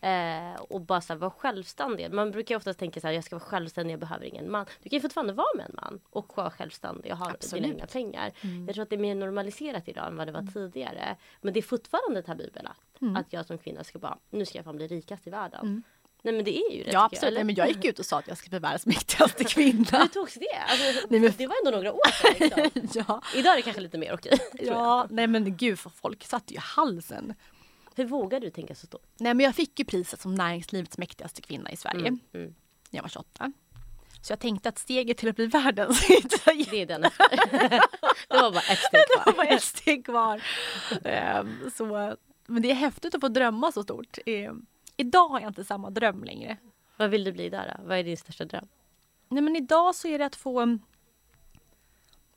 Eh, 0.08 0.62
och 0.62 0.82
bara 0.82 1.02
så 1.02 1.14
här, 1.14 1.20
vara 1.20 1.32
självständiga. 1.32 2.10
Man 2.10 2.32
brukar 2.32 2.56
oftast 2.56 2.80
tänka 2.80 3.02
så 3.02 3.08
här, 3.08 3.14
jag 3.14 3.24
ska 3.24 3.36
vara 3.36 3.46
självständig, 3.46 3.94
jag 3.94 4.00
behöver 4.00 4.26
ingen 4.26 4.52
man. 4.52 4.66
Du 4.84 4.90
kan 4.90 4.98
ju 4.98 5.02
fortfarande 5.02 5.34
vara 5.34 5.56
med 5.56 5.66
en 5.66 5.76
man 5.82 6.00
och 6.10 6.38
vara 6.38 6.52
självständig 6.52 7.12
och 7.12 7.18
ha 7.18 7.30
Absolut. 7.32 7.64
dina 7.64 7.76
egna 7.76 7.88
pengar. 7.88 8.32
Jag 8.68 8.74
tror 8.76 8.84
att 8.84 8.90
det 8.90 8.96
är 8.96 9.00
mer 9.00 9.16
normaliserat 9.16 9.88
idag 9.90 10.08
än 10.08 10.16
vad 10.18 10.28
det 10.28 10.32
var 10.32 10.48
tidigare. 10.54 11.16
Men 11.42 11.54
det 11.54 11.60
är 11.60 11.62
fortfarande 11.62 12.22
tabubelagt. 12.24 12.80
Att 13.18 13.34
jag 13.34 13.46
som 13.46 13.58
kvinna 13.58 13.84
ska 13.84 14.00
bara, 14.00 14.18
nu 14.30 14.46
ska 14.46 14.58
jag 14.58 14.66
fan 14.66 14.76
bli 14.76 14.88
rikast 14.88 15.28
i 15.28 15.30
världen. 15.30 15.84
Nej 16.24 16.34
men 16.34 16.46
det 16.46 16.58
är 16.58 16.72
ju 16.72 16.84
det. 16.84 16.92
Ja 16.92 17.04
absolut, 17.06 17.24
jag, 17.24 17.34
Nej, 17.34 17.44
men 17.44 17.56
jag 17.56 17.68
gick 17.68 17.86
ut 17.86 18.00
och 18.00 18.06
sa 18.06 18.20
att 18.20 18.28
jag 18.28 18.38
ska 18.38 18.50
bli 18.50 18.60
världens 18.60 18.86
mäktigaste 18.86 19.44
kvinna. 19.54 20.00
Hur 20.00 20.08
togs 20.08 20.34
det? 20.34 20.58
Alltså, 20.70 21.08
Nej, 21.10 21.20
men- 21.20 21.34
Det 21.38 21.48
var 21.48 21.56
ändå 21.66 21.78
några 21.78 21.94
år 21.94 22.12
sedan. 22.12 22.70
Liksom. 22.74 23.04
ja, 23.08 23.22
Idag 23.36 23.52
är 23.54 23.56
det 23.58 23.62
kanske 23.62 23.82
lite 23.82 23.98
mer 23.98 24.14
okej. 24.14 24.38
ja, 24.54 25.08
nej 25.10 25.28
men 25.28 25.58
gud 25.58 25.80
för 25.80 25.90
folk 25.90 26.24
satte 26.24 26.54
ju 26.54 26.60
halsen. 26.60 27.34
Hur 27.96 28.06
vågar 28.06 28.40
du 28.40 28.50
tänka 28.50 28.76
så 28.76 28.86
stort? 28.88 29.06
Nej 29.20 29.34
men 29.34 29.44
jag 29.44 29.56
fick 29.56 29.80
ju 29.80 29.86
priset 29.86 30.22
som 30.22 30.36
näringslivets 30.36 30.98
mäktigaste 30.98 31.42
kvinna 31.42 31.72
i 31.72 31.78
Sverige 31.78 32.08
Mm, 32.08 32.20
mm. 32.34 32.48
när 32.90 32.98
jag 32.98 33.02
var 33.02 33.10
28. 33.10 33.52
Så 34.22 34.32
jag 34.32 34.40
tänkte 34.40 34.70
att 34.70 34.80
steget 34.80 35.18
till 35.18 35.30
att 35.30 35.36
bli 35.36 35.46
världens 35.46 36.08
Det 36.08 36.82
är 36.82 36.86
den 36.86 37.02
det 37.02 37.10
var 38.30 38.52
bara 38.52 38.62
ett 38.62 38.80
steg 38.80 39.02
Det 39.10 39.24
var 39.26 39.34
kvar. 39.34 39.46
ett 39.56 39.64
steg 39.64 40.06
kvar. 40.06 40.42
Ehm, 41.04 41.58
så, 41.78 42.16
men 42.48 42.62
det 42.62 42.72
är 42.72 42.76
häftigt 42.76 43.16
att 43.16 43.22
få 43.22 43.28
drömma 43.28 43.72
så 43.72 43.84
stort. 43.84 44.18
Idag 44.98 45.28
har 45.28 45.40
jag 45.40 45.50
inte 45.50 45.64
samma 45.64 45.90
dröm 45.90 46.24
längre. 46.24 46.58
Vad 46.98 47.10
vill 47.10 47.24
du 47.24 47.32
bli 47.32 47.50
där 47.50 47.76
då? 47.78 47.88
Vad 47.88 47.98
är 47.98 48.04
din 48.04 48.18
största 48.18 48.46
dröm? 48.46 48.68
Nej 49.30 49.44
men 49.44 49.56
idag 49.56 49.96
så 49.96 50.08
är 50.08 50.20
det 50.20 50.26
att 50.26 50.36
få 50.36 50.80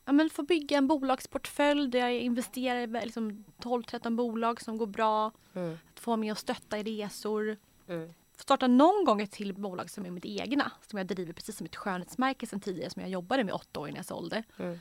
Ja, 0.05 0.13
men 0.13 0.31
få 0.31 0.43
bygga 0.43 0.79
en 0.79 0.87
bolagsportfölj 0.87 1.91
där 1.91 1.99
jag 1.99 2.13
investerar 2.13 2.81
i 2.81 3.05
liksom 3.05 3.45
12-13 3.59 4.17
bolag 4.17 4.61
som 4.61 4.79
går 4.79 4.87
bra. 4.87 5.33
Mm. 5.55 5.79
Att 5.93 6.01
få 6.01 6.17
med 6.17 6.33
och 6.33 6.39
stötta 6.39 6.79
i 6.79 6.83
resor. 6.83 7.57
Mm. 7.89 8.15
Starta 8.37 8.67
någon 8.67 9.05
gång 9.05 9.23
ett 9.23 9.31
till 9.31 9.55
bolag 9.55 9.91
som 9.91 10.07
är 10.07 10.11
mitt 10.11 10.25
egna. 10.25 10.73
Som 10.87 10.99
jag 10.99 11.07
driver 11.07 11.33
precis 11.33 11.57
som 11.57 11.67
ett 11.67 11.77
skönhetsmärke 11.77 12.47
sedan 12.47 12.61
tidigare 12.61 12.91
som 12.91 13.03
jag 13.03 13.11
jobbade 13.11 13.45
med 13.45 13.55
åtta 13.55 13.81
år 13.81 13.89
innan 13.89 13.97
jag 13.97 14.07
sålde. 14.07 14.43
Mm. 14.59 14.81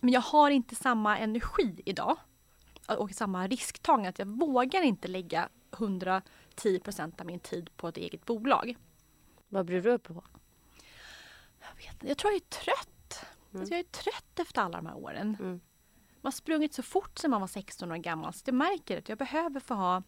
Men 0.00 0.12
jag 0.12 0.20
har 0.20 0.50
inte 0.50 0.74
samma 0.74 1.18
energi 1.18 1.82
idag. 1.84 2.16
Och 2.98 3.10
samma 3.10 3.46
risktagande. 3.46 4.08
Att 4.08 4.18
jag 4.18 4.26
vågar 4.26 4.82
inte 4.82 5.08
lägga 5.08 5.48
100 5.72 6.22
10 6.58 6.80
av 7.18 7.26
min 7.26 7.40
tid 7.40 7.70
på 7.76 7.88
ett 7.88 7.96
eget 7.96 8.26
bolag. 8.26 8.76
Vad 9.48 9.66
bryr 9.66 9.80
du 9.80 9.88
dig 9.90 9.98
på? 9.98 10.24
Jag 11.60 11.76
vet. 11.76 12.08
Jag 12.08 12.18
tror 12.18 12.32
jag 12.32 12.40
är 12.40 12.64
trött. 12.64 13.24
Mm. 13.50 13.60
Alltså 13.60 13.74
jag 13.74 13.80
är 13.80 13.84
trött 13.84 14.38
efter 14.38 14.60
alla 14.60 14.76
de 14.76 14.86
här 14.86 14.96
åren. 14.96 15.36
Mm. 15.40 15.60
Man 16.20 16.22
har 16.22 16.30
sprungit 16.30 16.74
så 16.74 16.82
fort 16.82 17.18
sedan 17.18 17.30
man 17.30 17.40
var 17.40 17.48
16 17.48 17.92
år 17.92 17.96
gammal 17.96 18.32
så 18.32 18.42
jag 18.44 18.54
märker 18.54 18.98
att 18.98 19.08
jag 19.08 19.18
behöver 19.18 19.60
få 19.60 19.74
ha 19.74 20.02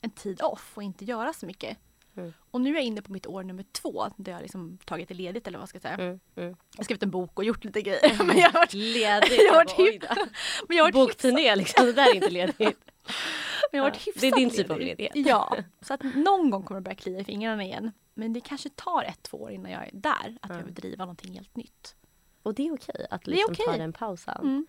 en 0.00 0.10
tid 0.10 0.42
off 0.42 0.72
och 0.74 0.82
inte 0.82 1.04
göra 1.04 1.32
så 1.32 1.46
mycket. 1.46 1.78
Mm. 2.16 2.32
Och 2.50 2.60
nu 2.60 2.70
är 2.70 2.74
jag 2.74 2.84
inne 2.84 3.02
på 3.02 3.12
mitt 3.12 3.26
år 3.26 3.42
nummer 3.42 3.64
två 3.72 4.06
där 4.16 4.32
jag 4.32 4.42
liksom 4.42 4.78
tagit 4.84 5.08
det 5.08 5.14
ledigt 5.14 5.46
eller 5.46 5.58
vad 5.58 5.68
ska 5.68 5.76
jag 5.76 5.82
säga. 5.82 5.94
Mm, 5.94 6.20
mm. 6.36 6.48
Jag 6.72 6.78
har 6.78 6.84
skrivit 6.84 7.02
en 7.02 7.10
bok 7.10 7.38
och 7.38 7.44
gjort 7.44 7.64
lite 7.64 7.82
grejer. 7.82 8.14
Mm. 8.14 8.26
Men 8.26 8.38
jag 8.38 8.50
har 8.50 8.60
varit, 8.60 8.72
ledigt? 8.72 9.38
Jag 9.46 9.52
har 9.52 9.64
varit, 9.64 10.04
jag 10.68 10.76
har 10.76 10.82
varit 10.82 10.94
Bokturné 10.94 11.56
liksom, 11.56 11.86
det 11.86 11.92
där 11.92 12.10
är 12.10 12.14
inte 12.14 12.30
ledigt. 12.30 12.78
Men 13.76 13.84
jag 13.84 13.84
har 13.84 13.90
varit 13.90 14.06
hyfsat 14.06 14.20
det 14.20 14.28
är 14.28 14.36
din 14.36 14.50
typ 14.50 14.70
av 14.70 14.78
ledig. 14.78 15.02
ledighet. 15.02 15.28
Ja, 15.28 15.56
så 15.80 15.94
att 15.94 16.02
någon 16.02 16.50
gång 16.50 16.62
kommer 16.62 16.80
det 16.80 16.84
börja 16.84 16.94
klia 16.94 17.20
i 17.20 17.24
fingrarna 17.24 17.64
igen. 17.64 17.92
Men 18.14 18.32
det 18.32 18.40
kanske 18.40 18.68
tar 18.68 19.04
ett, 19.04 19.22
två 19.22 19.36
år 19.36 19.50
innan 19.50 19.70
jag 19.70 19.82
är 19.86 19.90
där. 19.92 20.38
Att 20.42 20.50
jag 20.50 20.62
vill 20.62 20.74
driva 20.74 21.04
någonting 21.04 21.32
helt 21.32 21.56
nytt. 21.56 21.94
Och 22.42 22.54
det 22.54 22.66
är 22.66 22.74
okej 22.74 23.06
att 23.10 23.26
liksom 23.26 23.52
okej. 23.52 23.66
ta 23.66 23.76
den 23.76 23.92
pausen. 23.92 24.40
Mm. 24.42 24.66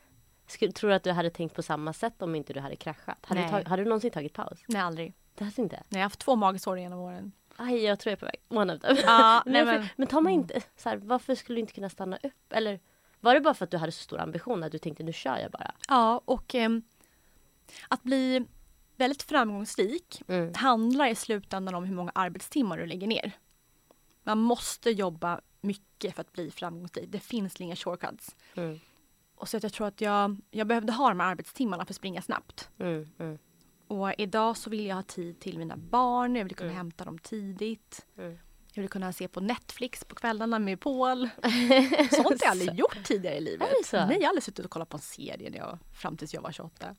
Skulle, 0.48 0.72
tror 0.72 0.90
du 0.90 0.96
att 0.96 1.04
du 1.04 1.12
hade 1.12 1.30
tänkt 1.30 1.56
på 1.56 1.62
samma 1.62 1.94
sätt 1.94 2.22
om 2.22 2.36
inte 2.36 2.54
du 2.54 2.60
hade 2.60 2.76
kraschat? 2.76 3.18
Hade, 3.22 3.40
du, 3.40 3.44
Nej. 3.44 3.52
tag, 3.52 3.70
hade 3.70 3.84
du 3.84 3.90
någonsin 3.90 4.12
tagit 4.12 4.34
paus? 4.34 4.64
Nej, 4.68 4.82
aldrig. 4.82 5.14
Det 5.36 5.44
hade 5.44 5.56
du 5.56 5.62
inte? 5.62 5.76
Nej, 5.76 5.86
jag 5.90 6.00
har 6.00 6.04
haft 6.04 6.20
två 6.20 6.36
magsår 6.36 6.80
genom 6.80 7.00
åren. 7.00 7.32
Aj, 7.56 7.84
jag 7.84 8.00
tror 8.00 8.12
jag 8.12 8.18
är 8.18 8.20
på 8.20 8.26
väg. 8.26 8.60
One 8.62 8.76
of 8.76 8.82
them. 8.82 8.98
Ja, 9.06 9.42
men, 9.46 9.54
nej, 9.54 9.66
men, 9.66 9.88
men 9.96 10.08
tar 10.08 10.22
man 10.22 10.34
inte, 10.34 10.62
så 10.78 10.90
här, 10.90 10.98
varför 10.98 11.36
skulle 11.36 11.56
du 11.56 11.60
inte 11.60 11.74
kunna 11.74 11.90
stanna 11.90 12.18
upp? 12.24 12.54
Eller 12.54 12.80
var 13.20 13.34
det 13.34 13.42
bara 13.42 13.54
för 13.54 13.64
att 13.64 13.72
du 13.72 13.78
hade 13.78 13.92
så 13.92 14.04
stor 14.04 14.20
ambition 14.20 14.64
att 14.64 14.72
du 14.72 14.78
tänkte 14.78 15.04
nu 15.04 15.14
kör 15.14 15.38
jag 15.38 15.52
bara? 15.52 15.72
ja, 15.90 16.22
och 16.26 16.56
ehm, 16.56 16.82
att 17.88 18.04
bli 18.04 18.46
väldigt 18.98 19.24
framgångsrik 19.24 20.22
Mm. 20.28 20.54
handlar 20.54 21.08
i 21.08 21.16
slutändan 21.16 21.76
om 21.76 21.84
hur 21.84 21.96
många 21.96 22.12
arbetstimmar 22.16 22.78
du 22.78 22.86
lägger 22.86 23.08
ner. 23.08 23.32
Man 24.24 24.38
måste 24.38 24.90
jobba 24.92 25.42
mycket 25.62 26.16
för 26.16 26.22
att 26.22 26.32
bli 26.34 26.52
framgångsrik. 26.52 27.06
Det 27.12 27.20
finns 27.20 27.62
inga 27.62 27.76
shortcuts. 27.76 28.36
Mm. 28.56 28.80
Och 29.36 29.50
så 29.50 29.58
att 29.58 29.64
jag 29.64 29.74
tror 29.74 29.88
att 29.88 30.02
jag, 30.02 30.38
jag 30.52 30.68
behövde 30.68 30.94
ha 30.94 31.10
de 31.10 31.20
här 31.20 31.28
arbetstimmarna 31.32 31.86
för 31.86 31.92
att 31.92 31.96
springa 31.98 32.22
snabbt. 32.22 32.70
Mm. 32.80 33.10
Mm. 33.20 33.38
Och 33.88 34.14
idag 34.18 34.58
så 34.58 34.70
vill 34.70 34.86
jag 34.86 34.96
ha 34.96 35.04
tid 35.04 35.40
till 35.40 35.58
mina 35.58 35.78
barn, 35.78 36.36
jag 36.36 36.44
vill 36.44 36.56
kunna 36.56 36.70
Mm. 36.70 36.78
hämta 36.78 37.06
dem 37.06 37.18
tidigt. 37.20 38.06
Mm. 38.18 38.38
Jag 38.74 38.82
vill 38.82 38.90
kunna 38.90 39.14
se 39.14 39.28
på 39.28 39.40
Netflix 39.40 40.06
på 40.06 40.16
kvällarna 40.16 40.60
med 40.60 40.80
Paul. 40.80 41.30
Sånt 42.12 42.26
har 42.28 42.38
jag 42.42 42.52
aldrig 42.52 42.74
gjort 42.80 43.04
tidigare 43.04 43.36
i 43.38 43.42
livet. 43.42 43.68
Är 43.68 43.74
det 43.82 43.88
så? 43.88 43.98
Nej, 43.98 44.16
jag 44.16 44.22
har 44.22 44.30
aldrig 44.30 44.44
suttit 44.44 44.66
och 44.66 44.72
kollat 44.72 44.90
på 44.90 44.98
en 44.98 45.02
serie 45.02 45.50
när 45.50 45.58
jag, 45.58 45.80
fram 45.94 46.18
tills 46.18 46.34
jag 46.34 46.42
var 46.42 46.52
28. 46.52 46.96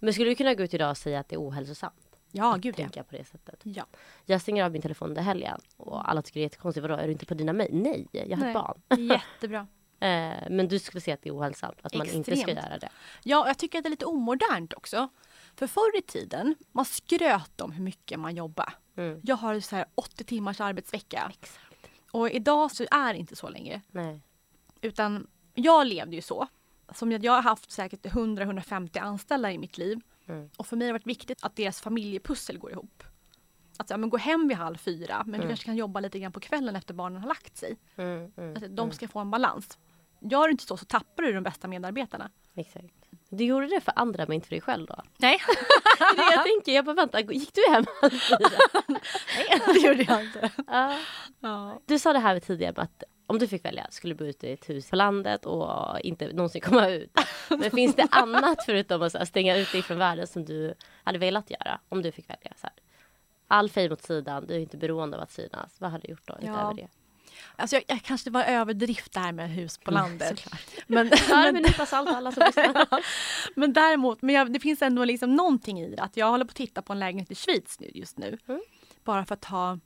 Men 0.00 0.14
skulle 0.14 0.30
du 0.30 0.34
kunna 0.34 0.54
gå 0.54 0.62
ut 0.62 0.74
idag 0.74 0.90
och 0.90 0.96
säga 0.96 1.20
att 1.20 1.28
det 1.28 1.36
är 1.36 1.40
ohälsosamt? 1.48 2.18
Ja, 2.36 2.56
gud 2.60 2.74
ja. 2.94 3.02
På 3.02 3.16
det 3.16 3.24
sättet. 3.24 3.60
ja. 3.62 3.86
Jag 4.24 4.40
stänger 4.40 4.64
av 4.64 4.72
min 4.72 4.82
telefon 4.82 5.08
under 5.08 5.22
helgen 5.22 5.60
och 5.76 6.10
alla 6.10 6.22
tycker 6.22 6.40
det 6.40 6.42
är 6.42 6.46
jättekonstigt. 6.46 6.82
Vadå, 6.82 6.94
är 6.94 7.06
du 7.06 7.12
inte 7.12 7.26
på 7.26 7.34
dina 7.34 7.52
mejl? 7.52 7.70
Nej, 7.72 8.06
jag 8.12 8.36
har 8.36 8.46
ett 8.46 8.54
barn. 8.54 8.80
Jättebra. 9.10 9.66
Eh, 10.00 10.48
men 10.50 10.68
du 10.68 10.78
skulle 10.78 11.00
säga 11.00 11.14
att 11.14 11.22
det 11.22 11.28
är 11.28 11.36
ohälsosamt, 11.36 11.78
att 11.82 11.94
man 11.94 12.06
inte 12.06 12.36
ska 12.36 12.50
Extremt. 12.50 12.66
göra 12.68 12.78
det. 12.78 12.88
Ja, 13.22 13.46
jag 13.46 13.58
tycker 13.58 13.78
att 13.78 13.84
det 13.84 13.88
är 13.88 13.90
lite 13.90 14.06
omodernt 14.06 14.74
också. 14.74 15.08
För 15.56 15.66
förr 15.66 15.98
i 15.98 16.02
tiden, 16.02 16.54
man 16.72 16.84
skröt 16.84 17.60
om 17.60 17.72
hur 17.72 17.82
mycket 17.84 18.20
man 18.20 18.34
jobbar. 18.34 18.72
Mm. 18.96 19.20
Jag 19.22 19.36
har 19.36 19.60
så 19.60 19.76
här 19.76 19.86
80 19.94 20.24
timmars 20.24 20.60
arbetsvecka. 20.60 21.32
Exakt. 21.40 21.90
Och 22.10 22.30
idag 22.30 22.70
så 22.70 22.84
är 22.90 23.12
det 23.12 23.18
inte 23.18 23.36
så 23.36 23.48
längre. 23.48 23.80
Nej. 23.90 24.20
Utan 24.80 25.26
jag 25.54 25.86
levde 25.86 26.16
ju 26.16 26.22
så. 26.22 26.46
Som 26.94 27.12
jag, 27.12 27.24
jag 27.24 27.32
har 27.32 27.42
haft 27.42 27.70
säkert 27.70 28.06
100-150 28.06 29.00
anställda 29.00 29.52
i 29.52 29.58
mitt 29.58 29.78
liv. 29.78 30.00
Mm. 30.28 30.50
Och 30.56 30.66
för 30.66 30.76
mig 30.76 30.86
har 30.86 30.92
det 30.92 30.98
varit 30.98 31.06
viktigt 31.06 31.44
att 31.44 31.56
deras 31.56 31.80
familjepussel 31.80 32.58
går 32.58 32.70
ihop. 32.72 33.02
Att 33.78 33.90
ja, 33.90 33.96
men 33.96 34.10
gå 34.10 34.16
hem 34.16 34.48
vid 34.48 34.56
halv 34.56 34.76
fyra 34.76 35.22
men 35.26 35.40
du 35.40 35.46
kanske 35.46 35.64
kan 35.64 35.76
jobba 35.76 36.00
lite 36.00 36.18
grann 36.18 36.32
på 36.32 36.40
kvällen 36.40 36.76
efter 36.76 36.94
barnen 36.94 37.20
har 37.22 37.28
lagt 37.28 37.56
sig. 37.56 37.76
Mm, 37.96 38.32
mm, 38.36 38.56
Att 38.56 38.76
de 38.76 38.92
ska 38.92 39.08
få 39.08 39.18
en 39.18 39.30
balans. 39.30 39.78
Gör 40.20 40.44
du 40.44 40.50
inte 40.50 40.64
så 40.64 40.76
så 40.76 40.84
tappar 40.84 41.22
du 41.22 41.32
de 41.32 41.42
bästa 41.42 41.68
medarbetarna. 41.68 42.30
Exakt. 42.54 42.94
Du 43.28 43.44
gjorde 43.44 43.66
det 43.66 43.80
för 43.80 43.92
andra 43.96 44.24
men 44.26 44.32
inte 44.34 44.46
för 44.48 44.54
dig 44.54 44.60
själv 44.60 44.86
då? 44.86 45.02
Nej, 45.16 45.38
Det 45.98 46.04
är 46.04 46.16
det 46.16 46.34
jag 46.34 46.44
tänker. 46.44 46.72
Jag 46.72 46.84
bara 46.84 46.94
vänta, 46.94 47.20
gick 47.20 47.54
du 47.54 47.72
hem 47.72 47.84
halv 48.00 48.10
fyra? 48.10 48.48
det 49.74 49.78
gjorde 49.80 50.02
jag 50.02 50.24
inte. 50.24 50.50
Ja. 50.66 50.98
Ja. 51.40 51.80
Du 51.86 51.98
sa 51.98 52.12
det 52.12 52.18
här 52.18 52.40
tidigare 52.40 52.72
med 52.76 52.82
att 52.84 53.02
om 53.26 53.38
du 53.38 53.48
fick 53.48 53.64
välja 53.64 53.86
skulle 53.90 54.14
du 54.14 54.18
bo 54.18 54.24
ute 54.24 54.48
i 54.48 54.52
ett 54.52 54.68
hus 54.70 54.90
på 54.90 54.96
landet 54.96 55.46
och 55.46 56.00
inte 56.00 56.32
någonsin 56.32 56.60
komma 56.60 56.88
ut. 56.88 57.18
Men 57.48 57.70
finns 57.70 57.94
det 57.96 58.06
annat 58.10 58.58
förutom 58.66 59.02
att 59.02 59.14
här, 59.14 59.24
stänga 59.24 59.56
ut 59.56 59.72
dig 59.72 59.82
från 59.82 59.98
världen 59.98 60.26
som 60.26 60.44
du 60.44 60.74
hade 61.04 61.18
velat 61.18 61.50
göra 61.50 61.80
om 61.88 62.02
du 62.02 62.12
fick 62.12 62.30
välja? 62.30 62.52
Så 62.56 62.66
här. 62.66 62.72
All 63.48 63.70
fame 63.70 63.90
åt 63.90 64.02
sidan, 64.02 64.46
du 64.46 64.54
är 64.54 64.58
inte 64.58 64.76
beroende 64.76 65.16
av 65.16 65.22
att 65.22 65.32
synas. 65.32 65.76
Vad 65.78 65.90
hade 65.90 66.06
du 66.06 66.10
gjort 66.10 66.26
då 66.28 66.36
Ja. 66.40 66.50
utöver 66.52 66.74
det? 66.74 66.88
Alltså 67.56 67.76
jag, 67.76 67.84
jag 67.88 68.02
kanske 68.02 68.30
var 68.30 68.44
överdrift 68.44 69.12
det 69.12 69.20
här 69.20 69.32
med 69.32 69.50
hus 69.50 69.78
på 69.78 69.90
Mm, 69.90 70.02
landet. 70.02 70.46
men, 70.86 71.10
Ja, 71.28 71.52
alla 71.90 72.32
som 72.32 72.42
men 73.56 73.72
däremot, 73.72 74.22
men 74.22 74.34
jag, 74.34 74.52
det 74.52 74.60
finns 74.60 74.82
ändå 74.82 75.04
liksom 75.04 75.34
någonting 75.36 75.80
i 75.80 75.90
det. 75.90 76.02
Att 76.02 76.16
jag 76.16 76.30
håller 76.30 76.44
på 76.44 76.50
att 76.50 76.56
titta 76.56 76.82
på 76.82 76.92
en 76.92 76.98
lägenhet 76.98 77.30
i 77.30 77.34
Schweiz 77.34 77.80
nu, 77.80 77.90
just 77.94 78.18
nu. 78.18 78.38
Mm. 78.48 78.62
Bara 79.04 79.24
för 79.24 79.34
att 79.34 79.44
ha, 79.44 79.78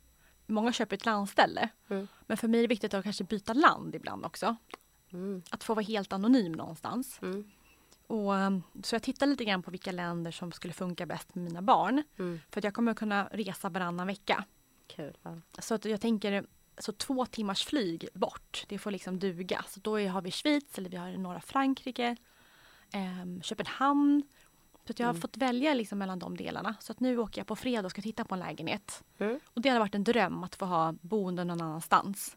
många 0.49 0.73
köper 0.73 0.97
ett 0.97 1.07
landställe. 1.07 1.69
Mm. 1.89 2.09
Men 2.27 2.37
för 2.37 2.49
mig 2.49 2.61
är 2.61 2.63
det 2.63 2.69
viktigt 2.69 2.95
att 2.95 3.05
kanske 3.05 3.25
byta 3.25 3.53
land 3.53 3.95
ibland 3.95 4.27
också. 4.27 4.57
Mm. 5.13 5.43
Att 5.51 5.65
få 5.65 5.75
vara 5.75 5.85
helt 5.85 6.13
anonym 6.13 6.53
någonstans. 6.53 7.19
Mm. 7.23 7.51
och, 8.07 8.33
um, 8.33 8.63
så 8.83 8.95
jag 8.95 9.03
tittar 9.03 9.27
lite 9.27 9.45
grann 9.45 9.63
på 9.63 9.71
vilka 9.71 9.93
länder 9.93 10.31
som 10.31 10.53
skulle 10.53 10.75
funka 10.75 11.07
bäst 11.07 11.35
med 11.35 11.45
mina 11.45 11.63
barn. 11.63 12.03
Mm. 12.19 12.41
För 12.51 12.61
att 12.61 12.65
jag 12.65 12.75
kommer 12.75 12.95
kunna 12.95 13.29
resa 13.33 13.69
varannan 13.69 14.07
vecka. 14.07 14.45
Kul. 14.87 15.17
Ja. 15.23 15.37
Så 15.59 15.75
att 15.75 15.85
jag 15.85 16.01
tänker 16.01 16.47
så 16.79 16.93
två 16.93 17.27
timmars 17.27 17.65
flyg 17.65 18.09
bort, 18.15 18.65
det 18.69 18.79
får 18.79 18.91
liksom 18.91 19.19
duga. 19.19 19.65
Så 19.69 19.81
då 19.81 19.99
har 19.99 20.23
vi 20.23 20.31
Schweiz 20.31 20.79
eller 20.79 20.91
vi 20.91 20.97
har 20.97 21.11
norra 21.11 21.41
Frankrike, 21.41 22.17
eh, 22.93 23.43
Köpenhamn. 23.43 24.23
Så 24.89 24.93
att 24.93 24.99
jag 24.99 25.07
har 25.07 25.13
Mm. 25.13 25.21
fått 25.21 25.37
välja 25.37 25.75
liksom 25.75 25.99
mellan 25.99 26.19
de 26.19 26.37
delarna. 26.37 26.75
Så 26.81 26.93
att 26.93 27.01
nu 27.01 27.19
åker 27.19 27.41
jag 27.41 27.47
på 27.47 27.57
fredag 27.57 27.85
och 27.87 27.91
ska 27.91 28.03
titta 28.03 28.25
på 28.25 28.35
en 28.35 28.41
lägenhet. 28.41 29.05
Mm. 29.19 29.41
Och 29.55 29.61
det 29.63 29.69
hade 29.69 29.79
varit 29.81 29.95
en 29.95 30.05
dröm 30.05 30.45
att 30.45 30.55
få 30.55 30.65
ha 30.67 30.95
boende 31.01 31.45
någon 31.45 31.61
annanstans. 31.61 32.37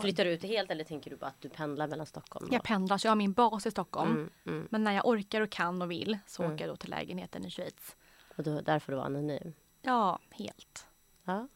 Flyttar 0.00 0.24
du 0.24 0.30
ut 0.30 0.42
helt 0.42 0.70
eller 0.70 0.84
tänker 0.84 1.10
du 1.10 1.16
bara 1.16 1.26
att 1.26 1.40
du 1.40 1.48
pendlar 1.48 1.88
mellan 1.88 2.06
Stockholm? 2.06 2.48
Jag 2.52 2.62
pendlar 2.62 2.98
så 2.98 3.06
jag 3.06 3.10
har 3.10 3.16
min 3.16 3.32
bas 3.32 3.66
i 3.66 3.70
Stockholm. 3.70 4.10
mm, 4.10 4.30
mm. 4.46 4.68
Men 4.70 4.84
när 4.84 4.92
jag 4.92 5.06
orkar 5.06 5.40
och 5.40 5.50
kan 5.50 5.82
och 5.82 5.90
vill 5.90 6.18
så 6.26 6.42
Mm. 6.42 6.54
åker 6.54 6.64
jag 6.66 6.72
då 6.72 6.76
till 6.76 6.90
lägenheten 6.90 7.44
i 7.46 7.50
Schweiz. 7.50 7.96
Och 8.36 8.42
då, 8.44 8.60
där 8.60 8.78
får 8.78 8.92
du 8.92 8.96
vara 8.96 9.06
anonym. 9.06 9.52
Ja, 9.82 10.18
helt. 10.30 10.86
Ja. 11.24 11.48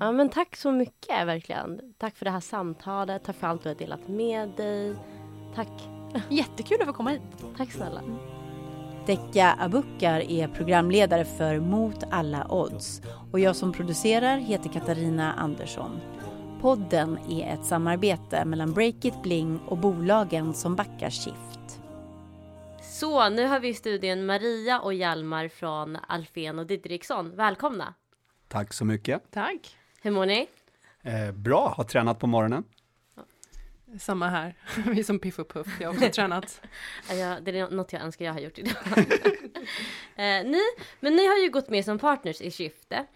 Ja, 0.00 0.12
men 0.12 0.28
tack 0.28 0.56
så 0.56 0.72
mycket 0.72 1.26
verkligen. 1.26 1.94
Tack 1.98 2.16
för 2.16 2.24
det 2.24 2.30
här 2.30 2.40
samtalet. 2.40 3.24
Tack 3.24 3.36
för 3.36 3.46
allt 3.46 3.62
du 3.62 3.68
har 3.68 3.76
delat 3.76 4.08
med 4.08 4.48
dig. 4.48 4.96
Tack. 5.54 5.68
Jättekul 6.30 6.80
att 6.80 6.86
få 6.86 6.92
komma 6.92 7.10
hit. 7.10 7.22
Tack 7.56 7.72
snälla. 7.72 8.02
Dekka 9.06 9.56
Abukar 9.58 10.20
är 10.20 10.48
programledare 10.48 11.24
för 11.24 11.60
Mot 11.60 12.04
alla 12.10 12.46
odds 12.50 13.02
och 13.32 13.40
jag 13.40 13.56
som 13.56 13.72
producerar 13.72 14.36
heter 14.38 14.70
Katarina 14.70 15.32
Andersson. 15.32 16.00
Podden 16.60 17.18
är 17.30 17.54
ett 17.54 17.64
samarbete 17.64 18.44
mellan 18.44 18.72
Breakit 18.72 19.22
Bling 19.22 19.58
och 19.58 19.78
bolagen 19.78 20.54
som 20.54 20.76
backar 20.76 21.10
Shift. 21.10 21.80
Så, 22.82 23.28
nu 23.28 23.46
har 23.46 23.60
vi 23.60 23.68
i 23.68 23.74
studion 23.74 24.26
Maria 24.26 24.80
och 24.80 24.94
Hjalmar 24.94 25.48
från 25.48 25.98
Alfen 26.08 26.58
och 26.58 26.66
Didriksson. 26.66 27.36
Välkomna! 27.36 27.94
Tack 28.48 28.72
så 28.72 28.84
mycket. 28.84 29.22
Tack. 29.30 29.76
Hur 30.02 30.10
mår 30.10 30.26
ni? 30.26 30.46
Eh, 31.02 31.32
bra, 31.32 31.74
har 31.76 31.84
tränat 31.84 32.18
på 32.18 32.26
morgonen. 32.26 32.64
Samma 33.98 34.28
här. 34.28 34.54
Vi 34.86 35.04
som 35.04 35.18
Piff 35.18 35.38
och 35.38 35.48
Puff. 35.48 35.66
Jag 35.80 35.88
har 35.88 35.94
också 35.94 36.08
tränat. 36.12 36.60
Ja, 37.10 37.36
det 37.42 37.58
är 37.58 37.70
något 37.70 37.92
jag 37.92 38.02
önskar 38.02 38.24
jag 38.24 38.32
har 38.32 38.40
gjort 38.40 38.58
idag. 38.58 38.74
eh, 40.16 40.44
ni, 40.50 40.60
men 41.00 41.16
ni 41.16 41.26
har 41.26 41.36
ju 41.38 41.50
gått 41.50 41.68
med 41.70 41.84
som 41.84 41.98
partners 41.98 42.40
i 42.40 42.50
Skifte. 42.50 43.06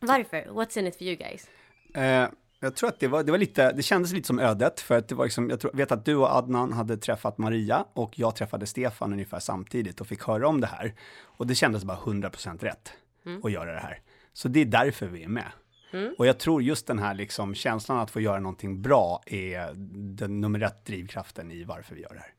Varför? 0.00 0.38
What's 0.38 0.78
in 0.78 0.86
it 0.86 0.96
for 0.98 1.02
you 1.06 1.16
guys? 1.16 1.48
Eh, 1.94 2.28
jag 2.60 2.76
tror 2.76 2.88
att 2.88 3.00
det 3.00 3.08
var, 3.08 3.22
det 3.22 3.30
var 3.30 3.38
lite, 3.38 3.72
det 3.72 3.82
kändes 3.82 4.12
lite 4.12 4.26
som 4.26 4.38
ödet, 4.38 4.80
för 4.80 4.98
att 4.98 5.08
det 5.08 5.14
var 5.14 5.24
liksom, 5.24 5.50
jag 5.50 5.60
tror, 5.60 5.72
vet 5.74 5.92
att 5.92 6.04
du 6.04 6.14
och 6.16 6.30
Adnan 6.36 6.72
hade 6.72 6.96
träffat 6.96 7.38
Maria 7.38 7.84
och 7.92 8.18
jag 8.18 8.36
träffade 8.36 8.66
Stefan 8.66 9.12
ungefär 9.12 9.38
samtidigt 9.40 10.00
och 10.00 10.06
fick 10.06 10.22
höra 10.22 10.48
om 10.48 10.60
det 10.60 10.66
här. 10.66 10.94
Och 11.22 11.46
det 11.46 11.54
kändes 11.54 11.84
bara 11.84 11.96
100% 11.96 12.58
rätt 12.64 12.92
Mm. 13.26 13.40
att 13.44 13.52
göra 13.52 13.72
det 13.72 13.80
här. 13.80 14.00
Så 14.32 14.48
det 14.48 14.60
är 14.60 14.64
därför 14.64 15.06
vi 15.06 15.24
är 15.24 15.28
med. 15.28 15.52
Mm. 15.94 16.14
Och 16.18 16.26
jag 16.26 16.38
tror 16.38 16.62
just 16.62 16.86
den 16.86 16.98
här 16.98 17.14
liksom 17.14 17.54
känslan 17.54 17.98
att 17.98 18.10
få 18.10 18.20
göra 18.20 18.40
någonting 18.40 18.82
bra 18.82 19.22
är 19.26 19.72
den 20.16 20.40
nummer 20.40 20.62
ett 20.62 20.84
drivkraften 20.84 21.50
i 21.50 21.64
varför 21.64 21.94
vi 21.94 22.02
gör 22.02 22.14
det 22.14 22.20
här. 22.20 22.34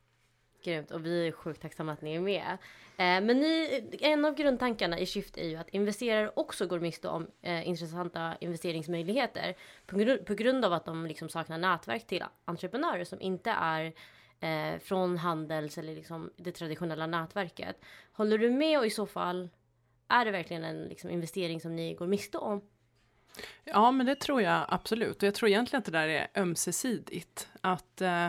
Grymt 0.63 0.91
och 0.91 1.05
vi 1.05 1.27
är 1.27 1.31
sjukt 1.31 1.61
tacksamma 1.61 1.91
att 1.91 2.01
ni 2.01 2.15
är 2.15 2.19
med. 2.19 2.57
Eh, 2.97 3.21
men 3.25 3.27
ni, 3.27 3.83
en 4.01 4.25
av 4.25 4.35
grundtankarna 4.35 4.99
i 4.99 5.05
Shift 5.05 5.37
är 5.37 5.47
ju 5.47 5.55
att 5.55 5.69
investerare 5.69 6.31
också 6.35 6.67
går 6.67 6.79
miste 6.79 7.07
om 7.07 7.27
eh, 7.41 7.67
intressanta 7.67 8.35
investeringsmöjligheter 8.39 9.55
på, 9.85 9.95
gru- 9.95 10.25
på 10.25 10.33
grund 10.33 10.65
av 10.65 10.73
att 10.73 10.85
de 10.85 11.05
liksom 11.05 11.29
saknar 11.29 11.57
nätverk 11.57 12.07
till 12.07 12.23
entreprenörer 12.45 13.03
som 13.03 13.21
inte 13.21 13.51
är 13.51 13.93
eh, 14.39 14.79
från 14.79 15.17
handels 15.17 15.77
eller 15.77 15.95
liksom 15.95 16.31
det 16.37 16.51
traditionella 16.51 17.07
nätverket. 17.07 17.75
Håller 18.11 18.37
du 18.37 18.49
med 18.51 18.79
och 18.79 18.85
i 18.85 18.89
så 18.89 19.05
fall 19.05 19.49
är 20.07 20.25
det 20.25 20.31
verkligen 20.31 20.63
en 20.63 20.83
liksom, 20.83 21.09
investering 21.09 21.61
som 21.61 21.75
ni 21.75 21.93
går 21.93 22.07
miste 22.07 22.37
om? 22.37 22.61
Ja, 23.63 23.91
men 23.91 24.05
det 24.05 24.15
tror 24.15 24.41
jag 24.41 24.65
absolut. 24.69 25.17
Och 25.17 25.27
jag 25.27 25.35
tror 25.35 25.49
egentligen 25.49 25.79
att 25.79 25.85
det 25.85 25.91
där 25.91 26.07
är 26.07 26.27
ömsesidigt. 26.35 27.49
Att 27.61 28.01
eh, 28.01 28.27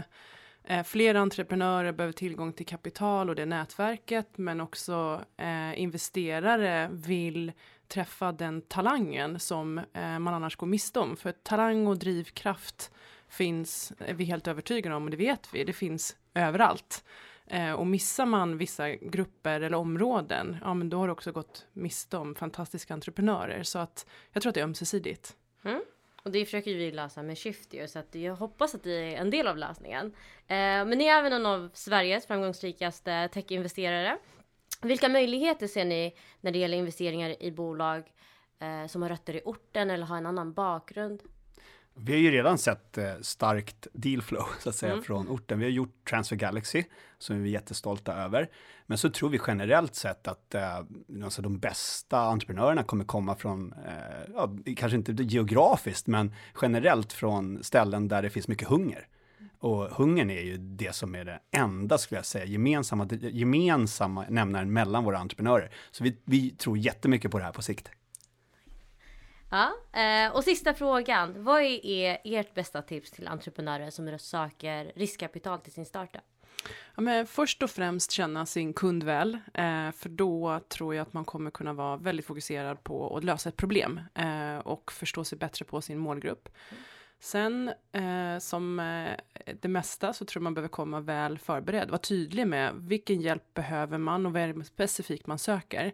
eh 0.65 0.83
fler 0.85 1.15
entreprenörer 1.15 1.93
behöver 1.93 2.13
tillgång 2.13 2.53
till 2.53 2.67
kapital 2.67 3.29
och 3.29 3.35
det 3.35 3.47
nätverket, 3.47 4.39
men 4.39 4.61
också 4.61 5.25
eh, 5.37 5.81
investerare 5.81 6.89
vill 6.93 7.53
träffa 7.89 8.33
den 8.33 8.63
talangen 8.63 9.41
som 9.41 9.79
eh, 9.79 10.19
man 10.19 10.35
annars 10.35 10.57
går 10.57 10.67
miste 10.67 11.01
om. 11.01 11.17
För 11.17 11.33
talang 11.33 11.87
och 11.87 11.99
drivkraft 11.99 12.91
finns, 13.29 13.93
är 13.99 14.15
vi 14.15 14.25
helt 14.25 14.49
övertygade 14.49 14.97
om, 14.97 15.05
och 15.05 15.11
det 15.11 15.17
vet 15.17 15.49
vi, 15.53 15.65
det 15.65 15.73
finns 15.73 16.17
överallt. 16.35 17.05
Eh, 17.47 17.73
och 17.73 17.87
missar 17.87 18.27
man 18.27 18.59
vissa 18.59 18.91
grupper 18.91 19.61
eller 19.61 19.77
områden, 19.77 20.57
ja 20.63 20.75
men 20.75 20.91
då 20.91 20.99
har 20.99 21.07
det 21.07 21.13
också 21.13 21.33
gått 21.33 21.67
miste 21.73 22.17
om 22.17 22.35
fantastiska 22.35 22.95
entreprenörer. 22.95 23.63
Så 23.63 23.79
att 23.79 24.07
jag 24.33 24.43
tror 24.43 24.51
att 24.51 24.55
det 24.55 24.61
är 24.61 24.65
ömsesidigt. 24.65 25.37
Mm. 25.65 25.83
Och 26.23 26.33
det 26.33 26.45
försöker 26.45 26.71
ju 26.71 26.77
vi 26.77 26.93
lösa 26.93 27.23
med 27.23 27.39
Shift 27.39 27.75
ju, 27.75 27.89
så 27.89 27.99
att 27.99 28.15
jag 28.15 28.37
hoppas 28.37 28.75
att 28.75 28.83
det 28.83 29.15
är 29.15 29.21
en 29.21 29.31
del 29.31 29.49
av 29.49 29.57
lösningen. 29.57 30.07
Eh, 30.47 30.57
men 30.57 30.89
ni 30.89 31.05
är 31.05 31.19
även 31.19 31.33
en 31.33 31.47
av 31.47 31.71
Sveriges 31.75 32.27
framgångsrikaste 32.27 33.29
techinvesterare. 33.29 34.19
Vilka 34.83 35.09
möjligheter 35.09 35.67
ser 35.67 35.85
ni 35.85 36.15
när 36.41 36.53
det 36.53 36.59
gäller 36.59 36.79
investeringar 36.79 37.43
i 37.43 37.51
bolag 37.51 38.13
eh, 38.59 38.87
som 38.87 39.03
har 39.03 39.09
rötter 39.09 39.37
i 39.37 39.43
orten 39.45 39.91
eller 39.91 40.07
har 40.07 40.17
en 40.17 40.27
annan 40.27 40.53
bakgrund? 40.53 41.23
Vi 41.99 42.13
har 42.13 42.19
ju 42.21 42.31
redan 42.31 42.59
sett 42.59 42.99
eh, 42.99 43.13
starkt 43.21 43.87
dealflow 43.93 44.47
så 44.61 44.69
att 44.69 44.75
säga 44.75 44.93
Mm. 44.93 45.05
från 45.05 45.29
orten. 45.29 45.59
Vi 45.59 45.65
har 45.65 45.71
gjort 45.73 46.09
Transfer 46.11 46.37
Galaxy 46.37 46.85
som 47.19 47.43
vi 47.43 47.49
är 47.49 47.53
jättestolta 47.53 48.15
över. 48.15 48.49
Men 48.87 48.99
så 48.99 49.11
tror 49.11 49.29
vi 49.29 49.41
generellt 49.47 49.95
sett 49.95 50.29
att 50.29 50.55
eh, 50.55 50.79
alltså 51.25 51.43
de 51.43 51.59
bästa 51.59 52.19
entreprenörerna 52.19 52.83
kommer 52.83 53.05
komma 53.05 53.35
från, 53.37 53.73
eh, 53.73 54.31
ja, 54.35 54.51
kanske 54.77 54.97
inte 54.97 55.13
geografiskt, 55.13 56.07
men 56.07 56.35
generellt 56.63 57.13
från 57.13 57.65
ställen 57.65 58.09
där 58.09 58.23
det 58.23 58.31
finns 58.31 58.49
mycket 58.49 58.69
hunger. 58.69 59.07
Och 59.59 59.85
hungern 59.85 60.31
är 60.31 60.43
ju 60.43 60.57
det 60.57 60.95
som 60.95 61.15
är 61.15 61.25
det 61.25 61.41
enda, 61.51 61.99
skulle 61.99 62.19
jag 62.19 62.27
säga, 62.27 62.45
gemensamma, 62.45 63.09
gemensamma 63.21 64.25
nämnaren 64.29 64.73
mellan 64.73 65.05
våra 65.05 65.19
entreprenörer. 65.19 65.71
Så 65.91 66.05
vi, 66.05 66.17
vi 66.25 66.51
tror 66.51 66.79
jättemycket 66.79 67.31
på 67.31 67.39
det 67.39 67.45
här 67.45 67.53
på 67.53 67.63
sikt. 67.63 67.91
Ja, 69.51 69.73
eh, 70.01 70.37
och 70.37 70.45
sista 70.45 70.75
frågan. 70.75 71.45
Vad 71.45 71.63
är 71.63 72.19
ert 72.25 72.55
bästa 72.55 72.83
tips 72.83 73.11
till 73.11 73.29
entreprenörer 73.29 73.91
som 73.91 74.19
söker 74.19 74.93
riskkapital 74.97 75.61
till 75.61 75.73
sin 75.73 75.87
startup? 75.87 76.23
Ja, 76.95 77.03
men 77.03 77.27
först 77.27 77.63
och 77.63 77.71
främst 77.71 78.11
känna 78.11 78.47
sin 78.47 78.73
kund 78.73 79.03
väl, 79.03 79.35
eh, 79.35 79.91
för 79.93 80.09
då 80.09 80.61
tror 80.69 80.95
jag 80.95 81.03
att 81.03 81.13
man 81.13 81.25
kommer 81.25 81.51
kunna 81.51 81.73
vara 81.73 81.97
väldigt 81.97 82.27
fokuserad 82.27 82.85
på 82.85 83.17
att 83.17 83.25
lösa 83.25 83.49
ett 83.49 83.57
problem 83.57 84.01
eh, 84.15 84.59
och 84.59 84.93
förstå 84.93 85.25
sig 85.25 85.39
bättre 85.39 85.65
på 85.65 85.81
sin 85.81 85.99
målgrupp. 85.99 86.49
Sen 87.21 87.71
eh, 87.93 88.39
som 88.39 88.81
eh, 88.81 89.13
det 89.61 89.69
mesta 89.69 90.13
så 90.13 90.25
tror 90.25 90.41
jag 90.41 90.45
man 90.45 90.55
behöver 90.55 90.69
komma 90.69 91.01
väl 91.01 91.39
förberedd, 91.39 91.91
vara 91.91 91.99
tydlig 91.99 92.47
med 92.47 92.75
vilken 92.75 93.21
hjälp 93.21 93.55
behöver 93.55 93.99
man 93.99 94.27
och 94.27 94.33
vad 94.33 94.43
är 94.43 94.53
det 94.53 94.65
specifikt 94.65 95.27
man 95.27 95.39
söker. 95.39 95.93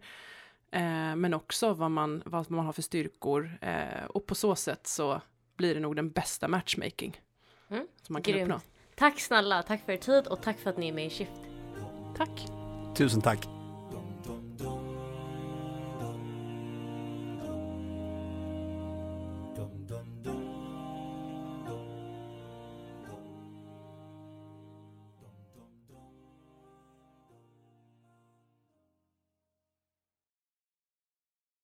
Eh, 0.72 1.16
men 1.16 1.34
också 1.34 1.72
vad 1.74 1.90
man, 1.90 2.22
vad 2.26 2.50
man 2.50 2.66
har 2.66 2.72
för 2.72 2.82
styrkor 2.82 3.58
eh, 3.60 4.04
och 4.08 4.26
på 4.26 4.34
så 4.34 4.54
sätt 4.56 4.86
så 4.86 5.20
blir 5.56 5.74
det 5.74 5.80
nog 5.80 5.96
den 5.96 6.10
bästa 6.10 6.48
matchmaking 6.48 7.20
Mm, 7.70 7.86
som 8.02 8.12
man 8.12 8.22
kan 8.22 8.32
grymt. 8.34 8.48
uppnå. 8.52 8.60
Tack 8.94 9.20
snälla, 9.20 9.62
tack 9.62 9.84
för 9.84 9.92
er 9.92 9.96
tid 9.96 10.26
och 10.26 10.42
tack 10.42 10.58
för 10.58 10.70
att 10.70 10.76
ni 10.78 10.88
är 10.88 10.92
med 10.92 11.06
i 11.06 11.10
Shift. 11.10 11.32
Tack! 12.16 12.46
Tusen 12.96 13.20
tack! 13.20 13.48